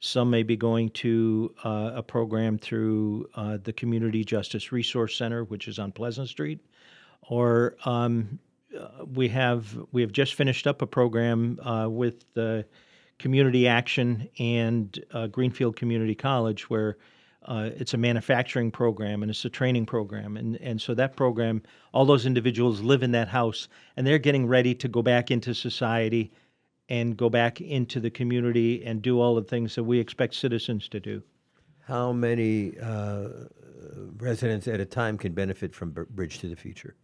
[0.00, 5.44] some may be going to uh, a program through uh, the Community Justice Resource Center,
[5.44, 6.60] which is on Pleasant Street,
[7.22, 8.38] or um,
[8.78, 12.62] uh, we have we have just finished up a program uh, with uh,
[13.18, 16.96] Community Action and Greenfield Community College, where
[17.46, 21.62] uh, it's a manufacturing program and it's a training program, and and so that program,
[21.92, 25.54] all those individuals live in that house, and they're getting ready to go back into
[25.54, 26.32] society
[26.88, 30.88] and go back into the community and do all the things that we expect citizens
[30.88, 31.22] to do.
[31.86, 33.28] How many uh,
[34.18, 36.94] residents at a time can benefit from Bridge to the Future?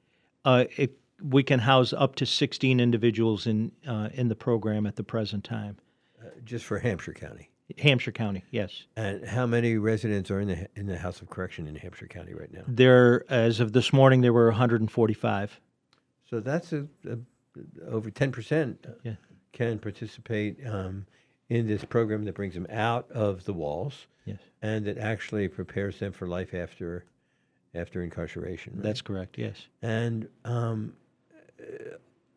[0.45, 4.97] Uh, it, we can house up to 16 individuals in uh, in the program at
[4.97, 5.77] the present time.
[6.21, 7.51] Uh, just for Hampshire County.
[7.77, 8.85] Hampshire County, yes.
[8.97, 12.33] And how many residents are in the in the House of Correction in Hampshire County
[12.35, 12.63] right now?
[12.67, 15.61] There, as of this morning, there were 145.
[16.31, 17.19] So that's a, a
[17.91, 19.15] over ten percent Yeah.
[19.53, 21.07] can participate um,
[21.51, 24.07] in this program that brings them out of the walls.
[24.25, 24.39] Yes.
[24.61, 27.05] and that actually prepares them for life after
[27.75, 28.75] after incarceration.
[28.75, 28.83] right?
[28.83, 29.39] That's correct.
[29.39, 29.57] Yes.
[29.83, 30.93] And um,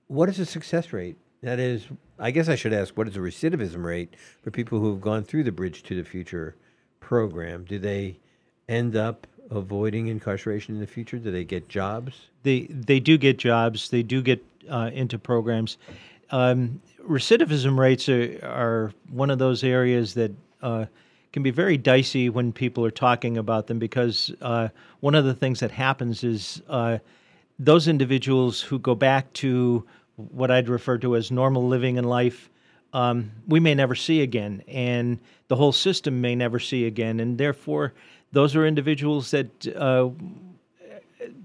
[0.08, 1.18] what is the success rate?
[1.44, 1.88] That is,
[2.20, 4.14] I guess I should ask, what is the recidivism rate
[4.44, 6.56] for people who have gone through the Bridge to the Future
[7.00, 7.66] program?
[7.66, 8.20] Do they
[8.70, 11.18] end up avoiding incarceration in the future?
[11.18, 12.30] Do they get jobs?
[12.44, 13.90] They they do get jobs.
[13.90, 15.78] They do get uh, into programs.
[16.30, 20.32] Um, recidivism rates are, are one of those areas that
[20.62, 20.86] uh,
[21.34, 24.70] can be very dicey when people are talking about them because uh,
[25.00, 27.00] one of the things that happens is uh,
[27.60, 29.86] those individuals who go back to
[30.16, 32.50] what I'd refer to as normal living in life,
[32.94, 37.38] um, we may never see again, and the whole system may never see again, and
[37.38, 37.94] therefore,
[38.32, 40.10] those are individuals that uh,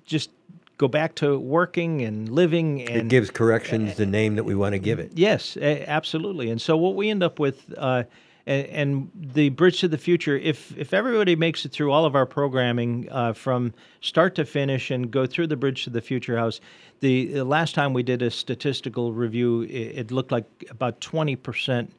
[0.05, 0.31] just
[0.79, 4.75] go back to working and living and it gives corrections the name that we want
[4.75, 5.11] to give it.
[5.15, 6.51] Yes, absolutely.
[6.51, 8.05] And so what we end up with, uh,
[8.47, 12.15] and, and the Bridge to the Future, if if everybody makes it through all of
[12.15, 16.37] our programming uh, from start to finish and go through the Bridge to the Future
[16.37, 16.61] House,
[17.01, 21.37] the, the last time we did a statistical review, it, it looked like about twenty
[21.37, 21.93] percent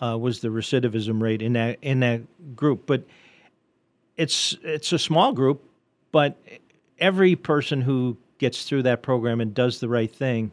[0.00, 2.22] uh, was the recidivism rate in that in that
[2.56, 2.86] group.
[2.86, 3.04] But
[4.16, 5.62] it's it's a small group,
[6.12, 6.36] but
[6.98, 10.50] every person who gets through that program and does the right thing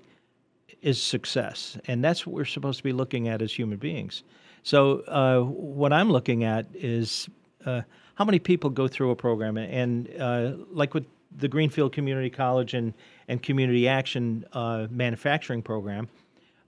[0.81, 4.23] is success, and that's what we're supposed to be looking at as human beings.
[4.63, 7.29] So uh, what I'm looking at is
[7.65, 7.81] uh,
[8.15, 11.05] how many people go through a program, and uh, like with
[11.35, 12.93] the Greenfield Community College and
[13.27, 16.07] and Community Action uh, Manufacturing Program,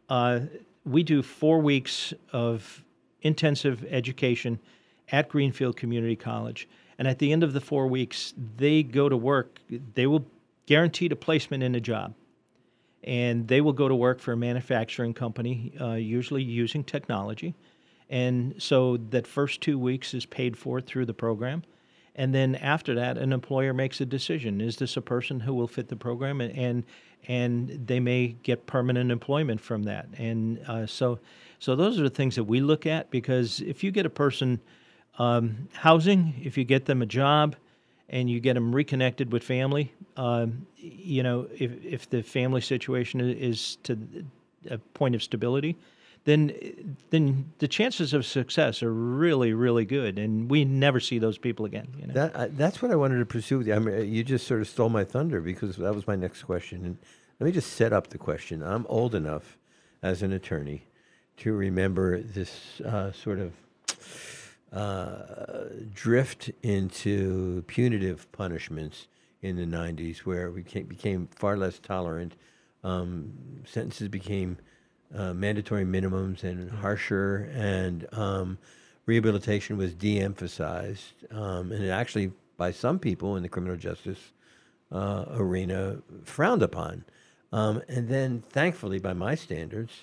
[0.10, 0.42] uh,
[0.86, 2.84] we do four weeks of
[3.22, 4.60] intensive education
[5.12, 6.68] at Greenfield Community College.
[6.98, 9.60] And at the end of the four weeks, they go to work.
[9.94, 10.26] They will
[10.66, 12.14] guaranteed a placement in a job.
[13.04, 17.56] And they will go to work for a manufacturing company, uh, usually using technology.
[18.10, 21.64] And so that first two weeks is paid for through the program.
[22.20, 25.70] And then after that, an employer makes a decision: is this a person who will
[25.70, 26.84] fit the program, and
[27.28, 30.08] and, they may get permanent employment from that.
[30.18, 31.20] And uh, so,
[31.60, 34.60] so those are the things that we look at because if you get a person
[35.18, 37.56] um, housing, if you get them a job,
[38.10, 43.22] and you get them reconnected with family, um, you know, if if the family situation
[43.22, 43.98] is to
[44.70, 45.78] a point of stability,
[46.26, 51.38] then then the chances of success are really really good, and we never see those
[51.38, 51.88] people again.
[51.98, 52.14] You know?
[52.14, 53.62] That I, that's what I wanted to pursue.
[53.62, 53.74] you.
[53.74, 56.86] I mean, you just sort of stole my thunder because that was my next question.
[56.86, 56.98] And
[57.40, 58.62] let me just set up the question.
[58.62, 59.58] I'm old enough
[60.02, 60.84] as an attorney
[61.38, 63.54] to remember this uh, sort of
[64.74, 69.08] uh, drift into punitive punishments
[69.42, 72.36] in the 90s, where we became, became far less tolerant.
[72.84, 73.34] Um,
[73.66, 74.58] sentences became
[75.16, 78.58] uh, mandatory minimums and harsher, and um,
[79.06, 84.32] rehabilitation was de-emphasized, um, and it actually, by some people in the criminal justice
[84.92, 87.04] uh, arena, frowned upon.
[87.52, 89.94] Um, and then, thankfully, by my standards,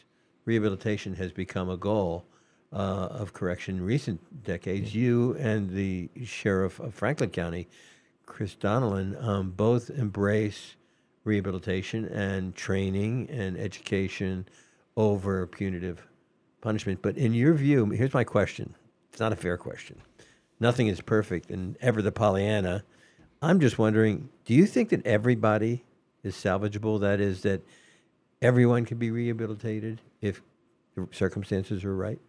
[0.44, 2.24] rehabilitation has become a goal
[2.72, 4.94] uh, of correction in recent decades.
[4.94, 7.68] You and the sheriff of Franklin County,
[8.26, 10.74] Chris Donelan, um, both embrace
[11.24, 14.46] rehabilitation and training and education
[14.96, 16.06] over punitive
[16.60, 17.00] punishment.
[17.02, 18.74] But in your view, here's my question.
[19.10, 20.00] It's not a fair question.
[20.58, 22.84] Nothing is perfect and ever the Pollyanna.
[23.42, 25.84] I'm just wondering, do you think that everybody
[26.22, 27.00] is salvageable?
[27.00, 27.62] That is, that
[28.40, 30.42] everyone can be rehabilitated if
[30.94, 32.20] the circumstances are right?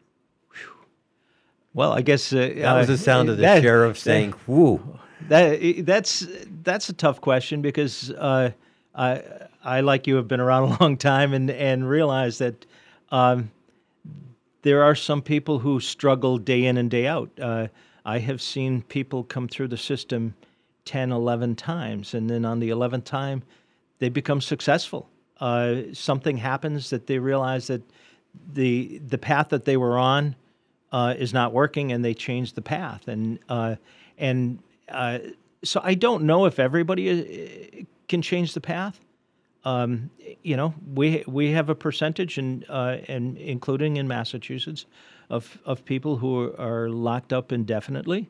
[1.73, 4.99] Well, I guess uh, That was the sound of the sheriff saying, "Whoo."
[5.29, 6.25] That that's
[6.63, 8.51] that's a tough question because uh,
[8.95, 9.21] I
[9.67, 12.65] I like you have been around a long time and and realize that
[13.11, 13.51] um,
[14.61, 17.29] there are some people who struggle day in and day out.
[17.39, 17.67] Uh,
[18.05, 20.33] I have seen people come through the system
[20.85, 23.43] 10, 11 times, and then on the 11th time,
[23.99, 25.09] they become successful.
[25.41, 27.81] Uh, something happens that they realize that
[28.53, 30.35] the the path that they were on
[30.93, 33.07] uh, is not working, and they change the path.
[33.09, 33.75] And uh,
[34.17, 35.19] and uh,
[35.63, 39.01] so I don't know if everybody uh, can change the path.
[39.67, 40.09] Um,
[40.43, 44.85] you know, we we have a percentage, and uh, and including in Massachusetts,
[45.29, 48.29] of of people who are locked up indefinitely.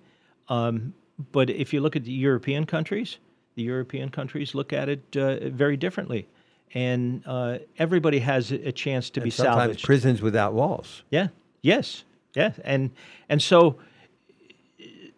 [0.50, 0.94] Um,
[1.32, 3.20] but if you look at the European countries,
[3.56, 6.28] the European countries look at it uh, very differently,
[6.74, 9.86] and uh, everybody has a chance to And be sometimes salvaged.
[9.86, 11.04] prisons without walls.
[11.12, 11.28] Yeah.
[11.62, 12.04] Yes.
[12.34, 12.54] Yeah.
[12.64, 12.90] And
[13.30, 13.78] and so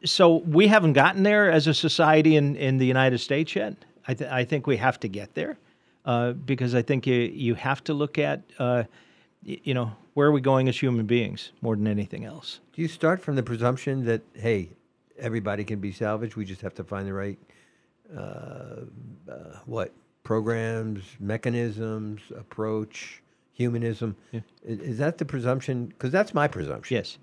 [0.03, 3.73] so we haven't gotten there as a society in, in the United States yet.
[4.07, 5.57] I, th- I think we have to get there
[6.05, 8.83] uh, because I think you you have to look at uh,
[9.43, 12.59] you know where are we going as human beings more than anything else.
[12.73, 14.69] Do you start from the presumption that hey,
[15.17, 16.35] everybody can be salvaged?
[16.35, 17.39] We just have to find the right
[18.15, 18.21] uh,
[19.29, 19.33] uh,
[19.65, 19.93] what
[20.23, 23.21] programs, mechanisms, approach,
[23.53, 24.15] humanism.
[24.33, 25.87] I- Is, that the presumption?
[25.87, 26.95] Because that's my presumption.
[26.95, 27.17] Yes.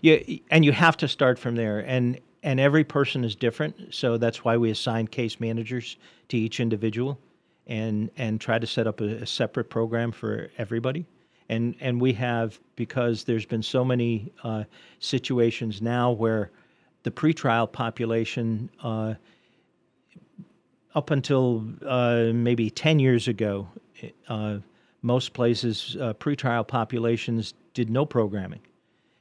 [0.00, 0.18] Yeah,
[0.50, 1.80] and you have to start from there.
[1.80, 5.96] And and every person is different, so that's why we assign case managers
[6.28, 7.18] to each individual,
[7.66, 11.06] and and try to set up a, a separate program for everybody.
[11.48, 14.64] And and we have because there's been so many uh,
[15.00, 16.50] situations now where
[17.02, 18.70] the pretrial population.
[18.82, 19.14] Uh,
[20.94, 23.66] up until uh, maybe 10 years ago,
[24.28, 24.58] uh,
[25.02, 28.60] most places, uh, pretrial populations did no programming.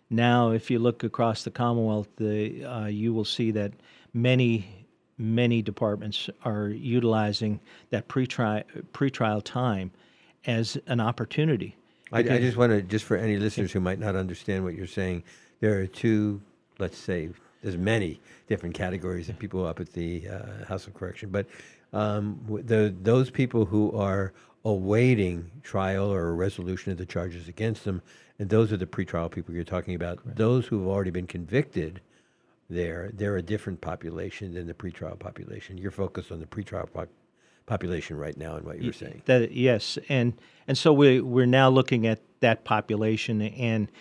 [0.09, 3.71] Now, if you look across the Commonwealth, the, uh, you will see that
[4.13, 4.80] many,
[5.21, 7.59] many departments are utilizing
[7.91, 9.91] that pretrial, pretrial time
[10.45, 11.75] as an opportunity.
[12.11, 14.87] I, I just want to, just for any listeners who might not understand what you're
[14.87, 15.23] saying,
[15.61, 16.41] there are two,
[16.79, 17.29] let's say,
[17.61, 21.45] there's many different categories of people up at the uh, House of Correction, but
[21.93, 24.33] um, the, those people who are
[24.65, 28.01] awaiting trial or a resolution of the charges against them,
[28.39, 30.19] and those are the pretrial people you're talking about.
[30.25, 32.01] Those who have already been convicted,
[32.71, 35.77] there, they're a different population than the pretrial population.
[35.77, 37.09] You're focused on the pretrial pop-
[37.65, 39.21] population right now, and what you were saying.
[39.25, 40.33] That yes, and
[40.67, 43.91] and so we we're now looking at that population, and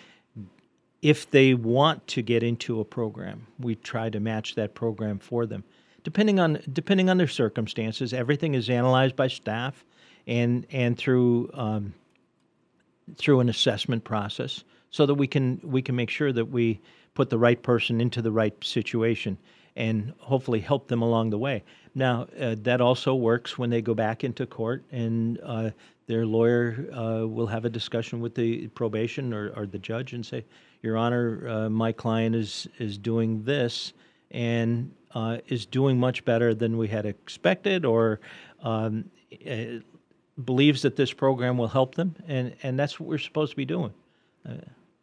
[1.01, 5.45] if they want to get into a program, we try to match that program for
[5.45, 5.63] them,
[6.03, 8.13] depending on depending on their circumstances.
[8.13, 9.83] Everything is analyzed by staff,
[10.27, 11.93] and and through um,
[13.15, 16.79] through an assessment process, so that we can we can make sure that we
[17.13, 19.37] put the right person into the right situation
[19.75, 21.63] and hopefully help them along the way.
[21.95, 25.71] Now, uh, that also works when they go back into court and uh,
[26.07, 30.25] their lawyer uh, will have a discussion with the probation or, or the judge and
[30.25, 30.45] say,
[30.81, 33.93] Your Honor, uh, my client is, is doing this
[34.31, 38.19] and uh, is doing much better than we had expected or
[38.61, 39.09] um,
[39.49, 39.79] uh,
[40.45, 42.15] believes that this program will help them.
[42.27, 43.93] And, and that's what we're supposed to be doing.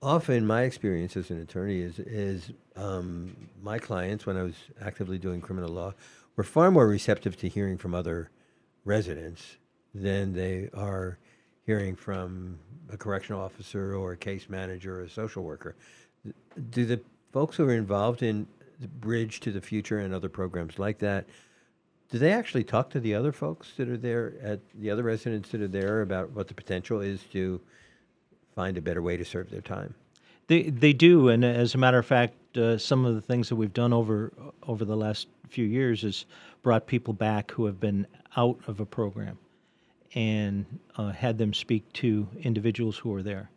[0.00, 5.18] Often, my experience as an attorney is is um, my clients, when I was actively
[5.18, 5.92] doing criminal law,
[6.36, 8.30] were far more receptive to hearing from other
[8.84, 9.56] residents
[9.92, 11.18] than they are
[11.66, 12.58] hearing from
[12.90, 15.74] a correctional officer or a case manager or a social worker.
[16.70, 17.00] Do the
[17.32, 18.46] folks who are involved in
[18.80, 21.26] the Bridge to the Future and other programs like that,
[22.10, 25.50] do they actually talk to the other folks that are there at the other residents
[25.50, 27.60] that are there about what the potential is to
[28.58, 29.94] find a better way to serve their time?
[30.48, 33.56] They they do, and as a matter of fact, uh, some of the things that
[33.56, 34.32] we've done over
[34.62, 36.26] over the last few years is
[36.62, 38.06] brought people back who have been
[38.36, 39.38] out of a program,
[40.14, 40.64] and
[40.96, 43.48] uh, had them speak to individuals who are there,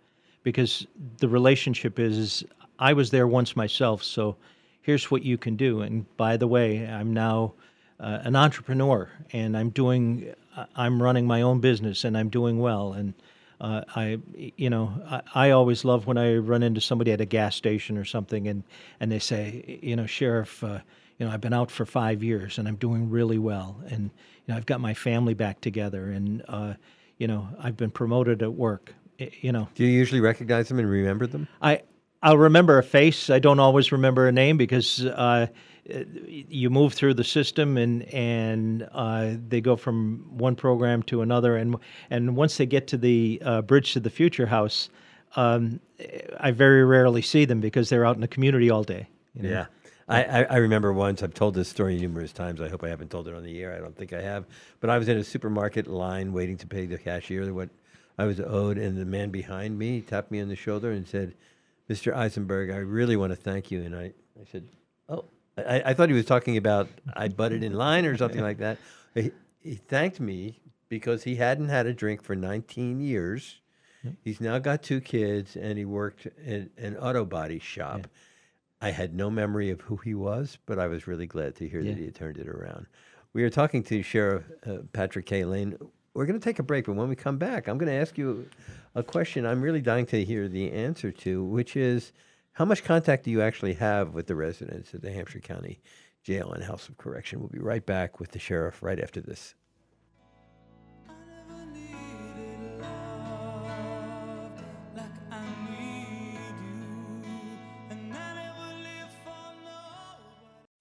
[0.44, 0.86] because
[1.18, 2.44] the relationship is, is
[2.78, 4.36] I was there once myself, so
[4.82, 7.54] here's what you can do, and by the way, I'm now
[8.00, 10.34] uh, an entrepreneur, and I'm doing
[10.76, 13.14] I'm running my own business, and I'm doing well, and
[13.62, 17.26] uh, I, you know, I, I always love when I run into somebody at a
[17.26, 18.64] gas station or something, and
[19.00, 20.80] and they say, you know, sheriff, uh,
[21.20, 24.48] you know, I've been out for five years and I'm doing really well, and you
[24.48, 26.74] know, I've got my family back together, and uh,
[27.20, 28.96] you know, I've been promoted at work.
[29.20, 31.48] You know, Do you usually recognize them and remember them?
[31.62, 31.84] I
[32.24, 33.30] I'll remember a face.
[33.30, 35.48] I don't always remember a name because uh,
[35.86, 41.58] you move through the system and and uh, they go from one program to another
[41.58, 41.76] and
[42.10, 44.90] and once they get to the uh, Bridge to the Future house,
[45.36, 45.80] um,
[46.40, 49.08] I very rarely see them because they're out in the community all day.
[49.34, 49.50] you know.
[49.50, 49.66] Yeah.
[50.08, 52.60] I, I, I remember once, I've told this story numerous times.
[52.60, 53.74] I hope I haven't told it on the air.
[53.74, 54.46] I don't think I have.
[54.82, 57.70] But I was in a supermarket line waiting to pay the cashier what
[58.18, 61.34] I was owed, and the man behind me tapped me on the shoulder and said,
[61.90, 62.14] Mr.
[62.14, 63.84] Eisenberg, I really want to thank you.
[63.84, 64.66] And I, I said,
[65.08, 65.26] Oh,
[65.58, 68.78] I, I thought he was talking about I butted in line or something like that.
[69.14, 70.60] He, he thanked me
[70.90, 73.60] because he hadn't had a drink for 19 years.
[74.24, 78.08] He's now got two kids, and he worked in an auto body shop.
[78.82, 81.82] I had no memory of who he was, but I was really glad to hear
[81.82, 81.92] Yeah.
[81.92, 82.88] that he had turned it around.
[83.34, 85.78] We are talking to Sheriff uh, Patrick Cahillane.
[86.16, 88.18] we're going to take a break, but when we come back, I'm going to ask
[88.18, 88.50] you
[88.96, 92.12] a question I'm really dying to hear the answer to, which is
[92.54, 95.82] how much contact do you actually have with the residents at the Hampshire County
[96.24, 97.40] Jail and House of Correction?
[97.40, 99.56] We'll be right back with the sheriff right after this.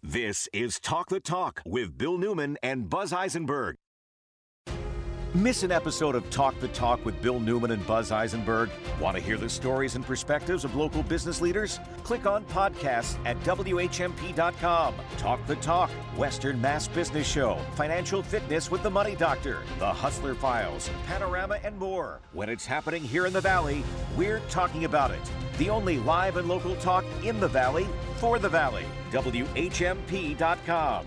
[0.02, 3.76] This is Talk the Talk with Bill Newman and Buzz Eisenberg.
[5.32, 8.68] Miss an episode of Talk the Talk with Bill Newman and Buzz Eisenberg?
[9.00, 11.78] Want to hear the stories and perspectives of local business leaders?
[12.02, 14.94] Click on podcasts at WHMP.com.
[15.18, 20.34] Talk the Talk, Western Mass Business Show, Financial Fitness with the Money Doctor, The Hustler
[20.34, 22.20] Files, Panorama, and more.
[22.32, 23.84] When it's happening here in the Valley,
[24.16, 25.30] we're talking about it.
[25.58, 27.86] The only live and local talk in the Valley
[28.16, 28.84] for the Valley.
[29.12, 31.06] WHMP.com.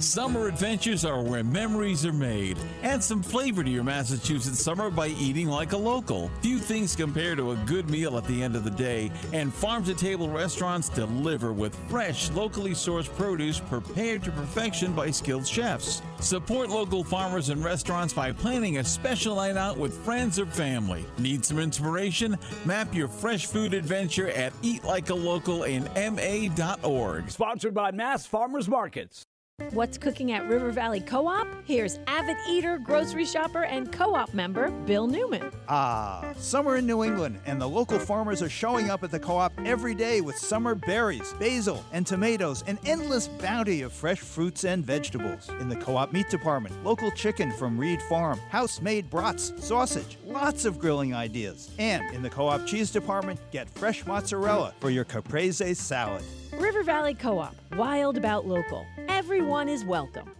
[0.00, 2.58] Summer adventures are where memories are made.
[2.82, 6.32] Add some flavor to your Massachusetts summer by eating like a local.
[6.40, 9.84] Few things compare to a good meal at the end of the day, and farm
[9.84, 16.02] to table restaurants deliver with fresh, locally sourced produce prepared to perfection by skilled chefs.
[16.18, 21.06] Support local farmers and restaurants by planning a special night out with friends or family.
[21.18, 22.36] Need some inspiration?
[22.64, 25.84] Map your fresh food adventure at eatlikealocal in
[27.28, 29.24] Sponsored by Mass Farmers Markets.
[29.70, 31.46] What's cooking at River Valley Co op?
[31.64, 35.52] Here's avid eater, grocery shopper, and co op member Bill Newman.
[35.68, 39.36] Ah, summer in New England, and the local farmers are showing up at the co
[39.36, 44.64] op every day with summer berries, basil, and tomatoes, an endless bounty of fresh fruits
[44.64, 45.48] and vegetables.
[45.60, 50.18] In the co op meat department, local chicken from Reed Farm, house made brats, sausage,
[50.26, 51.70] lots of grilling ideas.
[51.78, 56.24] And in the co op cheese department, get fresh mozzarella for your caprese salad.
[56.58, 58.86] River Valley Co op, wild about local.
[59.08, 60.30] Everyone is welcome.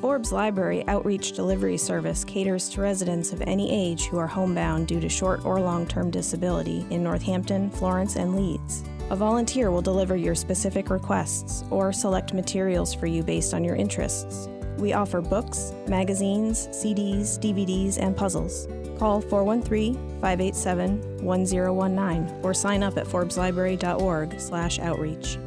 [0.00, 5.00] Forbes Library Outreach Delivery Service caters to residents of any age who are homebound due
[5.00, 8.84] to short or long term disability in Northampton, Florence, and Leeds.
[9.10, 13.76] A volunteer will deliver your specific requests or select materials for you based on your
[13.76, 14.48] interests.
[14.78, 18.66] We offer books, magazines, CDs, DVDs, and puzzles.
[19.02, 25.38] Call 413 587 1019 or sign up at forbeslibrary.org/slash outreach.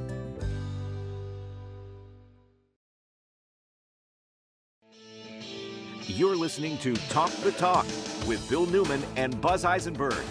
[6.05, 7.85] You're listening to Talk the Talk
[8.27, 10.21] with Bill Newman and Buzz Eisenberg.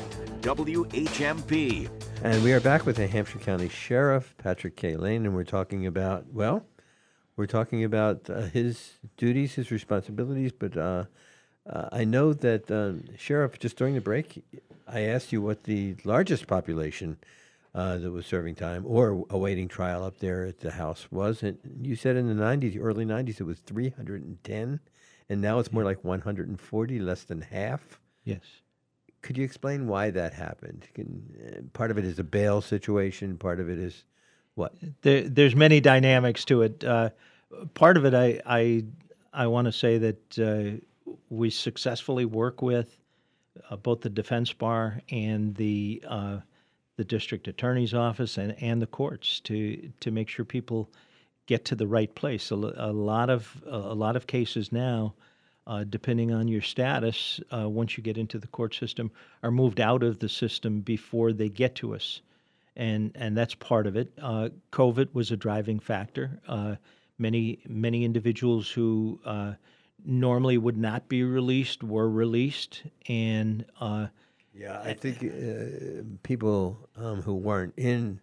[0.42, 1.88] WHMP.
[2.22, 6.26] And we are back with the Hampshire County Sheriff, Patrick Cahillane, and we're talking about,
[6.30, 6.66] well,
[7.38, 11.04] we're talking about uh, his duties, his responsibilities, but uh,
[11.68, 14.44] uh, I know that, uh, Sheriff, just during the break,
[14.86, 17.16] I asked you what the largest population
[17.74, 21.42] uh, that was serving time or awaiting trial up there at the house was.
[21.42, 24.80] And you said in the 90s, early 90s, it was 310,
[25.28, 27.98] and now it's more like 140, less than half.
[28.24, 28.42] Yes.
[29.22, 30.86] Could you explain why that happened?
[30.94, 33.38] Can, uh, part of it is a bail situation.
[33.38, 34.04] Part of it is
[34.54, 34.74] what?
[35.00, 36.84] There, there's many dynamics to it.
[36.84, 37.08] Uh,
[37.72, 38.84] part of it, I I,
[39.32, 40.84] I want to say that uh,
[41.28, 42.98] we successfully work with
[43.70, 46.38] uh, both the defense bar and the uh,
[46.96, 50.90] the district attorney's office and, and the courts to to make sure people
[51.46, 52.50] get to the right place.
[52.50, 55.14] A, a lot of a lot of cases now.
[55.66, 59.10] Uh, depending on your status, uh, once you get into the court system,
[59.42, 62.20] are moved out of the system before they get to us
[62.76, 64.12] and and that's part of it.
[64.20, 66.40] Uh, COVID was a driving factor.
[66.48, 66.76] Uh,
[67.18, 69.20] many many individuals who
[70.04, 74.08] normally would not be released were released, and uh,
[74.54, 78.20] Yeah, I think uh, people um, who weren't in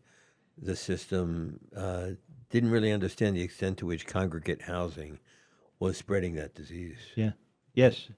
[0.57, 2.11] the system uh,
[2.49, 5.19] didn't really understand the extent to which congregate housing
[5.79, 6.99] was spreading that disease.
[7.15, 7.31] yeah,
[7.73, 8.09] yes,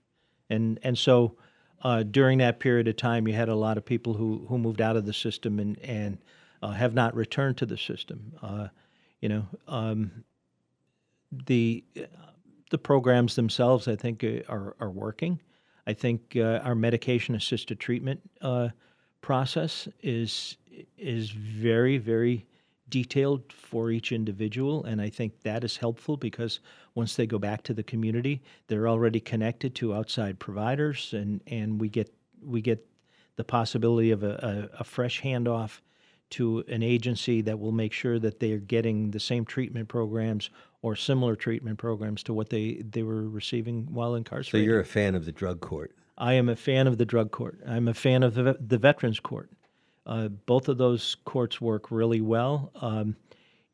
[0.50, 1.38] and and so
[1.84, 4.82] uh, during that period of time, you had a lot of people who who moved
[4.82, 6.18] out of the system and and
[6.62, 8.34] uh, have not returned to the system.
[8.42, 8.68] Uh,
[9.22, 10.24] you know, um,
[11.32, 11.84] the
[12.74, 15.40] the programs themselves, I think, uh, are are working.
[15.86, 18.70] I think uh, our medication assisted treatment uh,
[19.22, 20.58] process is
[20.98, 22.48] is very very
[22.90, 26.62] detailed for each individual, and I think that is helpful because
[26.96, 31.80] once they go back to the community, they're already connected to outside providers, and and
[31.80, 32.12] we get
[32.44, 32.84] we get
[33.36, 35.82] the possibility of a, a, a fresh handoff
[36.34, 40.50] to an agency that will make sure that they are getting the same treatment programs
[40.82, 44.66] or similar treatment programs to what they, they were receiving while incarcerated.
[44.66, 45.96] So you're a fan of the drug court.
[46.18, 47.60] I am a fan of the drug court.
[47.68, 49.50] I'm a fan of the, the veterans court.
[50.06, 52.72] Uh, both of those courts work really well.
[52.82, 53.16] Um,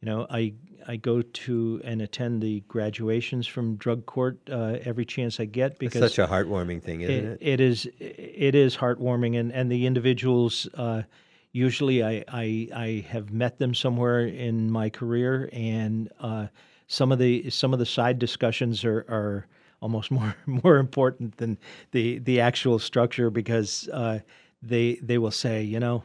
[0.02, 0.54] you know, I
[0.88, 5.78] I go to and attend the graduations from drug court uh, every chance I get
[5.78, 7.38] because It's such a heartwarming thing, isn't it?
[7.42, 11.02] it is it is heartwarming and and the individuals uh,
[11.52, 16.48] usually I, I I have met them somewhere in my career and uh,
[16.88, 19.48] some of the some of the side discussions are, are
[19.82, 21.58] almost more more important than
[21.92, 24.20] the the actual structure because uh,
[24.62, 26.04] they they will say you know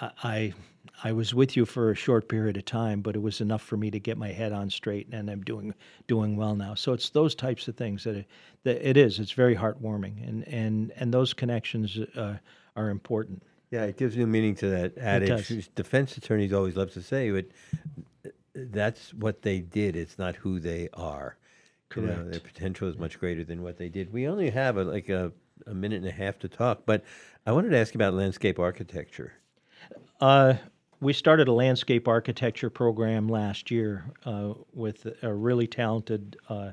[0.00, 0.54] I
[1.04, 3.76] I was with you for a short period of time, but it was enough for
[3.76, 5.74] me to get my head on straight, and I'm doing
[6.06, 6.74] doing well now.
[6.74, 8.26] So it's those types of things that it,
[8.64, 9.18] that it is.
[9.18, 12.36] It's very heartwarming, and and and those connections uh,
[12.76, 13.42] are important.
[13.72, 15.74] Yeah, it gives new meaning to that adage.
[15.74, 17.46] Defense attorneys always love to say, but
[18.54, 19.96] that's what they did.
[19.96, 21.38] It's not who they are.
[21.96, 24.12] You know, their potential is much greater than what they did.
[24.12, 25.32] We only have a, like a,
[25.66, 27.02] a minute and a half to talk, but
[27.46, 29.32] I wanted to ask you about landscape architecture.
[30.20, 30.54] Uh,
[31.00, 36.72] we started a landscape architecture program last year uh, with a really talented uh,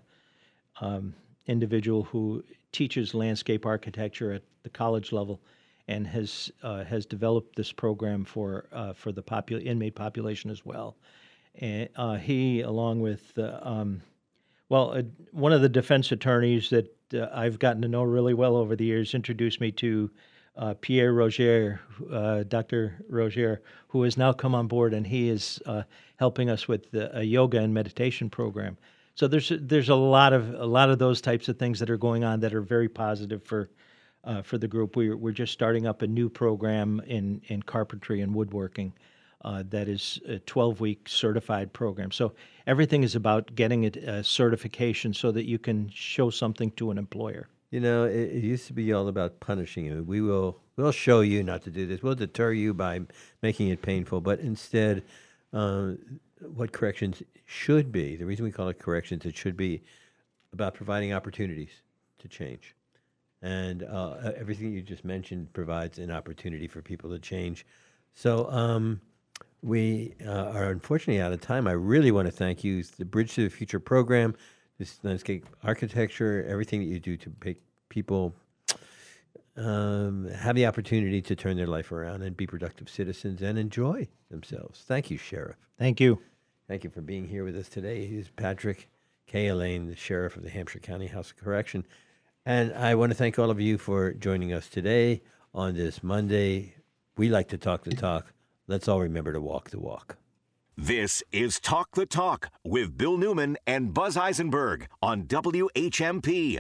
[0.82, 1.14] um,
[1.48, 2.44] individual who
[2.74, 5.42] teaches landscape architecture at the college level
[5.90, 9.24] and has uh, has developed this program for uh, for the
[9.66, 10.96] inmate population as well.
[11.56, 14.02] And uh, he, along with uh, um,
[14.70, 15.02] well, uh,
[15.32, 16.96] one of the defense attorneys that
[17.34, 20.12] I've gotten to know really well over the years introduced me to
[20.58, 23.04] uh, Pierre Roger, uh, Dr.
[23.10, 25.84] Roger, who has now come on board, and he is uh,
[26.18, 28.78] helping us with the, a yoga and meditation program.
[29.16, 31.98] So there's there's a lot of a lot of those types of things that are
[31.98, 33.70] going on that are very positive for
[34.24, 34.96] uh, for the group.
[34.96, 38.94] We're we're just starting up a new program in in carpentry and woodworking.
[39.46, 42.12] Uh, that is a 12 week certified program.
[42.12, 42.34] So
[42.68, 47.48] everything is about getting a certification so that you can show something to an employer.
[47.72, 50.04] You know, it, it used to be all about punishing you.
[50.04, 52.04] We will we'll show you not to do this.
[52.04, 53.02] We'll deter you by
[53.42, 54.22] making it painful.
[54.22, 55.04] But instead,
[55.54, 55.92] uh,
[56.42, 59.26] what corrections should be the reason we call it corrections.
[59.26, 59.84] It should be
[60.54, 61.82] about providing opportunities
[62.20, 62.76] to change,
[63.42, 67.66] and uh, everything you just mentioned provides an opportunity for people to change.
[68.14, 68.50] So.
[68.52, 69.02] Um,
[69.62, 71.68] we uh, are unfortunately out of time.
[71.68, 72.84] I really want to thank you.
[72.84, 74.36] The Bridge to the Future program,
[74.78, 78.34] this landscape architecture, everything that you do to make people
[79.58, 84.08] um, have the opportunity to turn their life around and be productive citizens and enjoy
[84.30, 84.84] themselves.
[84.88, 85.58] Thank you, Sheriff.
[85.78, 86.22] Thank you.
[86.68, 88.06] Thank you for being here with us today.
[88.06, 88.90] He's Patrick
[89.28, 91.86] Cahillane, the Sheriff of the Hampshire County House of Correction.
[92.50, 95.22] And I want to thank all of you for joining us today
[95.54, 96.74] on this Monday.
[97.16, 98.34] We like to talk the talk.
[98.66, 100.18] Let's all remember to walk the walk.
[100.76, 106.58] This is Talk the Talk with Bill Newman and Buzz Eisenberg on WHMP.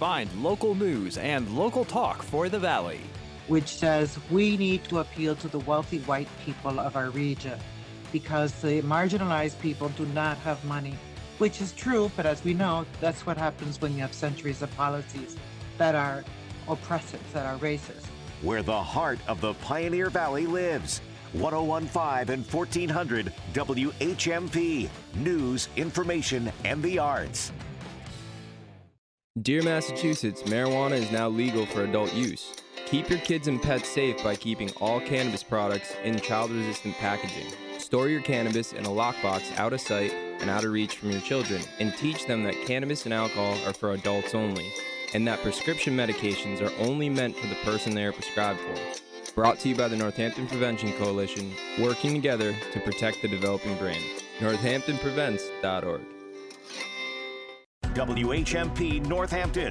[0.00, 3.00] Find local news and local talk for the Valley.
[3.48, 7.58] Which says we need to appeal to the wealthy white people of our region
[8.12, 10.94] because the marginalized people do not have money,
[11.38, 14.74] which is true, but as we know, that's what happens when you have centuries of
[14.76, 15.36] policies
[15.76, 16.24] that are
[16.68, 18.06] oppressive, that are racist.
[18.42, 21.00] where the heart of the Pioneer Valley lives.
[21.32, 24.88] 1015 and 1400 WHMP.
[25.16, 27.52] News, information, and the arts.
[29.42, 32.54] Dear Massachusetts, marijuana is now legal for adult use.
[32.86, 37.46] Keep your kids and pets safe by keeping all cannabis products in child resistant packaging.
[37.78, 41.20] Store your cannabis in a lockbox out of sight and out of reach from your
[41.20, 44.72] children, and teach them that cannabis and alcohol are for adults only,
[45.14, 49.34] and that prescription medications are only meant for the person they are prescribed for.
[49.34, 54.02] Brought to you by the Northampton Prevention Coalition, working together to protect the developing brain.
[54.40, 56.17] NorthamptonPrevents.org.
[57.98, 59.66] WHMP Northampton.